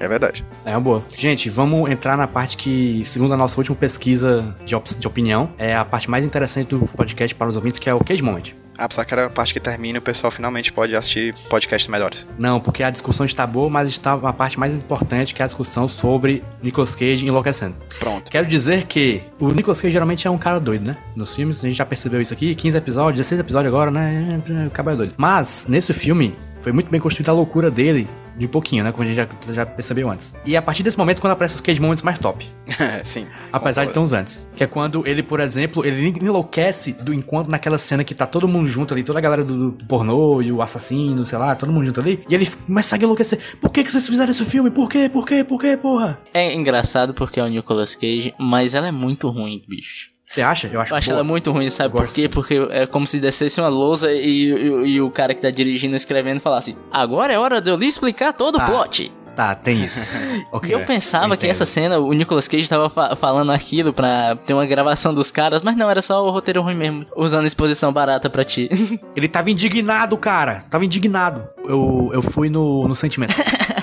É 0.00 0.08
verdade. 0.08 0.44
É 0.64 0.70
uma 0.70 0.80
boa. 0.80 1.04
Gente, 1.16 1.50
vamos 1.50 1.90
entrar 1.90 2.16
na 2.16 2.26
parte 2.26 2.56
que, 2.56 3.02
segundo 3.04 3.34
a 3.34 3.36
nossa 3.36 3.60
última 3.60 3.76
pesquisa 3.76 4.56
de, 4.64 4.74
op- 4.74 4.98
de 4.98 5.06
opinião, 5.06 5.50
é 5.58 5.74
a 5.76 5.84
parte 5.84 6.08
mais 6.10 6.24
interessante 6.24 6.68
do 6.68 6.80
podcast 6.86 7.34
para 7.34 7.48
os 7.48 7.56
ouvintes, 7.56 7.78
que 7.78 7.88
é 7.90 7.94
o 7.94 8.02
Cage 8.02 8.22
Moment. 8.22 8.54
Pensar 8.88 9.04
que 9.04 9.14
era 9.14 9.26
a 9.26 9.30
parte 9.30 9.52
que 9.52 9.60
termina 9.60 9.98
e 9.98 10.00
o 10.00 10.02
pessoal 10.02 10.30
finalmente 10.30 10.72
pode 10.72 10.96
assistir 10.96 11.34
podcasts 11.48 11.88
melhores. 11.88 12.26
Não, 12.38 12.60
porque 12.60 12.82
a 12.82 12.90
discussão 12.90 13.24
está 13.26 13.46
boa, 13.46 13.70
mas 13.70 13.88
está 13.88 14.14
a 14.14 14.32
parte 14.32 14.58
mais 14.58 14.74
importante, 14.74 15.34
que 15.34 15.42
é 15.42 15.44
a 15.44 15.46
discussão 15.46 15.88
sobre 15.88 16.42
Nicolas 16.62 16.94
Cage 16.94 17.26
enlouquecendo. 17.26 17.76
Pronto. 17.98 18.30
Quero 18.30 18.46
dizer 18.46 18.86
que 18.86 19.22
o 19.38 19.48
Nicolas 19.48 19.80
Cage 19.80 19.92
geralmente 19.92 20.26
é 20.26 20.30
um 20.30 20.38
cara 20.38 20.58
doido, 20.58 20.86
né? 20.86 20.96
Nos 21.14 21.34
filmes, 21.34 21.62
a 21.62 21.68
gente 21.68 21.76
já 21.76 21.86
percebeu 21.86 22.20
isso 22.20 22.32
aqui, 22.32 22.54
15 22.54 22.76
episódios, 22.76 23.18
16 23.18 23.40
episódios 23.40 23.72
agora, 23.72 23.90
né? 23.90 24.40
Acaba 24.66 24.96
doido. 24.96 25.14
Mas, 25.16 25.66
nesse 25.68 25.92
filme, 25.92 26.34
foi 26.58 26.72
muito 26.72 26.90
bem 26.90 27.00
construída 27.00 27.30
a 27.30 27.34
loucura 27.34 27.70
dele, 27.70 28.08
de 28.36 28.48
pouquinho, 28.48 28.84
né? 28.84 28.92
Como 28.92 29.04
a 29.04 29.06
gente 29.06 29.16
já, 29.16 29.28
já 29.52 29.66
percebeu 29.66 30.10
antes. 30.10 30.32
E 30.44 30.56
a 30.56 30.62
partir 30.62 30.82
desse 30.82 30.98
momento 30.98 31.20
quando 31.20 31.32
aparecem 31.32 31.54
os 31.54 31.60
Cage 31.60 31.80
Moments 31.80 32.02
mais 32.02 32.18
top. 32.18 32.46
Sim. 33.04 33.26
Apesar 33.52 33.84
de 33.84 33.92
ter 33.92 33.98
uns 33.98 34.12
antes. 34.12 34.46
Que 34.56 34.64
é 34.64 34.66
quando 34.66 35.06
ele, 35.06 35.22
por 35.22 35.40
exemplo, 35.40 35.84
ele 35.84 36.08
enlouquece 36.08 36.92
do 36.92 37.12
encontro 37.12 37.50
naquela 37.50 37.78
cena 37.78 38.04
que 38.04 38.14
tá 38.14 38.26
todo 38.26 38.48
mundo 38.48 38.68
junto 38.68 38.94
ali, 38.94 39.02
toda 39.02 39.18
a 39.18 39.22
galera 39.22 39.44
do, 39.44 39.70
do 39.70 39.84
pornô 39.84 40.42
e 40.42 40.52
o 40.52 40.62
assassino, 40.62 41.24
sei 41.24 41.38
lá, 41.38 41.54
todo 41.54 41.72
mundo 41.72 41.84
junto 41.84 42.00
ali. 42.00 42.22
E 42.28 42.34
ele 42.34 42.46
começa 42.66 42.96
a 42.96 42.98
enlouquecer. 42.98 43.38
Por 43.60 43.70
que, 43.70 43.84
que 43.84 43.90
vocês 43.90 44.08
fizeram 44.08 44.30
esse 44.30 44.44
filme? 44.44 44.70
Por 44.70 44.88
quê? 44.88 45.08
Por 45.08 45.26
quê? 45.26 45.44
Por 45.44 45.60
quê, 45.60 45.76
porra? 45.76 46.20
É 46.32 46.54
engraçado 46.54 47.14
porque 47.14 47.40
é 47.40 47.44
o 47.44 47.48
Nicolas 47.48 47.94
Cage, 47.94 48.34
mas 48.38 48.74
ela 48.74 48.88
é 48.88 48.92
muito 48.92 49.28
ruim, 49.28 49.62
bicho. 49.68 50.10
Você 50.30 50.42
acha? 50.42 50.70
Eu 50.72 50.80
acho 50.80 50.92
Eu 50.92 50.96
acho 50.96 51.08
boa. 51.08 51.16
ela 51.18 51.24
muito 51.24 51.50
ruim, 51.50 51.68
sabe 51.70 51.92
Eu 51.92 52.02
por 52.04 52.06
quê? 52.14 52.28
Porque 52.28 52.54
é 52.70 52.86
como 52.86 53.04
se 53.04 53.18
descesse 53.18 53.60
uma 53.60 53.68
lousa 53.68 54.12
e, 54.12 54.52
e- 54.52 54.86
e 54.92 55.00
o 55.00 55.10
cara 55.10 55.34
que 55.34 55.40
tá 55.40 55.50
dirigindo, 55.50 55.96
escrevendo, 55.96 56.38
falasse: 56.40 56.76
Agora 56.92 57.32
é 57.32 57.38
hora 57.38 57.60
de 57.60 57.68
eu 57.68 57.76
lhe 57.76 57.86
explicar 57.88 58.32
todo 58.32 58.54
o 58.56 58.60
Ah, 58.62 58.64
plot. 58.64 59.12
Tá, 59.34 59.56
tem 59.56 59.82
isso. 59.84 60.12
Ok, 60.52 60.70
E 60.70 60.72
eu 60.72 60.84
pensava 60.86 61.36
que 61.36 61.46
entendo. 61.46 61.50
essa 61.50 61.66
cena, 61.66 61.98
o 61.98 62.12
Nicolas 62.12 62.46
Cage 62.46 62.68
tava 62.68 62.88
fa- 62.88 63.16
falando 63.16 63.50
aquilo 63.50 63.92
pra 63.92 64.36
ter 64.36 64.54
uma 64.54 64.66
gravação 64.66 65.12
dos 65.12 65.32
caras, 65.32 65.62
mas 65.62 65.76
não, 65.76 65.90
era 65.90 66.00
só 66.02 66.24
o 66.24 66.30
roteiro 66.30 66.62
ruim 66.62 66.76
mesmo, 66.76 67.06
usando 67.16 67.46
exposição 67.46 67.92
barata 67.92 68.30
pra 68.30 68.44
ti. 68.44 68.68
Ele 69.16 69.26
tava 69.28 69.50
indignado, 69.50 70.16
cara. 70.16 70.64
Tava 70.70 70.84
indignado. 70.84 71.44
Eu, 71.64 72.10
eu 72.12 72.22
fui 72.22 72.48
no, 72.50 72.86
no 72.86 72.94
sentimento. 72.94 73.34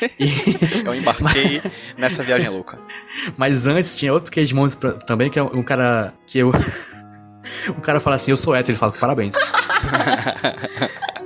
E- 0.18 0.84
Eu 0.84 0.94
embarquei 0.94 1.60
nessa 1.96 2.22
viagem 2.22 2.48
louca. 2.48 2.78
mas 3.36 3.66
antes 3.66 3.96
tinha 3.96 4.12
outros 4.12 4.30
Moments 4.52 4.74
pra- 4.76 4.92
também, 4.92 5.30
que 5.30 5.38
é 5.38 5.42
um 5.42 5.62
cara 5.62 6.12
que 6.26 6.38
eu. 6.38 6.52
O 7.70 7.80
cara 7.82 7.98
fala 8.00 8.16
assim, 8.16 8.30
eu 8.30 8.36
sou 8.36 8.54
hétero, 8.54 8.72
ele 8.72 8.78
fala, 8.78 8.92
parabéns. 8.92 9.34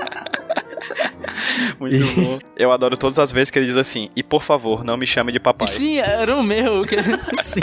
Muito 1.88 2.20
bom. 2.20 2.38
Eu 2.56 2.70
adoro 2.72 2.96
todas 2.96 3.18
as 3.18 3.32
vezes 3.32 3.50
que 3.50 3.58
ele 3.58 3.66
diz 3.66 3.76
assim, 3.76 4.08
e 4.14 4.22
por 4.22 4.42
favor, 4.42 4.84
não 4.84 4.96
me 4.96 5.06
chame 5.06 5.32
de 5.32 5.40
papai. 5.40 5.66
Sim, 5.68 5.98
era 5.98 6.36
o 6.36 6.42
meu. 6.42 6.84
Que... 6.86 6.96
Sim. 7.42 7.60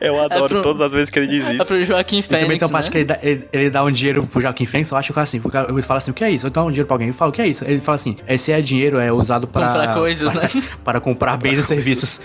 Eu 0.00 0.20
adoro 0.20 0.44
É 0.44 0.48
pro- 0.48 0.62
todas 0.62 0.80
as 0.80 0.92
vezes 0.92 1.10
que 1.10 1.18
ele 1.18 1.26
diz 1.26 1.48
É 1.48 1.54
isso. 1.54 1.64
pro 1.66 1.84
Joaquim 1.84 2.18
E 2.20 2.22
também 2.22 2.40
Fênix, 2.46 2.58
tem 2.60 2.68
uma 2.68 2.72
parte 2.72 2.86
né? 2.86 2.90
que 2.92 2.98
ele 2.98 3.04
dá, 3.04 3.18
ele, 3.22 3.48
ele 3.52 3.70
dá 3.70 3.82
um 3.84 3.90
dinheiro 3.90 4.26
pro 4.26 4.40
Joaquim 4.40 4.66
Fênix, 4.66 4.90
eu 4.90 4.96
acho 4.96 5.06
que 5.08 5.12
o 5.12 5.14
cara 5.14 5.24
assim, 5.24 5.40
ele 5.68 5.82
fala 5.82 5.98
assim, 5.98 6.10
o 6.10 6.14
que 6.14 6.24
é 6.24 6.30
isso? 6.30 6.46
Eu 6.46 6.50
dou 6.50 6.64
um 6.66 6.70
dinheiro 6.70 6.86
pra 6.86 6.94
alguém, 6.94 7.08
eu 7.08 7.14
falo, 7.14 7.30
o 7.30 7.34
que 7.34 7.42
é 7.42 7.46
isso? 7.48 7.64
Ele 7.64 7.80
fala 7.80 7.96
assim, 7.96 8.16
esse 8.28 8.52
é 8.52 8.60
dinheiro, 8.60 8.98
é 8.98 9.12
usado 9.12 9.46
para... 9.46 9.66
Comprar 9.68 9.94
coisas, 9.94 10.32
né? 10.32 10.42
Para 10.84 11.00
comprar 11.00 11.36
bens 11.36 11.58
e 11.58 11.62
serviços. 11.62 12.20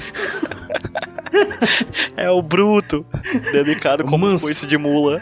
É 2.15 2.29
o 2.29 2.41
bruto, 2.41 3.05
dedicado 3.51 4.03
como 4.05 4.25
um 4.27 4.31
Manso. 4.31 4.45
coice 4.45 4.65
de 4.67 4.77
mula. 4.77 5.21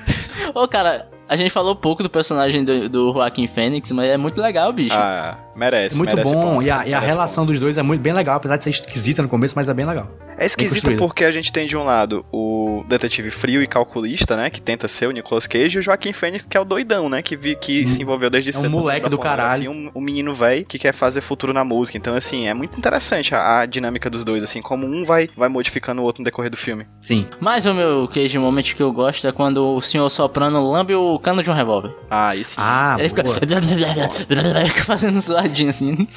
Ô, 0.53 0.67
cara, 0.67 1.07
a 1.27 1.35
gente 1.35 1.49
falou 1.51 1.75
pouco 1.75 2.03
do 2.03 2.09
personagem 2.09 2.63
do, 2.63 2.89
do 2.89 3.13
Joaquim 3.13 3.47
Fênix, 3.47 3.91
mas 3.91 4.05
é 4.09 4.17
muito 4.17 4.39
legal, 4.41 4.71
bicho. 4.73 4.95
Ah, 4.95 5.37
merece, 5.55 5.95
É 5.95 5.97
muito 5.97 6.15
merece 6.15 6.33
bom, 6.33 6.41
ponto, 6.55 6.65
e 6.67 6.71
a, 6.71 6.87
e 6.87 6.93
a 6.93 6.99
relação 6.99 7.45
dos 7.45 7.59
dois 7.59 7.77
é 7.77 7.83
muito 7.83 8.01
bem 8.01 8.13
legal, 8.13 8.35
apesar 8.35 8.57
de 8.57 8.63
ser 8.63 8.69
esquisita 8.71 9.21
no 9.21 9.27
começo, 9.29 9.53
mas 9.55 9.69
é 9.69 9.73
bem 9.73 9.85
legal. 9.85 10.05
ponto. 10.05 10.23
É 10.35 10.45
esquisito 10.47 10.95
porque 10.97 11.23
a 11.23 11.31
gente 11.31 11.53
tem 11.53 11.67
de 11.67 11.77
um 11.77 11.83
lado 11.83 12.25
o 12.31 12.83
detetive 12.87 13.29
frio 13.29 13.61
e 13.61 13.67
calculista, 13.67 14.35
né, 14.35 14.49
que 14.49 14.59
tenta 14.59 14.87
ser 14.87 15.05
o 15.07 15.11
Nicolas 15.11 15.45
Cage, 15.45 15.77
e 15.77 15.79
o 15.79 15.81
Joaquim 15.81 16.11
Fênix, 16.11 16.43
que 16.43 16.57
é 16.57 16.59
o 16.59 16.65
doidão, 16.65 17.07
né, 17.07 17.21
que, 17.21 17.35
vi, 17.35 17.55
que 17.55 17.87
se 17.87 18.01
envolveu 18.01 18.29
desde 18.31 18.49
É 18.49 18.57
um 18.57 18.61
cedo. 18.61 18.71
no 18.71 18.79
moleque 18.79 19.07
do 19.09 19.17
caralho. 19.17 19.65
pornografia, 19.65 19.91
Um, 19.95 20.01
um 20.01 20.03
menino 20.03 20.33
velho 20.33 20.65
que 20.65 20.79
quer 20.79 20.91
fazer 20.91 21.21
futuro 21.21 21.53
na 21.53 21.63
música. 21.63 21.97
Então, 21.97 22.15
assim, 22.15 22.47
é 22.47 22.53
muito 22.53 22.75
interessante 22.77 23.35
a, 23.35 23.59
a 23.59 23.65
dinâmica 23.67 24.09
dos 24.09 24.23
dois, 24.23 24.43
assim, 24.43 24.61
como 24.61 24.85
um 24.87 25.05
vai, 25.05 25.29
vai 25.37 25.49
modificando 25.49 26.01
o 26.01 26.05
outro 26.05 26.21
no 26.21 26.25
decorrer 26.25 26.49
do 26.49 26.57
filme. 26.57 26.87
Sim. 26.99 27.23
Mas 27.39 27.65
o 27.67 27.73
meu 27.73 28.07
Cage 28.07 28.37
Moment 28.39 28.63
que 28.75 28.81
eu 28.81 28.91
gosto 28.91 29.27
é 29.27 29.31
quando 29.31 29.75
o 29.75 29.81
senhor 29.81 30.09
soprano 30.09 30.69
lambe 30.71 30.95
o 30.95 31.12
cano 31.19 31.43
de 31.43 31.49
um 31.49 31.53
revólver. 31.53 31.91
Ah, 32.09 32.31
sim. 32.43 32.55
Ah, 32.57 32.95
Ele 32.99 33.09
fica... 33.09 33.23
boa. 33.23 33.35
fica 34.67 34.83
fazendo 34.83 35.21
suadinho 35.21 35.69
assim. 35.69 36.07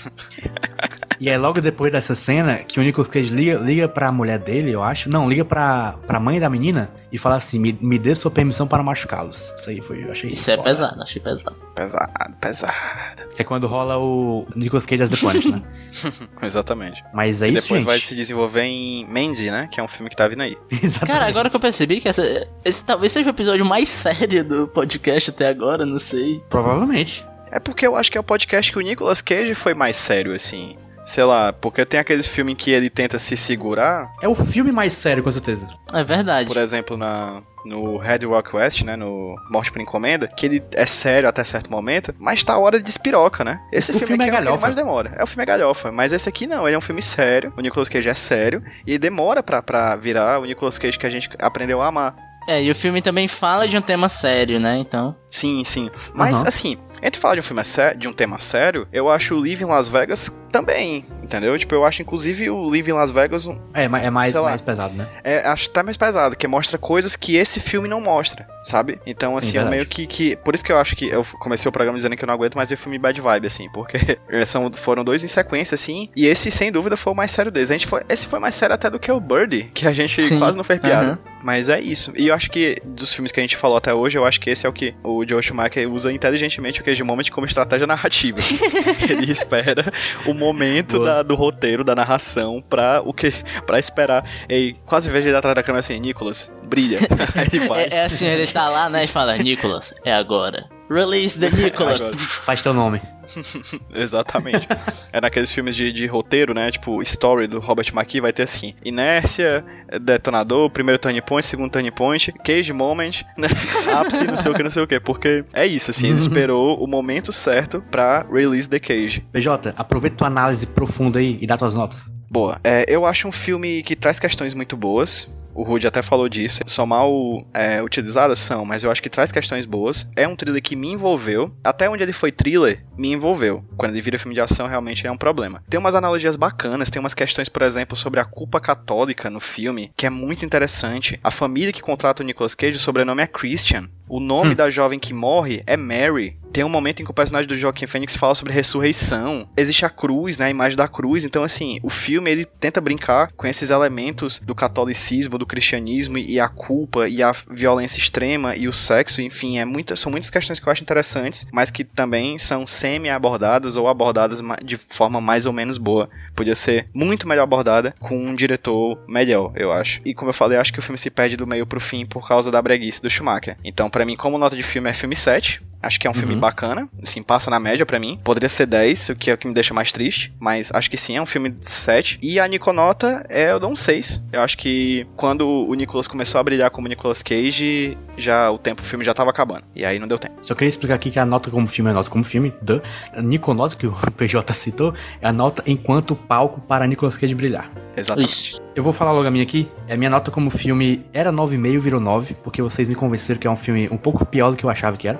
E 1.18 1.28
é 1.28 1.38
logo 1.38 1.60
depois 1.60 1.90
dessa 1.90 2.14
cena 2.14 2.56
que 2.58 2.78
o 2.78 2.82
Nicolas 2.82 3.08
Cage 3.08 3.32
liga, 3.32 3.58
liga 3.58 3.88
pra 3.88 4.12
mulher 4.12 4.38
dele, 4.38 4.70
eu 4.70 4.82
acho. 4.82 5.08
Não, 5.08 5.28
liga 5.28 5.44
pra, 5.44 5.94
pra 6.06 6.20
mãe 6.20 6.38
da 6.38 6.50
menina 6.50 6.90
e 7.16 7.18
fala 7.18 7.36
assim: 7.36 7.58
me, 7.58 7.76
me 7.80 7.98
dê 7.98 8.14
sua 8.14 8.30
permissão 8.30 8.66
para 8.66 8.82
machucá-los. 8.82 9.52
Isso 9.56 9.70
aí 9.70 9.80
foi, 9.80 10.04
eu 10.04 10.12
achei. 10.12 10.30
Isso 10.30 10.50
é 10.50 10.56
foda. 10.56 10.68
pesado, 10.68 11.02
achei 11.02 11.20
pesado. 11.20 11.56
Pesado, 11.74 12.36
pesado. 12.40 13.22
É 13.38 13.42
quando 13.42 13.66
rola 13.66 13.98
o 13.98 14.46
Nicolas 14.54 14.84
Cage 14.84 15.02
as 15.02 15.10
The 15.10 15.50
né? 15.50 15.62
Exatamente. 16.42 17.02
Mas 17.12 17.40
é 17.40 17.48
e 17.48 17.54
isso, 17.54 17.62
depois 17.62 17.80
gente. 17.80 17.88
vai 17.88 17.98
se 17.98 18.14
desenvolver 18.14 18.62
em 18.62 19.06
Mandy, 19.06 19.50
né, 19.50 19.68
que 19.70 19.80
é 19.80 19.82
um 19.82 19.88
filme 19.88 20.10
que 20.10 20.16
tá 20.16 20.28
vindo 20.28 20.42
aí. 20.42 20.56
Exatamente. 20.70 21.12
Cara, 21.12 21.26
agora 21.26 21.50
que 21.50 21.56
eu 21.56 21.60
percebi 21.60 22.00
que 22.00 22.08
essa, 22.08 22.46
esse 22.64 22.84
talvez 22.84 23.12
seja 23.12 23.28
o 23.28 23.32
episódio 23.32 23.64
mais 23.64 23.88
sério 23.88 24.44
do 24.44 24.68
podcast 24.68 25.30
até 25.30 25.48
agora, 25.48 25.86
não 25.86 25.98
sei. 25.98 26.42
Provavelmente. 26.50 27.26
É 27.50 27.58
porque 27.58 27.86
eu 27.86 27.96
acho 27.96 28.12
que 28.12 28.18
é 28.18 28.20
o 28.20 28.24
podcast 28.24 28.70
que 28.70 28.78
o 28.78 28.82
Nicolas 28.82 29.22
Cage 29.22 29.54
foi 29.54 29.72
mais 29.72 29.96
sério, 29.96 30.34
assim. 30.34 30.76
Sei 31.06 31.24
lá, 31.24 31.52
porque 31.52 31.84
tem 31.86 31.98
aqueles 32.00 32.26
filmes 32.28 32.52
em 32.52 32.56
que 32.56 32.70
ele 32.70 32.90
tenta 32.90 33.18
se 33.18 33.36
segurar, 33.36 34.10
É 34.20 34.28
o 34.28 34.34
filme 34.34 34.70
mais 34.72 34.92
sério, 34.92 35.22
com 35.22 35.30
certeza. 35.30 35.66
É 35.94 36.02
verdade. 36.04 36.48
por 36.48 36.56
exemplo, 36.58 36.96
na 36.96 37.40
no 37.64 37.96
Red 37.96 38.20
Rock 38.26 38.54
West, 38.54 38.82
né, 38.82 38.94
no 38.94 39.34
Morte 39.50 39.72
por 39.72 39.80
Encomenda, 39.80 40.28
que 40.28 40.46
ele 40.46 40.62
é 40.72 40.86
sério 40.86 41.28
até 41.28 41.42
certo 41.42 41.68
momento, 41.70 42.14
mas 42.18 42.44
tá 42.44 42.52
a 42.54 42.58
hora 42.58 42.78
de 42.78 42.84
despiroca, 42.84 43.42
né? 43.42 43.60
Esse 43.72 43.90
O 43.90 43.94
filme, 43.98 44.06
filme 44.06 44.24
aqui 44.24 44.30
é 44.30 44.34
é 44.34 44.36
o 44.36 44.38
que 44.40 44.44
galhofa. 44.44 44.62
mais 44.62 44.76
demora. 44.76 45.14
É 45.18 45.24
o 45.24 45.26
filme 45.26 45.42
é 45.42 45.46
galhofa, 45.46 45.90
mas 45.90 46.12
esse 46.12 46.28
aqui 46.28 46.46
não, 46.46 46.66
ele 46.68 46.76
é 46.76 46.78
um 46.78 46.82
filme 46.82 47.02
sério, 47.02 47.52
o 47.56 47.60
Nicolas 47.60 47.88
Cage 47.88 48.08
é 48.08 48.14
sério, 48.14 48.62
e 48.86 48.96
demora 48.98 49.42
pra, 49.42 49.60
pra 49.62 49.96
virar 49.96 50.38
o 50.40 50.44
Nicolas 50.44 50.78
Cage 50.78 50.96
que 50.98 51.06
a 51.06 51.10
gente 51.10 51.28
aprendeu 51.40 51.82
a 51.82 51.88
amar. 51.88 52.14
É, 52.48 52.62
e 52.62 52.70
o 52.70 52.74
filme 52.76 53.02
também 53.02 53.26
fala 53.26 53.66
de 53.66 53.76
um 53.76 53.82
tema 53.82 54.08
sério, 54.08 54.60
né? 54.60 54.78
Então. 54.78 55.16
Sim, 55.28 55.64
sim. 55.64 55.90
Mas, 56.14 56.36
Aham. 56.36 56.46
assim, 56.46 56.78
entre 57.02 57.20
falar 57.20 57.34
de 57.34 57.40
um 57.40 57.42
filme 57.42 57.64
sé- 57.64 57.94
de 57.94 58.06
um 58.06 58.12
tema 58.12 58.38
sério, 58.38 58.86
eu 58.92 59.10
acho 59.10 59.34
o 59.34 59.40
Live 59.40 59.64
em 59.64 59.66
Las 59.66 59.88
Vegas 59.88 60.28
também, 60.60 61.04
entendeu? 61.22 61.56
Tipo, 61.58 61.74
eu 61.74 61.84
acho, 61.84 62.02
inclusive, 62.02 62.48
o 62.50 62.68
Live 62.68 62.90
em 62.90 62.94
Las 62.94 63.12
Vegas 63.12 63.46
um, 63.46 63.58
É, 63.74 63.84
é 63.84 63.88
mais, 64.10 64.34
lá. 64.34 64.42
mais 64.42 64.60
pesado, 64.60 64.94
né? 64.94 65.06
é, 65.22 65.46
acho 65.46 65.68
até 65.70 65.82
mais 65.82 65.96
pesado, 65.96 66.36
que 66.36 66.46
mostra 66.46 66.78
coisas 66.78 67.14
que 67.16 67.36
esse 67.36 67.60
filme 67.60 67.88
não 67.88 68.00
mostra, 68.00 68.46
sabe? 68.62 68.98
Então, 69.06 69.36
assim, 69.36 69.48
Sim, 69.52 69.56
eu 69.58 69.62
verdade. 69.62 69.76
meio 69.76 69.86
que, 69.86 70.06
que. 70.06 70.36
Por 70.36 70.54
isso 70.54 70.64
que 70.64 70.72
eu 70.72 70.78
acho 70.78 70.96
que 70.96 71.06
eu 71.08 71.24
comecei 71.38 71.68
o 71.68 71.72
programa 71.72 71.98
dizendo 71.98 72.16
que 72.16 72.24
eu 72.24 72.26
não 72.26 72.34
aguento 72.34 72.54
mais 72.54 72.68
ver 72.68 72.76
filme 72.76 72.98
bad 72.98 73.20
vibe, 73.20 73.46
assim, 73.46 73.68
porque 73.70 73.98
são, 74.46 74.72
foram 74.72 75.04
dois 75.04 75.22
em 75.22 75.28
sequência, 75.28 75.74
assim, 75.74 76.08
e 76.16 76.26
esse, 76.26 76.50
sem 76.50 76.72
dúvida, 76.72 76.96
foi 76.96 77.12
o 77.12 77.16
mais 77.16 77.30
sério 77.30 77.50
deles. 77.52 77.70
A 77.70 77.74
gente 77.74 77.86
foi, 77.86 78.02
esse 78.08 78.26
foi 78.26 78.38
mais 78.38 78.54
sério 78.54 78.74
até 78.74 78.88
do 78.88 78.98
que 78.98 79.10
o 79.12 79.20
Birdie, 79.20 79.64
que 79.74 79.86
a 79.86 79.92
gente 79.92 80.20
Sim, 80.22 80.38
quase 80.38 80.56
não 80.56 80.64
fez 80.64 80.80
piada. 80.80 81.06
aham. 81.06 81.18
Mas 81.42 81.68
é 81.68 81.78
isso. 81.80 82.12
E 82.16 82.26
eu 82.26 82.34
acho 82.34 82.50
que, 82.50 82.76
dos 82.84 83.14
filmes 83.14 83.30
que 83.30 83.38
a 83.38 83.42
gente 83.42 83.56
falou 83.56 83.76
até 83.76 83.94
hoje, 83.94 84.18
eu 84.18 84.24
acho 84.26 84.40
que 84.40 84.50
esse 84.50 84.66
é 84.66 84.68
o 84.68 84.72
que 84.72 84.94
o 85.04 85.24
Joe 85.24 85.40
Schumacher 85.40 85.88
usa 85.88 86.12
inteligentemente 86.12 86.80
o 86.80 86.84
Cage 86.84 87.04
Moment 87.04 87.30
como 87.30 87.46
estratégia 87.46 87.86
narrativa. 87.86 88.38
Ele 89.08 89.30
espera 89.30 89.92
o 90.26 90.34
momento 90.46 90.98
da- 91.00 91.22
do 91.22 91.34
roteiro, 91.34 91.82
da 91.84 91.94
narração, 91.94 92.62
pra 92.68 93.00
o 93.04 93.12
que 93.12 93.32
para 93.66 93.78
esperar. 93.78 94.24
E 94.48 94.74
quase 94.86 95.10
vejo 95.10 95.28
ele 95.28 95.36
atrás 95.36 95.54
da 95.54 95.62
câmera 95.62 95.80
assim, 95.80 95.98
Nicolas, 95.98 96.50
brilha. 96.64 96.98
É, 97.76 97.96
é 97.98 98.04
assim, 98.04 98.26
ele 98.26 98.46
tá 98.46 98.68
lá, 98.68 98.88
né? 98.88 99.04
E 99.04 99.06
fala, 99.06 99.36
Nicholas, 99.36 99.94
é 100.04 100.12
agora. 100.12 100.68
Release 100.90 101.38
the 101.38 101.50
Nicholas. 101.50 102.02
Agora. 102.02 102.18
Faz 102.18 102.62
teu 102.62 102.72
nome. 102.72 103.00
Exatamente. 103.94 104.66
é 105.12 105.20
naqueles 105.20 105.52
filmes 105.52 105.74
de, 105.74 105.92
de 105.92 106.06
roteiro, 106.06 106.54
né? 106.54 106.70
Tipo, 106.70 107.02
Story 107.02 107.46
do 107.46 107.58
Robert 107.58 107.92
McKee 107.92 108.20
vai 108.20 108.32
ter 108.32 108.44
assim: 108.44 108.74
Inércia, 108.84 109.64
detonador, 110.00 110.70
primeiro 110.70 110.98
turn 110.98 111.20
point, 111.22 111.44
segundo 111.44 111.70
turn 111.70 111.90
point, 111.90 112.32
cage 112.44 112.72
moment, 112.72 113.24
né? 113.36 113.48
Ápice, 113.98 114.24
não 114.24 114.36
sei 114.36 114.52
o 114.52 114.54
que, 114.54 114.62
não 114.62 114.70
sei 114.70 114.82
o 114.82 114.86
que. 114.86 115.00
Porque 115.00 115.44
é 115.52 115.66
isso, 115.66 115.90
assim, 115.90 116.08
ele 116.08 116.18
esperou 116.18 116.82
o 116.82 116.86
momento 116.86 117.32
certo 117.32 117.82
pra 117.90 118.24
release 118.30 118.68
the 118.68 118.78
cage. 118.78 119.26
PJ, 119.32 119.74
aproveita 119.76 120.16
tua 120.16 120.26
análise 120.28 120.66
profunda 120.66 121.18
aí 121.18 121.38
e 121.40 121.46
dá 121.46 121.56
tuas 121.56 121.74
notas. 121.74 122.06
Boa. 122.30 122.60
É, 122.62 122.84
eu 122.88 123.06
acho 123.06 123.28
um 123.28 123.32
filme 123.32 123.82
que 123.82 123.94
traz 123.94 124.18
questões 124.18 124.52
muito 124.52 124.76
boas. 124.76 125.30
O 125.56 125.62
Rudy 125.62 125.86
até 125.86 126.02
falou 126.02 126.28
disso. 126.28 126.60
São 126.66 126.84
mal 126.84 127.10
é, 127.54 127.82
utilizadas, 127.82 128.38
são, 128.38 128.66
mas 128.66 128.84
eu 128.84 128.90
acho 128.90 129.02
que 129.02 129.08
traz 129.08 129.32
questões 129.32 129.64
boas. 129.64 130.06
É 130.14 130.28
um 130.28 130.36
thriller 130.36 130.62
que 130.62 130.76
me 130.76 130.88
envolveu. 130.88 131.50
Até 131.64 131.88
onde 131.88 132.02
ele 132.02 132.12
foi 132.12 132.30
thriller, 132.30 132.84
me 132.96 133.10
envolveu. 133.10 133.64
Quando 133.74 133.92
ele 133.92 134.02
vira 134.02 134.18
filme 134.18 134.34
de 134.34 134.40
ação, 134.42 134.68
realmente 134.68 135.06
é 135.06 135.10
um 135.10 135.16
problema. 135.16 135.62
Tem 135.70 135.80
umas 135.80 135.94
analogias 135.94 136.36
bacanas, 136.36 136.90
tem 136.90 137.00
umas 137.00 137.14
questões, 137.14 137.48
por 137.48 137.62
exemplo, 137.62 137.96
sobre 137.96 138.20
a 138.20 138.24
culpa 138.26 138.60
católica 138.60 139.30
no 139.30 139.40
filme, 139.40 139.90
que 139.96 140.04
é 140.04 140.10
muito 140.10 140.44
interessante. 140.44 141.18
A 141.24 141.30
família 141.30 141.72
que 141.72 141.80
contrata 141.80 142.22
o 142.22 142.26
Nicolas 142.26 142.54
Cage, 142.54 142.76
o 142.76 142.80
sobrenome 142.80 143.22
é 143.22 143.26
Christian. 143.26 143.88
O 144.08 144.20
nome 144.20 144.54
da 144.54 144.70
jovem 144.70 144.98
que 144.98 145.12
morre 145.12 145.62
é 145.66 145.76
Mary. 145.76 146.36
Tem 146.52 146.64
um 146.64 146.70
momento 146.70 147.02
em 147.02 147.04
que 147.04 147.10
o 147.10 147.14
personagem 147.14 147.46
do 147.46 147.58
Joaquim 147.58 147.86
Phoenix 147.86 148.16
fala 148.16 148.34
sobre 148.34 148.52
ressurreição. 148.52 149.46
Existe 149.56 149.84
a 149.84 149.90
cruz, 149.90 150.38
né? 150.38 150.46
A 150.46 150.50
imagem 150.50 150.76
da 150.76 150.88
cruz. 150.88 151.24
Então, 151.24 151.42
assim, 151.42 151.78
o 151.82 151.90
filme 151.90 152.30
ele 152.30 152.44
tenta 152.46 152.80
brincar 152.80 153.30
com 153.36 153.46
esses 153.46 153.68
elementos 153.68 154.38
do 154.38 154.54
catolicismo, 154.54 155.36
do 155.36 155.44
cristianismo 155.44 156.16
e 156.16 156.40
a 156.40 156.48
culpa 156.48 157.08
e 157.08 157.22
a 157.22 157.32
violência 157.50 157.98
extrema 157.98 158.56
e 158.56 158.68
o 158.68 158.72
sexo. 158.72 159.20
Enfim, 159.20 159.58
é 159.58 159.66
muita, 159.66 159.96
são 159.96 160.10
muitas 160.10 160.30
questões 160.30 160.58
que 160.58 160.66
eu 160.66 160.72
acho 160.72 160.82
interessantes, 160.82 161.46
mas 161.52 161.70
que 161.70 161.84
também 161.84 162.38
são 162.38 162.66
semi-abordadas 162.66 163.76
ou 163.76 163.86
abordadas 163.86 164.40
de 164.64 164.78
forma 164.78 165.20
mais 165.20 165.44
ou 165.44 165.52
menos 165.52 165.76
boa. 165.76 166.08
Podia 166.34 166.54
ser 166.54 166.88
muito 166.94 167.28
melhor 167.28 167.42
abordada 167.42 167.94
com 168.00 168.16
um 168.16 168.34
diretor 168.34 168.98
melhor, 169.06 169.52
eu 169.56 169.72
acho. 169.72 170.00
E 170.06 170.14
como 170.14 170.30
eu 170.30 170.34
falei, 170.34 170.56
acho 170.56 170.72
que 170.72 170.78
o 170.78 170.82
filme 170.82 170.96
se 170.96 171.10
perde 171.10 171.36
do 171.36 171.46
meio 171.46 171.66
pro 171.66 171.80
fim 171.80 172.06
por 172.06 172.26
causa 172.26 172.50
da 172.50 172.62
breguice 172.62 173.02
do 173.02 173.10
Schumacher. 173.10 173.58
Então, 173.62 173.90
pra 173.96 174.04
mim, 174.04 174.14
como 174.14 174.36
nota 174.36 174.54
de 174.54 174.62
filme 174.62 174.90
é 174.90 174.92
filme 174.92 175.16
7. 175.16 175.62
Acho 175.86 176.00
que 176.00 176.06
é 176.06 176.10
um 176.10 176.14
filme 176.14 176.34
Uhum. 176.34 176.40
bacana, 176.40 176.88
assim, 177.02 177.22
passa 177.22 177.50
na 177.50 177.60
média 177.60 177.86
pra 177.86 177.98
mim. 177.98 178.18
Poderia 178.24 178.48
ser 178.48 178.66
10, 178.66 179.10
o 179.10 179.16
que 179.16 179.30
é 179.30 179.34
o 179.34 179.38
que 179.38 179.46
me 179.46 179.54
deixa 179.54 179.72
mais 179.72 179.92
triste, 179.92 180.32
mas 180.40 180.70
acho 180.74 180.90
que 180.90 180.96
sim, 180.96 181.16
é 181.16 181.22
um 181.22 181.26
filme 181.26 181.50
de 181.50 181.68
7. 181.70 182.18
E 182.20 182.40
a 182.40 182.46
Niconota 182.48 183.24
é, 183.28 183.52
eu 183.52 183.60
dou 183.60 183.70
um 183.70 183.76
6. 183.76 184.26
Eu 184.32 184.42
acho 184.42 184.58
que 184.58 185.06
quando 185.16 185.46
o 185.46 185.72
Nicolas 185.74 186.08
começou 186.08 186.40
a 186.40 186.42
brilhar 186.44 186.70
como 186.70 186.88
Nicolas 186.88 187.22
Cage, 187.22 187.96
já 188.18 188.50
o 188.50 188.58
tempo, 188.58 188.82
o 188.82 188.84
filme 188.84 189.04
já 189.04 189.14
tava 189.14 189.30
acabando. 189.30 189.62
E 189.74 189.84
aí 189.84 189.98
não 189.98 190.08
deu 190.08 190.18
tempo. 190.18 190.34
Só 190.42 190.54
queria 190.54 190.68
explicar 190.68 190.94
aqui 190.94 191.10
que 191.10 191.18
a 191.18 191.26
nota 191.26 191.50
como 191.50 191.66
filme 191.66 191.88
é 191.90 191.92
a 191.92 191.94
nota 191.94 192.10
como 192.10 192.24
filme. 192.24 192.52
Da 192.60 192.80
a 193.14 193.22
Niconota, 193.22 193.76
que 193.76 193.86
o 193.86 193.92
PJ 194.16 194.52
citou, 194.54 194.94
é 195.20 195.28
a 195.28 195.32
nota 195.32 195.62
enquanto 195.66 196.16
palco 196.16 196.60
para 196.60 196.86
Nicolas 196.86 197.16
Cage 197.16 197.34
brilhar. 197.34 197.70
Exatamente. 197.96 198.28
Isso. 198.28 198.60
Eu 198.74 198.82
vou 198.82 198.92
falar 198.92 199.12
logo 199.12 199.26
a 199.26 199.30
minha 199.30 199.42
aqui. 199.44 199.68
A 199.88 199.96
minha 199.96 200.10
nota 200.10 200.30
como 200.30 200.50
filme 200.50 201.06
era 201.12 201.32
9,5, 201.32 201.78
virou 201.78 202.00
9, 202.00 202.34
porque 202.42 202.60
vocês 202.60 202.88
me 202.88 202.94
convenceram 202.94 203.40
que 203.40 203.46
é 203.46 203.50
um 203.50 203.56
filme 203.56 203.88
um 203.90 203.96
pouco 203.96 204.24
pior 204.26 204.50
do 204.50 204.56
que 204.56 204.64
eu 204.64 204.70
achava 204.70 204.96
que 204.96 205.08
era. 205.08 205.18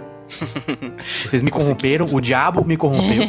Vocês 1.24 1.42
me 1.42 1.50
corromperam, 1.50 2.06
o 2.12 2.20
diabo 2.20 2.64
me 2.64 2.76
corrompeu. 2.76 3.22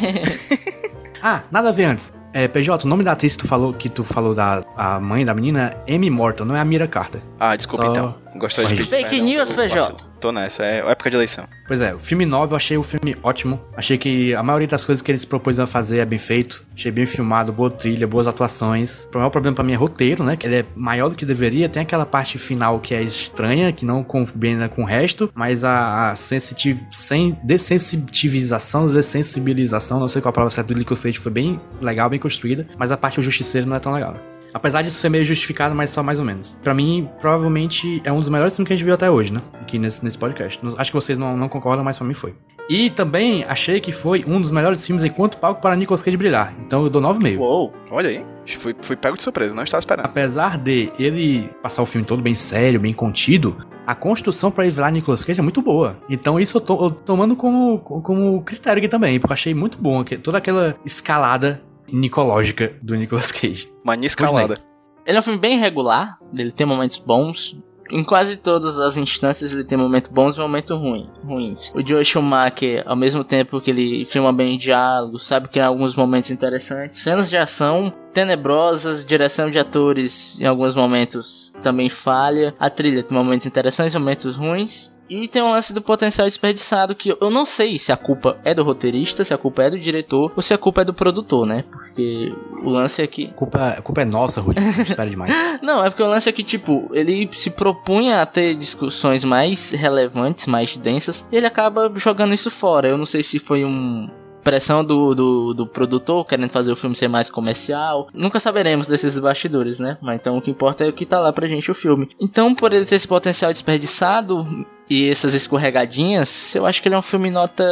ah, 1.22 1.42
nada 1.50 1.68
a 1.68 1.72
ver 1.72 1.84
antes. 1.84 2.12
É, 2.32 2.46
PJ, 2.46 2.84
o 2.84 2.88
nome 2.88 3.02
da 3.02 3.12
atriz 3.12 3.34
que 3.34 3.42
tu 3.42 3.48
falou, 3.48 3.72
que 3.72 3.88
tu 3.88 4.04
falou 4.04 4.34
da 4.34 4.62
a 4.76 5.00
mãe 5.00 5.24
da 5.24 5.34
menina 5.34 5.76
é 5.86 5.94
Amy 5.94 6.10
Morton, 6.10 6.44
não 6.44 6.54
é 6.54 6.60
a 6.60 6.64
Mira 6.64 6.86
Carter. 6.86 7.22
Ah, 7.40 7.56
desculpa 7.56 7.86
Só- 7.86 7.90
então. 7.90 8.14
Gostaria 8.36 8.76
de 8.76 8.84
Fake 8.84 9.20
news, 9.20 9.50
PJ. 9.50 10.07
Tô 10.20 10.32
nessa, 10.32 10.64
é 10.64 10.78
época 10.90 11.10
de 11.10 11.16
eleição. 11.16 11.48
Pois 11.66 11.80
é, 11.80 11.94
o 11.94 11.98
filme 11.98 12.26
9 12.26 12.52
eu 12.52 12.56
achei 12.56 12.76
o 12.76 12.82
filme 12.82 13.16
ótimo. 13.22 13.60
Achei 13.76 13.96
que 13.96 14.34
a 14.34 14.42
maioria 14.42 14.66
das 14.66 14.84
coisas 14.84 15.00
que 15.00 15.10
eles 15.10 15.24
propôs 15.24 15.60
a 15.60 15.66
fazer 15.66 15.98
é 15.98 16.04
bem 16.04 16.18
feito. 16.18 16.64
Achei 16.74 16.90
bem 16.90 17.06
filmado, 17.06 17.52
boa 17.52 17.70
trilha, 17.70 18.06
boas 18.06 18.26
atuações. 18.26 19.08
O 19.12 19.18
maior 19.18 19.30
problema 19.30 19.54
pra 19.54 19.64
mim 19.64 19.72
é 19.72 19.76
roteiro, 19.76 20.24
né? 20.24 20.36
Que 20.36 20.46
ele 20.46 20.56
é 20.56 20.64
maior 20.74 21.08
do 21.08 21.14
que 21.14 21.24
deveria. 21.24 21.68
Tem 21.68 21.82
aquela 21.82 22.06
parte 22.06 22.38
final 22.38 22.80
que 22.80 22.94
é 22.94 23.02
estranha, 23.02 23.72
que 23.72 23.84
não 23.84 24.02
combina 24.02 24.68
com 24.68 24.82
o 24.82 24.84
resto. 24.84 25.30
Mas 25.34 25.64
a, 25.64 26.10
a 26.10 26.16
sensitiv... 26.16 26.78
sem... 26.90 27.38
dessensitivização, 27.44 28.86
dessensibilização, 28.86 30.00
não 30.00 30.08
sei 30.08 30.20
qual 30.22 30.30
a 30.30 30.32
palavra 30.32 30.54
certa 30.54 30.74
do 30.74 30.84
Cage, 30.84 31.18
foi 31.18 31.32
bem 31.32 31.60
legal, 31.80 32.08
bem 32.08 32.18
construída. 32.18 32.66
Mas 32.76 32.90
a 32.90 32.96
parte 32.96 33.16
do 33.16 33.22
justiceiro 33.22 33.68
não 33.68 33.76
é 33.76 33.80
tão 33.80 33.92
legal. 33.92 34.12
né? 34.12 34.37
Apesar 34.58 34.82
disso 34.82 34.96
ser 34.96 35.08
meio 35.08 35.24
justificado, 35.24 35.72
mas 35.72 35.90
só 35.90 36.02
mais 36.02 36.18
ou 36.18 36.24
menos. 36.24 36.56
Pra 36.64 36.74
mim, 36.74 37.08
provavelmente 37.20 38.02
é 38.04 38.12
um 38.12 38.18
dos 38.18 38.28
melhores 38.28 38.56
filmes 38.56 38.66
que 38.66 38.72
a 38.72 38.76
gente 38.76 38.84
viu 38.84 38.94
até 38.94 39.08
hoje, 39.08 39.32
né? 39.32 39.40
Aqui 39.60 39.78
nesse, 39.78 40.04
nesse 40.04 40.18
podcast. 40.18 40.60
Acho 40.76 40.90
que 40.90 40.96
vocês 40.96 41.16
não, 41.16 41.36
não 41.36 41.48
concordam, 41.48 41.84
mas 41.84 41.96
pra 41.96 42.04
mim 42.04 42.12
foi. 42.12 42.34
E 42.68 42.90
também 42.90 43.44
achei 43.44 43.80
que 43.80 43.92
foi 43.92 44.24
um 44.26 44.40
dos 44.40 44.50
melhores 44.50 44.84
filmes 44.84 45.04
enquanto 45.04 45.38
palco 45.38 45.62
para 45.62 45.76
Nicolas 45.76 46.02
Cage 46.02 46.16
brilhar. 46.16 46.52
Então 46.66 46.82
eu 46.82 46.90
dou 46.90 47.00
9,5. 47.00 47.38
Uou, 47.38 47.72
olha 47.90 48.10
aí. 48.10 48.24
Fui, 48.58 48.74
fui 48.82 48.96
pego 48.96 49.16
de 49.16 49.22
surpresa, 49.22 49.54
não 49.54 49.62
estava 49.62 49.78
esperando. 49.78 50.06
Apesar 50.06 50.58
de 50.58 50.90
ele 50.98 51.48
passar 51.62 51.82
o 51.82 51.86
filme 51.86 52.04
todo 52.04 52.20
bem 52.20 52.34
sério, 52.34 52.80
bem 52.80 52.92
contido, 52.92 53.56
a 53.86 53.94
construção 53.94 54.50
pra 54.50 54.64
ele 54.64 54.74
virar 54.74 54.90
Nicolas 54.90 55.22
Cage 55.22 55.40
é 55.40 55.42
muito 55.42 55.62
boa. 55.62 55.96
Então 56.10 56.38
isso 56.38 56.58
eu 56.58 56.60
tô 56.60 56.74
eu 56.84 56.90
tô 56.90 57.00
tomando 57.04 57.34
como, 57.34 57.78
como 57.78 58.42
critério 58.42 58.78
aqui 58.78 58.88
também, 58.88 59.18
porque 59.20 59.32
eu 59.32 59.34
achei 59.34 59.54
muito 59.54 59.78
bom 59.78 60.04
toda 60.04 60.36
aquela 60.36 60.76
escalada 60.84 61.62
nicológica 61.92 62.74
do 62.82 62.94
Nicolas 62.94 63.32
Cage. 63.32 63.72
Mania 63.84 64.06
escalada. 64.06 64.58
Ele 65.06 65.16
é 65.16 65.20
um 65.20 65.22
filme 65.22 65.38
bem 65.38 65.58
regular, 65.58 66.14
ele 66.36 66.52
tem 66.52 66.66
momentos 66.66 66.98
bons. 66.98 67.58
Em 67.90 68.04
quase 68.04 68.36
todas 68.36 68.78
as 68.78 68.98
instâncias 68.98 69.54
ele 69.54 69.64
tem 69.64 69.78
momentos 69.78 70.10
bons 70.10 70.36
e 70.36 70.40
momentos 70.40 70.76
ruim, 70.78 71.08
ruins. 71.24 71.72
O 71.74 71.86
Joe 71.86 72.04
Schumacher, 72.04 72.82
ao 72.84 72.94
mesmo 72.94 73.24
tempo 73.24 73.62
que 73.62 73.70
ele 73.70 74.04
filma 74.04 74.30
bem 74.30 74.58
diálogos, 74.58 75.26
sabe 75.26 75.48
que 75.48 75.58
em 75.58 75.62
alguns 75.62 75.96
momentos 75.96 76.30
interessantes, 76.30 76.98
cenas 76.98 77.30
de 77.30 77.38
ação 77.38 77.90
tenebrosas, 78.12 79.06
direção 79.06 79.50
de 79.50 79.58
atores 79.58 80.38
em 80.38 80.44
alguns 80.44 80.74
momentos 80.74 81.54
também 81.62 81.88
falha, 81.88 82.54
a 82.60 82.68
trilha 82.68 83.02
tem 83.02 83.16
momentos 83.16 83.46
interessantes 83.46 83.94
e 83.94 83.98
momentos 83.98 84.36
ruins. 84.36 84.94
E 85.08 85.26
tem 85.26 85.42
um 85.42 85.50
lance 85.50 85.72
do 85.72 85.80
potencial 85.80 86.26
desperdiçado 86.26 86.94
que 86.94 87.16
eu 87.18 87.30
não 87.30 87.46
sei 87.46 87.78
se 87.78 87.90
a 87.90 87.96
culpa 87.96 88.38
é 88.44 88.54
do 88.54 88.62
roteirista, 88.62 89.24
se 89.24 89.32
a 89.32 89.38
culpa 89.38 89.62
é 89.62 89.70
do 89.70 89.78
diretor 89.78 90.32
ou 90.36 90.42
se 90.42 90.52
a 90.52 90.58
culpa 90.58 90.82
é 90.82 90.84
do 90.84 90.92
produtor, 90.92 91.46
né? 91.46 91.64
Porque 91.70 92.32
o 92.62 92.68
lance 92.68 93.00
é 93.00 93.06
que 93.06 93.28
culpa, 93.28 93.68
a 93.78 93.82
culpa 93.82 94.02
é 94.02 94.04
nossa, 94.04 94.40
Rudy. 94.40 94.60
Espera 94.60 95.08
demais. 95.08 95.32
não, 95.62 95.82
é 95.82 95.88
porque 95.88 96.02
o 96.02 96.08
lance 96.08 96.28
é 96.28 96.32
que, 96.32 96.42
tipo, 96.42 96.90
ele 96.92 97.28
se 97.32 97.50
propunha 97.50 98.20
a 98.22 98.26
ter 98.26 98.54
discussões 98.54 99.24
mais 99.24 99.72
relevantes, 99.72 100.46
mais 100.46 100.76
densas, 100.76 101.26
e 101.32 101.36
ele 101.36 101.46
acaba 101.46 101.90
jogando 101.96 102.34
isso 102.34 102.50
fora. 102.50 102.88
Eu 102.88 102.98
não 102.98 103.06
sei 103.06 103.22
se 103.22 103.38
foi 103.38 103.64
um. 103.64 104.08
Pressão 104.42 104.84
do, 104.84 105.14
do, 105.14 105.54
do 105.54 105.66
produtor 105.66 106.24
querendo 106.24 106.50
fazer 106.50 106.72
o 106.72 106.76
filme 106.76 106.94
ser 106.94 107.08
mais 107.08 107.30
comercial. 107.30 108.08
Nunca 108.14 108.40
saberemos 108.40 108.86
desses 108.86 109.18
bastidores, 109.18 109.80
né? 109.80 109.98
Mas 110.00 110.16
então 110.16 110.36
o 110.36 110.42
que 110.42 110.50
importa 110.50 110.84
é 110.84 110.88
o 110.88 110.92
que 110.92 111.06
tá 111.06 111.20
lá 111.20 111.32
pra 111.32 111.46
gente 111.46 111.70
o 111.70 111.74
filme. 111.74 112.08
Então, 112.20 112.54
por 112.54 112.72
ele 112.72 112.84
ter 112.84 112.96
esse 112.96 113.08
potencial 113.08 113.52
desperdiçado 113.52 114.44
e 114.88 115.10
essas 115.10 115.34
escorregadinhas, 115.34 116.54
eu 116.54 116.64
acho 116.64 116.80
que 116.80 116.88
ele 116.88 116.94
é 116.94 116.98
um 116.98 117.02
filme 117.02 117.30
nota 117.30 117.64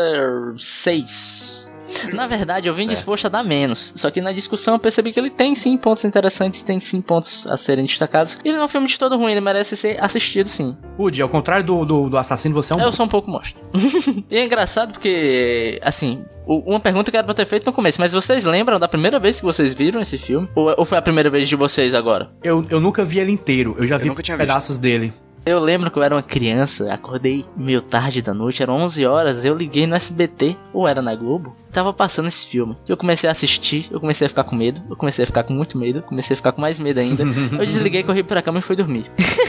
6. 0.56 1.65
Na 2.12 2.26
verdade, 2.26 2.68
eu 2.68 2.74
vim 2.74 2.86
disposto 2.86 3.26
a 3.26 3.28
dar 3.28 3.42
menos. 3.42 3.92
Só 3.96 4.10
que 4.10 4.20
na 4.20 4.32
discussão 4.32 4.74
eu 4.74 4.78
percebi 4.78 5.12
que 5.12 5.20
ele 5.20 5.30
tem 5.30 5.54
sim 5.54 5.76
pontos 5.76 6.04
interessantes, 6.04 6.62
tem 6.62 6.80
sim 6.80 7.00
pontos 7.00 7.46
a 7.46 7.56
serem 7.56 7.84
destacados. 7.84 8.38
Ele 8.44 8.54
não 8.54 8.62
é 8.62 8.64
um 8.64 8.68
filme 8.68 8.86
de 8.86 8.98
todo 8.98 9.16
ruim, 9.16 9.32
ele 9.32 9.40
merece 9.40 9.76
ser 9.76 10.02
assistido 10.02 10.48
sim. 10.48 10.76
Woody, 10.98 11.22
ao 11.22 11.28
contrário 11.28 11.64
do, 11.64 11.84
do, 11.84 12.08
do 12.10 12.18
assassino, 12.18 12.54
você 12.54 12.72
é 12.72 12.76
um. 12.76 12.80
Eu 12.80 12.92
sou 12.92 13.06
um 13.06 13.08
pouco 13.08 13.30
monstro. 13.30 13.64
e 14.30 14.36
é 14.36 14.44
engraçado 14.44 14.92
porque, 14.92 15.78
assim, 15.82 16.24
uma 16.46 16.80
pergunta 16.80 17.10
que 17.10 17.16
era 17.16 17.24
pra 17.24 17.34
ter 17.34 17.44
feito 17.44 17.66
no 17.66 17.72
começo, 17.72 18.00
mas 18.00 18.12
vocês 18.12 18.44
lembram 18.44 18.78
da 18.78 18.86
primeira 18.86 19.18
vez 19.18 19.40
que 19.40 19.44
vocês 19.44 19.74
viram 19.74 20.00
esse 20.00 20.16
filme? 20.16 20.48
Ou, 20.54 20.74
ou 20.76 20.84
foi 20.84 20.96
a 20.96 21.02
primeira 21.02 21.28
vez 21.28 21.48
de 21.48 21.56
vocês 21.56 21.94
agora? 21.94 22.30
Eu, 22.42 22.64
eu 22.70 22.80
nunca 22.80 23.04
vi 23.04 23.18
ele 23.18 23.32
inteiro, 23.32 23.74
eu 23.78 23.86
já 23.86 23.96
vi 23.96 24.08
nunca 24.08 24.22
tinha 24.22 24.36
visto. 24.36 24.46
pedaços 24.46 24.78
dele. 24.78 25.12
Eu 25.46 25.60
lembro 25.60 25.92
que 25.92 25.96
eu 25.96 26.02
era 26.02 26.12
uma 26.12 26.24
criança, 26.24 26.92
acordei 26.92 27.44
meio 27.56 27.80
tarde 27.80 28.20
da 28.20 28.34
noite, 28.34 28.64
eram 28.64 28.74
11 28.78 29.06
horas, 29.06 29.44
eu 29.44 29.54
liguei 29.54 29.86
no 29.86 29.94
SBT, 29.94 30.56
ou 30.72 30.88
era 30.88 31.00
na 31.00 31.14
Globo, 31.14 31.56
tava 31.72 31.92
passando 31.92 32.26
esse 32.26 32.48
filme. 32.48 32.76
Eu 32.88 32.96
comecei 32.96 33.28
a 33.28 33.30
assistir, 33.30 33.86
eu 33.92 34.00
comecei 34.00 34.26
a 34.26 34.28
ficar 34.28 34.42
com 34.42 34.56
medo, 34.56 34.82
eu 34.90 34.96
comecei 34.96 35.22
a 35.22 35.26
ficar 35.26 35.44
com 35.44 35.52
muito 35.52 35.78
medo, 35.78 36.02
comecei 36.02 36.34
a 36.34 36.36
ficar 36.36 36.50
com 36.50 36.60
mais 36.60 36.80
medo 36.80 36.98
ainda. 36.98 37.22
eu 37.56 37.64
desliguei, 37.64 38.02
corri 38.02 38.24
pra 38.24 38.42
cama 38.42 38.58
e 38.58 38.62
fui 38.62 38.74
dormir. 38.74 39.04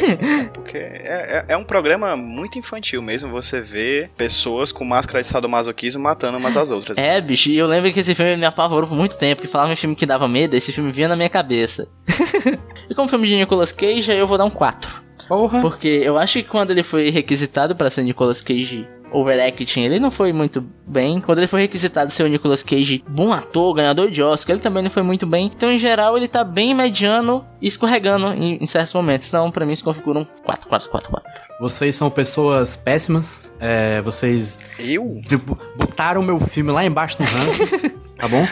Porque 0.54 0.78
é, 0.78 1.46
é, 1.50 1.54
é 1.54 1.58
um 1.58 1.64
programa 1.64 2.16
muito 2.16 2.60
infantil 2.60 3.02
mesmo, 3.02 3.32
você 3.32 3.60
vê 3.60 4.08
pessoas 4.16 4.72
com 4.72 4.86
máscara 4.86 5.20
de 5.20 5.28
sadomasoquismo 5.28 6.04
matando 6.04 6.38
umas 6.38 6.56
às 6.56 6.70
outras. 6.70 6.96
É, 6.96 7.20
bicho, 7.20 7.50
e 7.50 7.58
eu 7.58 7.66
lembro 7.66 7.92
que 7.92 8.02
esse 8.02 8.14
filme 8.14 8.38
me 8.38 8.46
apavorou 8.46 8.88
por 8.88 8.96
muito 8.96 9.18
tempo, 9.18 9.42
que 9.42 9.48
falava 9.48 9.74
em 9.74 9.76
filme 9.76 9.96
que 9.96 10.06
dava 10.06 10.28
medo, 10.28 10.54
esse 10.54 10.72
filme 10.72 10.92
vinha 10.92 11.08
na 11.08 11.16
minha 11.16 11.30
cabeça. 11.30 11.88
e 12.88 12.94
como 12.94 13.08
filme 13.08 13.28
de 13.28 13.36
Nicolas 13.36 13.72
Cage, 13.72 14.12
aí 14.12 14.20
eu 14.20 14.28
vou 14.28 14.38
dar 14.38 14.46
um 14.46 14.52
4. 14.52 15.07
Porra. 15.28 15.62
Porque 15.62 15.88
eu 15.88 16.18
acho 16.18 16.34
que 16.42 16.48
quando 16.48 16.72
ele 16.72 16.84
foi 16.84 17.10
requisitado 17.10 17.76
pra 17.76 17.90
ser 17.90 18.04
Nicolas 18.04 18.42
Cage 18.42 18.88
overacting, 19.10 19.82
ele 19.84 20.00
não 20.00 20.12
foi 20.12 20.34
muito 20.34 20.66
bem. 20.86 21.22
Quando 21.22 21.38
ele 21.40 21.48
foi 21.48 21.62
requisitado 21.62 22.12
ser 22.12 22.24
o 22.24 22.28
Nicolas 22.28 22.62
Cage 22.62 23.04
bom 23.08 23.32
ator, 23.32 23.74
ganhador 23.74 24.12
de 24.12 24.22
Oscar, 24.22 24.54
ele 24.56 24.62
também 24.62 24.84
não 24.84 24.90
foi 24.90 25.02
muito 25.02 25.26
bem. 25.26 25.46
Então, 25.54 25.72
em 25.72 25.80
geral, 25.80 26.18
ele 26.18 26.28
tá 26.28 26.44
bem 26.44 26.74
mediano 26.76 27.46
e 27.62 27.68
escorregando 27.68 28.28
em, 28.34 28.58
em 28.62 28.66
certos 28.66 28.94
momentos. 28.94 29.28
Então, 29.28 29.50
pra 29.50 29.66
mim, 29.66 29.72
isso 29.74 29.84
configura 29.84 30.20
um 30.20 30.26
4, 30.44 30.68
4, 30.68 30.90
4, 30.90 31.10
4. 31.10 31.32
Vocês 31.62 31.96
são 31.96 32.10
pessoas 32.10 32.76
péssimas. 32.76 33.42
É, 33.60 34.02
vocês 34.02 34.60
Eu? 34.78 35.20
tipo, 35.28 35.58
botaram 35.78 36.22
meu 36.22 36.40
filme 36.40 36.72
lá 36.72 36.84
embaixo 36.86 37.18
no 37.20 37.26
ranking. 37.26 37.98
Tá 38.18 38.28
bom? 38.28 38.48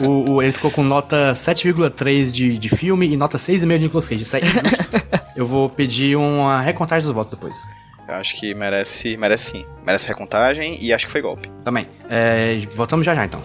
O, 0.00 0.32
o- 0.32 0.42
ele 0.42 0.50
ficou 0.50 0.68
com 0.68 0.82
nota 0.82 1.30
7,3 1.34 2.32
de, 2.32 2.58
de 2.58 2.68
filme 2.68 3.06
e 3.12 3.16
nota 3.16 3.38
6,5 3.38 3.58
de 3.60 3.78
Nicolas 3.78 4.08
Cage. 4.08 4.22
Isso 4.24 4.36
é 4.36 4.40
injusto. 4.40 4.62
Eu 5.34 5.46
vou 5.46 5.68
pedir 5.68 6.16
uma 6.16 6.60
recontagem 6.60 7.04
dos 7.04 7.14
votos 7.14 7.30
depois. 7.32 7.56
Eu 8.06 8.14
acho 8.14 8.38
que 8.38 8.54
merece, 8.54 9.16
merece 9.16 9.52
sim. 9.52 9.66
Merece 9.84 10.06
recontagem 10.08 10.76
e 10.80 10.92
acho 10.92 11.06
que 11.06 11.12
foi 11.12 11.22
golpe. 11.22 11.48
Também. 11.64 11.88
É, 12.10 12.58
voltamos 12.74 13.06
já 13.06 13.14
já 13.14 13.24
então. 13.24 13.42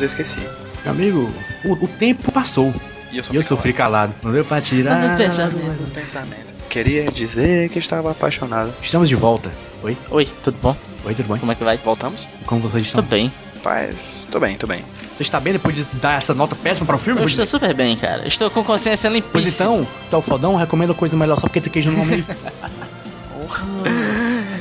Dizer 0.00 0.04
e 0.04 0.04
eu 0.04 0.06
esqueci. 0.06 0.40
Meu 0.84 0.92
amigo, 0.92 1.32
o, 1.64 1.72
o 1.72 1.88
tempo 1.88 2.32
passou. 2.32 2.72
E 3.12 3.18
eu 3.18 3.24
E 3.32 3.36
eu 3.36 3.42
sofri 3.42 3.72
calado. 3.72 4.14
Não 4.22 4.32
deu 4.32 4.44
pra 4.44 4.60
tirar. 4.60 4.96
Mas 4.98 5.10
no 5.12 5.16
pensamento. 5.16 5.60
calado. 5.60 5.90
pensamento. 5.92 6.54
Queria 6.68 7.04
dizer 7.06 7.68
que 7.68 7.78
estava 7.78 8.10
apaixonado. 8.12 8.72
Estamos 8.80 9.08
de 9.08 9.14
volta. 9.16 9.50
Oi? 9.82 9.96
Oi, 10.10 10.28
tudo 10.44 10.56
bom? 10.62 10.76
Oi, 11.04 11.14
tudo 11.14 11.28
bem? 11.28 11.38
Como 11.38 11.52
é 11.52 11.54
que 11.54 11.64
vai? 11.64 11.76
Voltamos? 11.78 12.28
Como 12.46 12.60
vocês 12.60 12.86
estão? 12.86 13.02
bem. 13.02 13.32
Paz, 13.62 14.26
tô 14.30 14.40
bem, 14.40 14.56
tô 14.56 14.66
bem. 14.66 14.84
Você 15.14 15.22
está 15.22 15.38
bem 15.38 15.52
depois 15.52 15.76
de 15.76 15.84
dar 15.98 16.16
essa 16.16 16.32
nota 16.32 16.56
péssima 16.56 16.86
para 16.86 16.96
o 16.96 16.98
filme? 16.98 17.20
Eu 17.20 17.26
estou 17.26 17.44
super 17.44 17.74
bem, 17.74 17.94
cara. 17.94 18.26
Estou 18.26 18.48
com 18.50 18.64
consciência 18.64 19.10
Pois 19.10 19.22
limpíssima. 19.22 19.70
então, 19.70 19.86
tu 20.08 20.16
é 20.16 20.18
o 20.18 20.22
fodão, 20.22 20.56
recomenda 20.56 20.94
coisa 20.94 21.14
melhor 21.14 21.36
só 21.38 21.42
porque 21.42 21.60
tem 21.60 21.70
queijo 21.70 21.90
no 21.90 21.98
nome. 21.98 22.24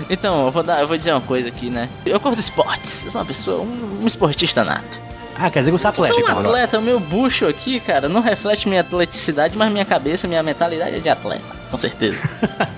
Então, 0.10 0.46
eu 0.46 0.52
vou, 0.52 0.64
dar, 0.64 0.82
eu 0.82 0.88
vou 0.88 0.98
dizer 0.98 1.12
uma 1.12 1.22
coisa 1.22 1.50
aqui, 1.50 1.70
né? 1.70 1.88
Eu 2.04 2.20
curto 2.20 2.40
esportes. 2.40 3.06
Eu 3.06 3.12
sou 3.12 3.22
uma 3.22 3.28
pessoa, 3.28 3.62
um, 3.62 4.00
um 4.02 4.08
esportista 4.08 4.64
nato. 4.64 5.00
Ah, 5.40 5.50
quer 5.50 5.60
dizer 5.60 5.72
que 5.72 5.78
você 5.78 5.88
é 5.88 5.90
Eu 5.90 5.96
sou 5.96 6.06
um 6.06 6.20
então, 6.20 6.32
agora. 6.32 6.48
atleta, 6.50 6.80
o 6.80 6.82
meu 6.82 7.00
bucho 7.00 7.48
aqui, 7.48 7.80
cara, 7.80 8.10
não 8.10 8.20
reflete 8.20 8.68
minha 8.68 8.82
atleticidade, 8.82 9.58
mas 9.58 9.72
minha 9.72 9.86
cabeça, 9.86 10.28
minha 10.28 10.44
mentalidade 10.44 10.98
é 10.98 11.00
de 11.00 11.08
atleta, 11.08 11.42
com 11.72 11.78
certeza. 11.78 12.20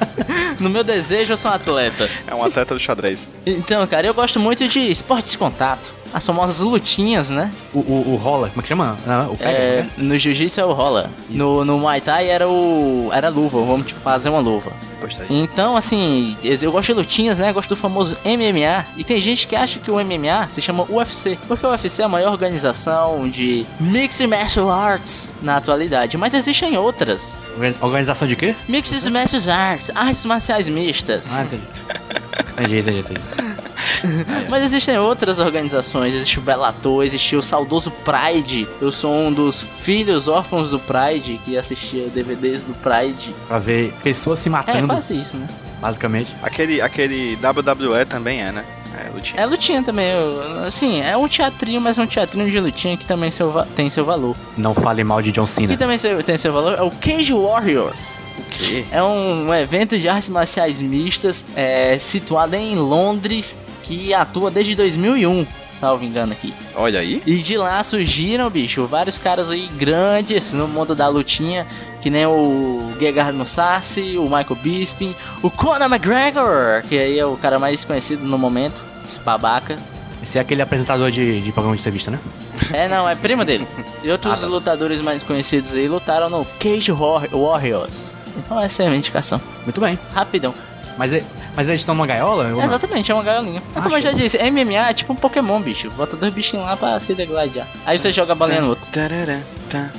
no 0.59 0.69
meu 0.69 0.83
desejo, 0.83 1.33
eu 1.33 1.37
sou 1.37 1.49
um 1.49 1.55
atleta. 1.55 2.07
É 2.27 2.35
um 2.35 2.45
atleta 2.45 2.75
do 2.75 2.79
xadrez. 2.79 3.27
Então, 3.47 3.85
cara, 3.87 4.05
eu 4.05 4.13
gosto 4.13 4.39
muito 4.39 4.67
de 4.67 4.79
esportes 4.79 5.31
de 5.31 5.39
contato. 5.39 5.95
As 6.13 6.25
famosas 6.25 6.59
lutinhas, 6.59 7.29
né? 7.29 7.51
O, 7.73 7.79
o, 7.79 8.13
o 8.13 8.15
rola, 8.17 8.49
como 8.49 8.59
é 8.59 8.63
que 8.63 8.67
chama? 8.69 8.97
Ah, 9.07 9.27
o 9.29 9.37
pega, 9.37 9.49
É, 9.51 9.81
né? 9.83 9.89
no 9.97 10.17
jiu-jitsu 10.17 10.59
é 10.59 10.65
o 10.65 10.73
rola. 10.73 11.09
No, 11.29 11.63
no 11.63 11.77
Muay 11.79 12.01
Thai 12.01 12.29
era 12.29 12.47
o. 12.49 13.09
Era 13.13 13.29
luva, 13.29 13.61
vamos 13.61 13.87
tipo, 13.87 13.99
fazer 13.99 14.29
uma 14.29 14.39
luva. 14.39 14.71
Gostei. 14.99 15.25
Então, 15.29 15.75
assim, 15.75 16.35
eu 16.43 16.71
gosto 16.71 16.87
de 16.87 16.93
lutinhas, 16.93 17.39
né? 17.39 17.51
Gosto 17.53 17.69
do 17.69 17.75
famoso 17.75 18.17
MMA. 18.25 18.85
E 18.97 19.03
tem 19.03 19.19
gente 19.19 19.47
que 19.47 19.55
acha 19.55 19.79
que 19.79 19.89
o 19.89 19.95
MMA 19.95 20.47
se 20.49 20.61
chama 20.61 20.85
UFC. 20.89 21.39
Porque 21.47 21.65
o 21.65 21.69
UFC 21.69 22.01
é 22.01 22.05
a 22.05 22.09
maior 22.09 22.31
organização 22.31 23.27
de 23.29 23.65
Mixed 23.79 24.27
Martial 24.27 24.69
Arts 24.69 25.33
na 25.41 25.57
atualidade. 25.57 26.17
Mas 26.17 26.33
existem 26.33 26.77
outras. 26.77 27.39
Organ- 27.55 27.73
Organização 27.81 28.27
de 28.27 28.35
quê? 28.35 28.53
Mixed 28.67 29.09
Martial 29.09 29.41
Arts, 29.57 29.89
artes 29.95 30.25
marciais 30.25 30.69
mistas. 30.69 31.33
Ah, 31.33 31.43
entendi. 31.43 31.63
entendi, 32.59 32.79
entendi, 32.79 32.99
entendi. 32.99 33.21
Mas 34.49 34.63
existem 34.63 34.97
outras 34.97 35.39
organizações, 35.39 36.13
existe 36.15 36.39
o 36.39 36.41
Bellator, 36.41 37.03
existe 37.03 37.35
o 37.35 37.41
saudoso 37.41 37.91
Pride. 37.91 38.67
Eu 38.81 38.91
sou 38.91 39.13
um 39.13 39.31
dos 39.31 39.61
filhos 39.61 40.27
órfãos 40.27 40.69
do 40.71 40.79
Pride 40.79 41.39
que 41.43 41.57
assistia 41.57 42.07
DVDs 42.07 42.63
do 42.63 42.73
Pride. 42.73 43.33
Pra 43.47 43.59
ver 43.59 43.93
pessoas 44.03 44.39
se 44.39 44.49
É, 44.49 44.51
matando, 44.51 44.87
quase 44.87 45.19
isso, 45.19 45.37
né? 45.37 45.47
basicamente. 45.81 46.35
Aquele, 46.43 46.79
aquele 46.81 47.35
WWE 47.37 48.05
também 48.05 48.41
é, 48.41 48.51
né? 48.51 48.63
É, 49.03 49.09
lutinha. 49.09 49.41
É 49.41 49.45
lutinha 49.45 49.81
também, 49.81 50.11
eu- 50.11 50.63
assim, 50.65 51.01
é 51.01 51.15
um 51.17 51.27
teatrinho, 51.27 51.79
mas 51.81 51.97
é 51.97 52.01
um 52.01 52.05
teatrinho 52.07 52.51
de 52.51 52.59
lutinha 52.59 52.95
que 52.97 53.05
também 53.05 53.31
seu 53.31 53.51
tem 53.75 53.89
seu 53.89 54.03
valor. 54.05 54.35
Não 54.57 54.75
fale 54.75 55.03
mal 55.03 55.21
de 55.21 55.31
John 55.31 55.47
Cena. 55.47 55.73
E 55.73 55.77
também 55.77 55.97
seu- 55.97 56.21
tem 56.21 56.37
seu 56.37 56.51
valor 56.51 56.77
é 56.77 56.81
o 56.81 56.91
Cage 56.91 57.33
Warriors. 57.33 58.25
O 58.37 58.43
quê? 58.51 58.85
É 58.91 59.01
um, 59.01 59.47
um 59.47 59.53
evento 59.53 59.97
de 59.97 60.07
artes 60.09 60.27
marciais 60.29 60.81
mistas, 60.81 61.45
é, 61.55 61.97
situado 61.97 62.55
em 62.55 62.75
Londres, 62.75 63.55
que 63.83 64.13
atua 64.13 64.49
desde 64.51 64.75
2001, 64.75 65.45
salvo 65.79 66.03
engano 66.03 66.31
aqui. 66.33 66.53
Olha 66.75 66.99
aí. 66.99 67.21
E 67.25 67.37
de 67.37 67.57
lá 67.57 67.81
surgiram, 67.83 68.49
bicho, 68.49 68.85
vários 68.85 69.17
caras 69.19 69.49
aí 69.49 69.67
grandes 69.77 70.53
no 70.53 70.67
mundo 70.67 70.93
da 70.95 71.07
lutinha, 71.07 71.65
que 72.01 72.09
nem 72.09 72.25
o 72.25 72.93
Gegard 72.99 73.35
Mousasi, 73.37 74.17
o 74.17 74.23
Michael 74.23 74.57
Bisping, 74.61 75.15
o 75.41 75.49
Conor 75.49 75.81
McGregor, 75.91 76.83
que 76.87 76.97
aí 76.97 77.19
é 77.19 77.25
o 77.25 77.35
cara 77.37 77.57
mais 77.59 77.83
conhecido 77.83 78.23
no 78.25 78.37
momento, 78.37 78.83
esse 79.03 79.19
babaca. 79.19 79.77
Esse 80.21 80.37
é 80.37 80.41
aquele 80.41 80.61
apresentador 80.61 81.09
de, 81.09 81.41
de 81.41 81.51
programa 81.51 81.75
de 81.75 81.81
entrevista, 81.81 82.11
né? 82.11 82.19
É, 82.71 82.87
não, 82.87 83.09
é 83.09 83.15
primo 83.15 83.43
dele. 83.43 83.67
E 84.03 84.09
outros 84.11 84.33
Ah, 84.35 84.37
tá. 84.41 84.45
lutadores 84.47 85.01
mais 85.01 85.23
conhecidos 85.23 85.73
aí 85.73 85.87
lutaram 85.87 86.29
no 86.29 86.45
Cage 86.59 86.91
War- 86.91 87.27
Warriors. 87.31 88.15
Então 88.37 88.59
essa 88.59 88.83
é 88.83 88.85
a 88.85 88.89
minha 88.89 88.99
indicação. 88.99 89.41
Muito 89.63 89.81
bem. 89.81 89.97
Rapidão. 90.13 90.53
Mas, 90.97 91.13
é- 91.13 91.23
mas 91.55 91.67
eles 91.67 91.81
estão 91.81 91.95
numa 91.95 92.05
gaiola? 92.07 92.63
Exatamente, 92.63 93.11
é 93.11 93.15
uma 93.15 93.23
gaiolinha. 93.23 93.61
Mas 93.73 93.77
Ah, 93.77 93.81
como 93.83 93.97
eu 93.97 94.01
já 94.01 94.11
disse, 94.11 94.37
MMA 94.37 94.89
é 94.89 94.93
tipo 94.93 95.13
um 95.13 95.15
Pokémon, 95.15 95.59
bicho. 95.61 95.89
Bota 95.91 96.15
dois 96.15 96.33
bichinhos 96.33 96.65
lá 96.65 96.75
pra 96.77 96.99
se 96.99 97.13
degladiar. 97.13 97.67
Aí 97.85 97.97
você 97.97 98.11
joga 98.11 98.33
a 98.33 98.35
bolinha 98.35 98.61
no 98.61 98.69
outro. 98.69 98.85
Tarará, 98.91 99.39
tá, 99.69 99.89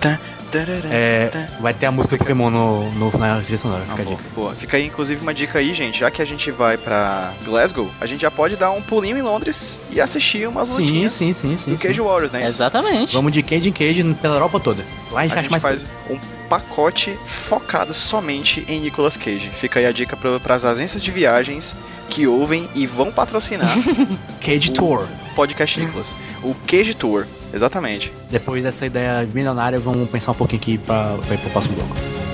tá, 0.00 0.18
tarará, 0.50 0.88
É, 0.90 1.26
tá. 1.32 1.44
vai 1.60 1.74
ter 1.74 1.86
a 1.86 1.90
música 1.92 2.16
Pokémon 2.16 2.48
no, 2.50 2.90
no 2.92 3.10
final 3.10 3.36
da 3.36 3.42
trilha 3.42 3.58
sonora. 3.58 3.82
Ah, 3.86 3.90
Fica 3.90 4.02
a 4.02 4.04
boa, 4.04 4.16
dica. 4.16 4.28
boa. 4.34 4.54
Fica 4.54 4.76
aí, 4.76 4.86
inclusive, 4.86 5.20
uma 5.20 5.34
dica 5.34 5.58
aí, 5.58 5.74
gente. 5.74 5.98
Já 6.00 6.10
que 6.10 6.22
a 6.22 6.24
gente 6.24 6.50
vai 6.50 6.76
pra 6.78 7.32
Glasgow, 7.44 7.90
a 8.00 8.06
gente 8.06 8.22
já 8.22 8.30
pode 8.30 8.56
dar 8.56 8.70
um 8.70 8.80
pulinho 8.80 9.16
em 9.18 9.22
Londres 9.22 9.78
e 9.90 10.00
assistir 10.00 10.48
umas 10.48 10.70
Sim, 10.70 10.82
lutinhas 10.82 11.12
sim, 11.12 11.32
sim, 11.32 11.56
sim. 11.56 11.72
do 11.72 11.78
sim. 11.78 11.86
Cage 11.88 12.00
Warriors, 12.00 12.32
né? 12.32 12.40
Isso? 12.40 12.48
Exatamente. 12.56 13.14
Vamos 13.14 13.32
de 13.32 13.42
cage 13.42 13.68
em 13.68 13.72
cage 13.72 14.02
pela 14.14 14.36
Europa 14.36 14.58
toda. 14.60 14.84
Lá 15.10 15.20
a 15.20 15.22
gente 15.24 15.32
A 15.32 15.34
acha 15.34 15.42
gente 15.42 15.50
mais 15.50 15.62
faz 15.62 15.86
um, 16.08 16.18
pacote 16.48 17.18
focado 17.26 17.92
somente 17.92 18.64
em 18.68 18.80
Nicolas 18.80 19.16
Cage. 19.16 19.50
Fica 19.50 19.78
aí 19.78 19.86
a 19.86 19.92
dica 19.92 20.16
para 20.16 20.54
as 20.54 20.64
agências 20.64 21.02
de 21.02 21.10
viagens 21.10 21.76
que 22.08 22.26
ouvem 22.26 22.68
e 22.74 22.86
vão 22.86 23.12
patrocinar 23.12 23.68
Cage 24.40 24.72
Tour. 24.72 25.06
o 25.32 25.34
podcast 25.34 25.78
Nicolas. 25.78 26.14
O 26.42 26.54
Cage 26.66 26.94
Tour, 26.94 27.26
exatamente. 27.52 28.12
Depois 28.30 28.64
dessa 28.64 28.86
ideia 28.86 29.28
milionária, 29.32 29.78
vamos 29.78 30.08
pensar 30.08 30.32
um 30.32 30.34
pouquinho 30.34 30.60
aqui 30.60 30.78
pra 30.78 31.18
ir 31.32 31.38
pro 31.38 31.50
próximo 31.50 31.74
bloco. 31.76 32.27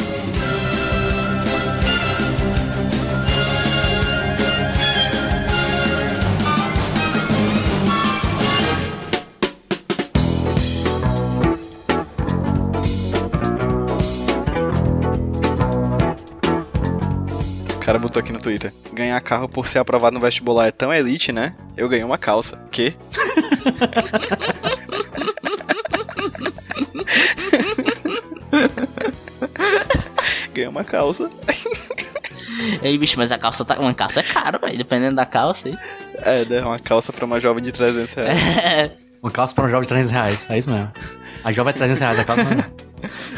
Botou 18.14 18.22
aqui 18.22 18.32
no 18.32 18.38
Twitter. 18.38 18.72
Ganhar 18.92 19.20
carro 19.20 19.48
por 19.48 19.66
ser 19.66 19.80
aprovado 19.80 20.14
no 20.14 20.20
vestibular 20.20 20.68
é 20.68 20.70
tão 20.70 20.94
elite, 20.94 21.32
né? 21.32 21.52
Eu 21.76 21.88
ganhei 21.88 22.04
uma 22.04 22.16
calça. 22.16 22.64
Que? 22.70 22.94
ganhei 30.54 30.68
uma 30.68 30.84
calça. 30.84 31.28
Ei, 32.80 32.96
bicho, 32.96 33.18
mas 33.18 33.32
a 33.32 33.38
calça 33.38 33.64
tá. 33.64 33.80
Uma 33.80 33.92
calça 33.92 34.20
é 34.20 34.22
cara, 34.22 34.58
velho. 34.58 34.78
Dependendo 34.78 35.16
da 35.16 35.26
calça 35.26 35.66
aí. 35.66 35.76
É, 36.18 36.44
né? 36.44 36.62
Uma 36.62 36.78
calça 36.78 37.12
pra 37.12 37.24
uma 37.24 37.40
jovem 37.40 37.64
de 37.64 37.72
300 37.72 38.12
reais. 38.12 38.38
Uma 39.20 39.30
calça 39.30 39.54
pra 39.54 39.64
um 39.64 39.68
jovem 39.68 39.82
de 39.82 39.88
300 39.88 40.12
reais. 40.12 40.46
É 40.50 40.58
isso 40.58 40.70
mesmo. 40.70 40.92
A 41.42 41.50
jovem 41.50 41.70
é 41.70 41.72
300 41.72 41.98
reais, 41.98 42.18
a 42.18 42.24
calça 42.24 42.44
não 42.44 42.60
é. 42.60 42.83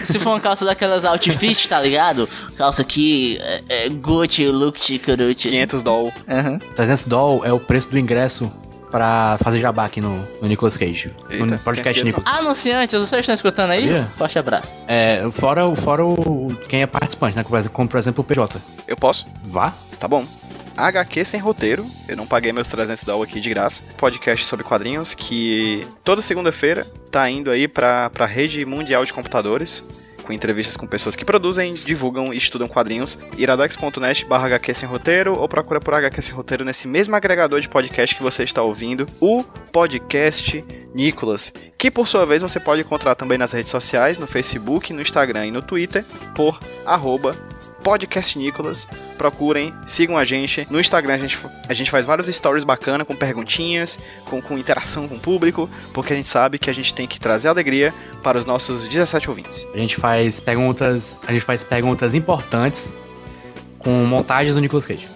Se 0.07 0.19
for 0.19 0.31
uma 0.31 0.41
calça 0.41 0.65
daquelas 0.65 1.05
outfit, 1.05 1.69
tá 1.69 1.81
ligado? 1.81 2.29
Calça 2.57 2.83
aqui, 2.83 3.39
é, 3.41 3.87
é 3.87 3.89
Gucci, 3.89 4.47
Luke, 4.49 4.99
Kuruchi. 4.99 5.49
500 5.49 5.83
doll. 5.83 6.13
Aham. 6.29 6.59
300 6.75 7.05
doll 7.05 7.45
é 7.45 7.53
o 7.53 7.59
preço 7.61 7.91
do 7.91 7.99
ingresso 7.99 8.51
pra 8.91 9.37
fazer 9.43 9.59
jabá 9.61 9.85
aqui 9.85 10.01
no, 10.01 10.17
no 10.41 10.49
Nicolas 10.49 10.77
Cage. 10.77 11.13
Eita, 11.29 11.45
no 11.47 11.59
podcast 11.59 12.05
Nicolas. 12.05 12.27
Anunciantes, 12.39 12.99
vocês 12.99 13.21
estão 13.21 13.35
escutando 13.35 13.71
aí? 13.73 13.81
Sabia? 13.83 14.09
Forte 14.17 14.39
abraço. 14.39 14.79
É, 14.87 15.27
fora, 15.33 15.67
o- 15.67 15.75
fora 15.77 16.05
o, 16.05 16.49
quem 16.69 16.83
é 16.83 16.87
participante, 16.87 17.37
né? 17.37 17.43
Como, 17.45 17.71
como, 17.71 17.89
por 17.89 17.99
exemplo 17.99 18.23
o 18.23 18.25
PJ. 18.25 18.59
Eu 18.87 18.97
posso? 18.97 19.27
Vá. 19.45 19.73
Tá 19.99 20.07
bom. 20.07 20.25
HQ 20.77 21.25
sem 21.25 21.41
roteiro, 21.41 21.87
eu 22.09 22.17
não 22.17 22.27
paguei 22.27 22.53
meus 22.53 22.69
300 22.69 23.03
doll 23.05 23.23
aqui 23.23 23.41
de 23.41 23.49
graça. 23.49 23.83
Podcast 23.97 24.45
sobre 24.45 24.65
quadrinhos 24.65 25.15
que 25.15 25.87
toda 26.05 26.21
segunda-feira 26.21 26.87
tá 27.11 27.29
indo 27.31 27.51
aí 27.51 27.67
pra, 27.67 28.11
pra 28.11 28.27
rede 28.27 28.65
mundial 28.65 29.05
de 29.05 29.13
computadores. 29.13 29.83
Com 30.23 30.33
entrevistas 30.33 30.77
com 30.77 30.89
pessoas 30.89 31.15
que 31.15 31.25
produzem, 31.25 31.75
divulgam 31.75 32.35
e 32.35 32.37
estudam 32.37 32.67
quadrinhos. 32.67 33.17
iradex.net 33.39 34.25
barra 34.25 34.47
HQ 34.47 34.75
sem 34.75 34.89
roteiro 34.89 35.39
ou 35.39 35.49
procura 35.49 35.81
por 35.81 35.95
HQ 35.95 36.21
sem 36.21 36.35
roteiro 36.35 36.65
nesse 36.65 36.89
mesmo 36.89 37.15
agregador 37.15 37.61
de 37.61 37.69
podcast 37.69 38.17
que 38.17 38.25
você 38.25 38.43
está 38.43 38.61
ouvindo, 38.61 39.07
o 39.21 39.45
podcast 39.71 40.65
Nicolas. 40.93 41.53
Que 41.79 41.93
por 41.93 42.09
sua 42.09 42.27
vez 42.27 42.43
você 42.43 42.59
pode 42.59 42.83
encontrar 42.83 43.15
também 43.15 43.39
nas 43.39 43.53
redes 43.53 43.71
sociais, 43.71 44.19
no 44.19 44.27
Facebook, 44.27 44.93
no 44.93 45.01
Instagram 45.01 45.47
e 45.47 45.51
no 45.53 45.63
Twitter, 45.63 46.05
por 46.35 46.59
arroba 46.85 47.37
Podcast 47.87 48.37
Nicolas. 48.37 48.89
Procurem, 49.17 49.73
sigam 49.87 50.19
a 50.19 50.25
gente. 50.25 50.67
No 50.69 50.81
Instagram 50.81 51.15
a 51.15 51.19
gente, 51.19 51.39
a 51.69 51.73
gente 51.73 51.89
faz 51.89 52.05
vários 52.05 52.27
stories 52.27 52.65
bacana 52.65 53.05
com 53.05 53.15
perguntinhas, 53.15 53.97
com, 54.25 54.43
com 54.43 54.59
interação 54.59 55.07
com 55.07 55.15
o 55.15 55.21
público, 55.21 55.71
porque 55.95 56.13
a 56.13 56.17
gente 56.17 56.29
sabe 56.29 56.59
que 56.59 56.69
a 56.69 56.73
gente 56.73 56.93
tem 56.93 57.07
que 57.07 57.21
trazer 57.21 57.47
alegria 57.47 57.95
para 58.25 58.37
os 58.37 58.45
nossos 58.45 58.89
17 58.89 59.31
ouvintes. 59.31 59.69
A 59.73 59.79
gente 59.79 59.95
faz 59.95 60.41
perguntas. 60.41 61.17
A 61.29 61.33
gente 61.33 61.45
faz 61.45 61.63
perguntas 61.63 62.13
importantes 62.17 62.93
com 63.79 63.93
montagens 64.05 64.57
do 64.57 64.61
Nicolas 64.61 64.85
Cage. 64.85 65.07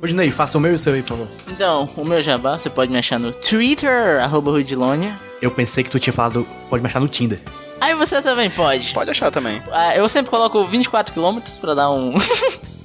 Hoje, 0.00 0.14
Ney, 0.14 0.30
faça 0.30 0.56
o 0.56 0.60
meu 0.60 0.70
e 0.70 0.74
o 0.76 0.78
seu 0.78 0.94
aí, 0.94 1.02
por 1.02 1.08
favor. 1.08 1.28
Então, 1.48 1.88
o 1.96 2.04
meu 2.04 2.22
jabá, 2.22 2.56
você 2.56 2.70
pode 2.70 2.92
me 2.92 2.98
achar 2.98 3.18
no 3.18 3.32
Twitter, 3.32 4.22
arroba 4.22 4.52
Rudilonia. 4.52 5.16
Eu 5.42 5.50
pensei 5.50 5.82
que 5.82 5.90
tu 5.90 5.98
tinha 5.98 6.12
falado, 6.12 6.46
pode 6.68 6.80
me 6.80 6.88
achar 6.88 7.00
no 7.00 7.08
Tinder. 7.08 7.40
Aí 7.80 7.94
você 7.94 8.20
também 8.20 8.50
pode. 8.50 8.92
Pode 8.92 9.10
achar 9.10 9.30
também. 9.30 9.62
Ah, 9.72 9.96
eu 9.96 10.08
sempre 10.08 10.30
coloco 10.30 10.66
24km 10.66 11.60
pra 11.60 11.74
dar 11.74 11.90
um. 11.90 12.14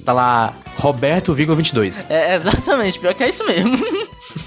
Tá 0.06 0.12
lá, 0.12 0.54
Roberto,22. 0.78 2.08
é, 2.08 2.36
exatamente, 2.36 3.00
pior 3.00 3.12
que 3.12 3.24
é 3.24 3.28
isso 3.28 3.44
mesmo. 3.44 3.76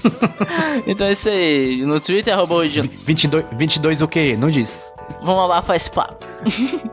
então 0.88 1.06
é 1.06 1.12
isso 1.12 1.28
aí. 1.28 1.84
No 1.84 2.00
Twitter, 2.00 2.32
arroba 2.32 2.54
Rudilonia. 2.54 2.90
22, 3.04 3.44
22 3.52 4.00
o 4.00 4.08
quê? 4.08 4.38
Não 4.40 4.50
diz. 4.50 4.90
Vamos 5.22 5.50
lá, 5.50 5.60
faz 5.60 5.86
papo. 5.86 6.24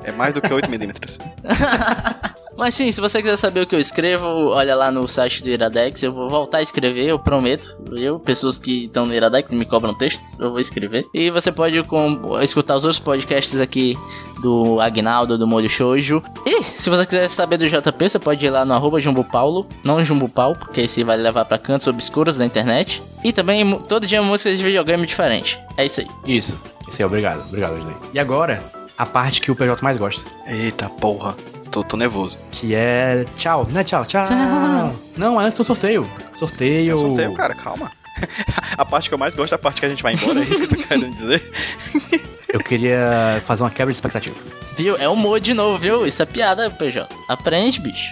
É 0.04 0.12
mais 0.12 0.34
do 0.34 0.42
que 0.42 0.54
8 0.54 0.70
milímetros. 0.70 1.18
Mas 2.58 2.74
sim, 2.74 2.92
se 2.92 3.00
você 3.00 3.22
quiser 3.22 3.38
saber 3.38 3.62
o 3.62 3.68
que 3.68 3.76
eu 3.76 3.80
escrevo, 3.80 4.28
olha 4.50 4.76
lá 4.76 4.90
no 4.90 5.08
site 5.08 5.44
do 5.44 5.50
Iradex. 5.50 6.02
Eu 6.02 6.12
vou 6.12 6.28
voltar 6.28 6.58
a 6.58 6.62
escrever, 6.62 7.06
eu 7.06 7.20
prometo. 7.20 7.78
Eu, 7.92 8.20
pessoas 8.20 8.58
que 8.58 8.86
estão 8.86 9.06
no 9.06 9.14
Iradex 9.14 9.54
e 9.54 9.56
me 9.56 9.66
cobram 9.66 9.94
textos, 9.94 10.40
eu 10.40 10.50
vou 10.50 10.60
escrever. 10.60 11.06
E 11.14 11.30
você 11.30 11.52
pode 11.52 11.82
com- 11.84 12.40
escutar 12.42 12.76
os 12.76 12.84
outros 12.84 13.00
podcasts 13.00 13.62
aqui 13.62 13.96
do 14.42 14.80
Agnaldo, 14.80 15.38
do 15.38 15.46
Molho 15.48 15.70
Shoujo. 15.70 16.24
E 16.46 16.64
se 16.64 16.90
você 16.90 17.06
quiser 17.06 17.28
saber 17.30 17.58
do 17.58 17.68
JP, 17.68 18.10
você 18.10 18.18
pode 18.20 18.46
ir 18.46 18.50
lá 18.50 18.66
no 18.66 18.74
arroba 18.74 19.00
Jumbo 19.00 19.24
Paulo, 19.24 19.68
não 19.84 20.04
Jumbo 20.04 20.28
Pau, 20.28 20.56
porque 20.56 20.82
esse 20.82 21.04
vai 21.04 21.16
levar 21.18 21.46
pra 21.46 21.58
cantos 21.60 21.88
obscuros 21.88 22.38
da 22.38 22.46
internet. 22.46 23.02
E 23.24 23.32
também 23.32 23.78
todo 23.88 24.08
dia 24.08 24.22
músicas 24.22 24.58
de 24.58 24.64
videogame 24.64 25.06
diferente. 25.06 25.60
É 25.78 25.86
isso 25.86 26.02
aí. 26.02 26.08
Isso. 26.26 26.60
Isso 26.88 27.02
aí, 27.02 27.06
obrigado. 27.06 27.44
Obrigado, 27.48 27.76
Ney. 27.84 27.96
E 28.14 28.20
agora, 28.20 28.64
a 28.98 29.06
parte 29.06 29.42
que 29.42 29.52
o 29.52 29.56
PJ 29.56 29.84
mais 29.84 29.98
gosta. 29.98 30.24
Eita 30.48 30.90
porra. 30.90 31.36
Tô, 31.72 31.84
tô 31.84 31.98
nervoso. 31.98 32.38
Que 32.52 32.74
é 32.74 33.26
tchau, 33.36 33.68
né? 33.70 33.84
Tchau, 33.84 34.06
tchau. 34.06 34.24
Tchau. 34.24 34.96
Não, 35.18 35.40
antes 35.40 35.58
do 35.58 35.64
sorteio. 35.64 36.10
Sorteio. 36.34 36.92
Eu 36.92 36.98
sorteio, 36.98 37.34
cara, 37.34 37.54
calma. 37.54 37.92
A 38.78 38.84
parte 38.86 39.08
que 39.10 39.14
eu 39.14 39.18
mais 39.18 39.36
gosto 39.36 39.52
é 39.52 39.56
a 39.56 39.60
parte 39.60 39.80
que 39.80 39.86
a 39.86 39.90
gente 39.90 40.02
vai 40.02 40.14
embora, 40.14 40.40
é 40.40 40.42
isso 40.42 40.56
que 40.56 40.64
eu 40.64 40.68
tô 40.70 40.76
querendo 40.88 41.14
dizer. 41.16 41.52
Eu 42.52 42.60
queria 42.60 43.42
fazer 43.46 43.62
uma 43.64 43.70
quebra 43.70 43.92
de 43.92 43.98
expectativa. 43.98 44.36
Viu? 44.76 44.96
É 44.98 45.08
humor 45.10 45.40
de 45.40 45.54
novo, 45.54 45.78
viu? 45.78 46.06
Isso 46.06 46.22
é 46.24 46.26
piada, 46.26 46.70
PJ. 46.70 47.08
Aprende, 47.28 47.80
bicho. 47.80 48.12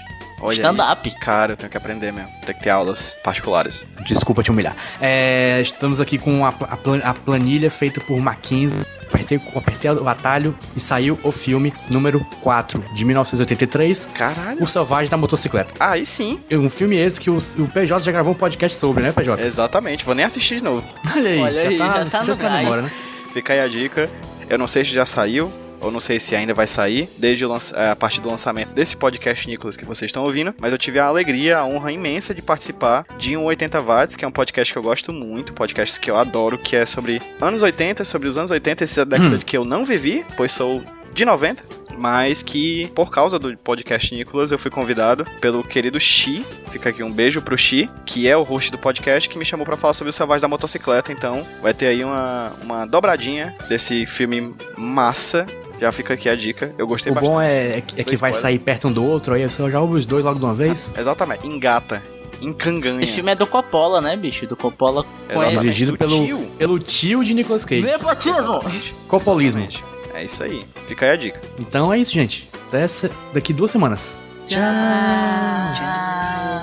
Stand-up. 0.51 1.09
Cara, 1.19 1.53
eu 1.53 1.57
tenho 1.57 1.71
que 1.71 1.77
aprender 1.77 2.11
mesmo. 2.11 2.29
Tem 2.45 2.53
que 2.55 2.61
ter 2.61 2.69
aulas 2.69 3.15
particulares. 3.23 3.83
Desculpa 4.05 4.43
te 4.43 4.51
humilhar. 4.51 4.75
É, 5.01 5.59
estamos 5.61 5.99
aqui 5.99 6.17
com 6.19 6.45
a, 6.45 6.49
a 6.49 6.77
plan- 6.77 7.01
a 7.03 7.13
planilha 7.13 7.71
feita 7.71 7.99
por 8.01 8.19
Mackenzie. 8.19 8.85
Apertei, 9.07 9.41
apertei 9.55 9.91
o 9.91 10.07
atalho 10.07 10.57
e 10.75 10.79
saiu 10.79 11.19
o 11.23 11.31
filme 11.31 11.73
número 11.89 12.25
4 12.41 12.83
de 12.93 13.05
1983, 13.05 14.09
Caralho. 14.13 14.63
O 14.63 14.67
Selvagem 14.67 15.09
da 15.09 15.17
Motocicleta. 15.17 15.73
Aí 15.79 16.05
sim. 16.05 16.39
Um 16.51 16.69
filme 16.69 16.97
esse 16.97 17.19
que 17.19 17.29
o, 17.29 17.37
o 17.37 17.67
PJ 17.67 18.03
já 18.03 18.11
gravou 18.11 18.33
um 18.33 18.37
podcast 18.37 18.77
sobre, 18.77 19.03
né, 19.03 19.11
PJ? 19.11 19.45
Exatamente. 19.45 20.03
Vou 20.05 20.15
nem 20.15 20.25
assistir 20.25 20.57
de 20.57 20.63
novo. 20.63 20.83
Olha 21.15 21.29
aí, 21.29 21.39
Olha 21.39 21.61
aí, 21.61 21.77
já 21.77 22.05
tá 22.05 22.23
no 22.23 22.35
memória, 22.35 22.81
né? 22.81 22.91
Fica 23.33 23.53
aí 23.53 23.59
a 23.59 23.67
dica. 23.67 24.09
Eu 24.49 24.57
não 24.57 24.67
sei 24.67 24.85
se 24.85 24.91
já 24.91 25.05
saiu, 25.05 25.51
ou 25.81 25.91
não 25.91 25.99
sei 25.99 26.19
se 26.19 26.35
ainda 26.35 26.53
vai 26.53 26.67
sair, 26.67 27.09
desde 27.17 27.43
eh, 27.45 27.89
a 27.89 27.95
partir 27.95 28.21
do 28.21 28.29
lançamento 28.29 28.73
desse 28.73 28.95
podcast, 28.95 29.47
Nicolas, 29.47 29.77
que 29.77 29.85
vocês 29.85 30.09
estão 30.09 30.23
ouvindo. 30.23 30.53
Mas 30.59 30.71
eu 30.71 30.77
tive 30.77 30.99
a 30.99 31.05
alegria, 31.05 31.59
a 31.59 31.65
honra 31.65 31.91
imensa 31.91 32.33
de 32.33 32.41
participar 32.41 33.05
de 33.17 33.35
um 33.37 33.43
80 33.43 33.79
Watts, 33.81 34.15
que 34.15 34.25
é 34.25 34.27
um 34.27 34.31
podcast 34.31 34.71
que 34.71 34.77
eu 34.77 34.83
gosto 34.83 35.13
muito, 35.13 35.53
podcast 35.53 35.99
que 35.99 36.09
eu 36.09 36.17
adoro, 36.17 36.57
que 36.57 36.75
é 36.75 36.85
sobre 36.85 37.21
anos 37.39 37.61
80, 37.61 38.03
sobre 38.05 38.27
os 38.27 38.37
anos 38.37 38.51
80, 38.51 38.83
essa 38.83 39.05
década 39.05 39.37
que 39.37 39.57
eu 39.57 39.65
não 39.65 39.85
vivi, 39.85 40.25
pois 40.35 40.51
sou 40.51 40.83
de 41.13 41.23
90, 41.23 41.63
mas 41.97 42.43
que 42.43 42.91
por 42.93 43.09
causa 43.09 43.39
do 43.39 43.55
podcast 43.57 44.13
Nicolas 44.13 44.51
eu 44.51 44.59
fui 44.59 44.69
convidado 44.69 45.25
pelo 45.39 45.63
querido 45.63 45.99
Xi, 45.99 46.45
fica 46.67 46.89
aqui 46.89 47.01
um 47.01 47.11
beijo 47.11 47.41
pro 47.41 47.57
Xi, 47.57 47.89
que 48.05 48.27
é 48.27 48.35
o 48.35 48.43
host 48.43 48.69
do 48.69 48.77
podcast, 48.77 49.29
que 49.29 49.37
me 49.37 49.45
chamou 49.45 49.65
pra 49.65 49.77
falar 49.77 49.93
sobre 49.93 50.09
o 50.09 50.13
Selvagem 50.13 50.41
da 50.41 50.47
Motocicleta, 50.47 51.11
então 51.11 51.45
vai 51.61 51.73
ter 51.73 51.87
aí 51.87 52.03
uma, 52.03 52.51
uma 52.61 52.85
dobradinha 52.85 53.55
desse 53.69 54.05
filme 54.05 54.53
massa. 54.77 55.45
Já 55.79 55.91
fica 55.91 56.13
aqui 56.13 56.29
a 56.29 56.35
dica, 56.35 56.73
eu 56.77 56.87
gostei 56.87 57.11
O 57.11 57.15
bastante. 57.15 57.31
bom 57.31 57.41
é, 57.41 57.77
é 57.77 57.81
que, 57.81 58.01
é 58.01 58.03
que 58.03 58.15
vai 58.15 58.33
sair 58.33 58.59
perto 58.59 58.87
um 58.87 58.91
do 58.91 59.03
outro, 59.03 59.33
aí 59.33 59.43
você 59.43 59.69
já 59.69 59.79
ouve 59.79 59.97
os 59.97 60.05
dois 60.05 60.23
logo 60.23 60.39
de 60.39 60.45
uma 60.45 60.53
vez. 60.53 60.91
Exatamente, 60.97 61.45
engata, 61.45 62.01
encanganha. 62.41 63.03
Esse 63.03 63.13
filme 63.13 63.31
é 63.31 63.35
do 63.35 63.45
Coppola, 63.45 63.99
né, 63.99 64.15
bicho? 64.15 64.47
Do 64.47 64.55
Coppola 64.55 65.05
ele. 65.29 65.57
Dirigido 65.57 65.91
do 65.91 65.97
pelo, 65.97 66.25
tio. 66.25 66.37
pelo 66.57 66.79
tio 66.79 67.23
de 67.23 67.33
Nicolas 67.33 67.65
Cage. 67.65 67.81
Nepotismo! 67.85 68.61
Copolismo. 69.07 69.67
É 70.13 70.23
isso 70.23 70.43
aí, 70.43 70.63
fica 70.87 71.05
aí 71.05 71.11
a 71.11 71.15
dica. 71.17 71.41
Então 71.59 71.91
é 71.91 71.99
isso, 71.99 72.13
gente. 72.13 72.49
Até 72.67 72.85
daqui 73.33 73.51
duas 73.51 73.69
semanas. 73.71 74.17
Tchau. 74.45 74.61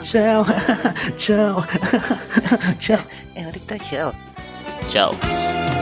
Tchau. 0.03 0.45
Tchau. 1.17 1.65
Tchau. 2.79 4.15
Tchau. 4.89 5.82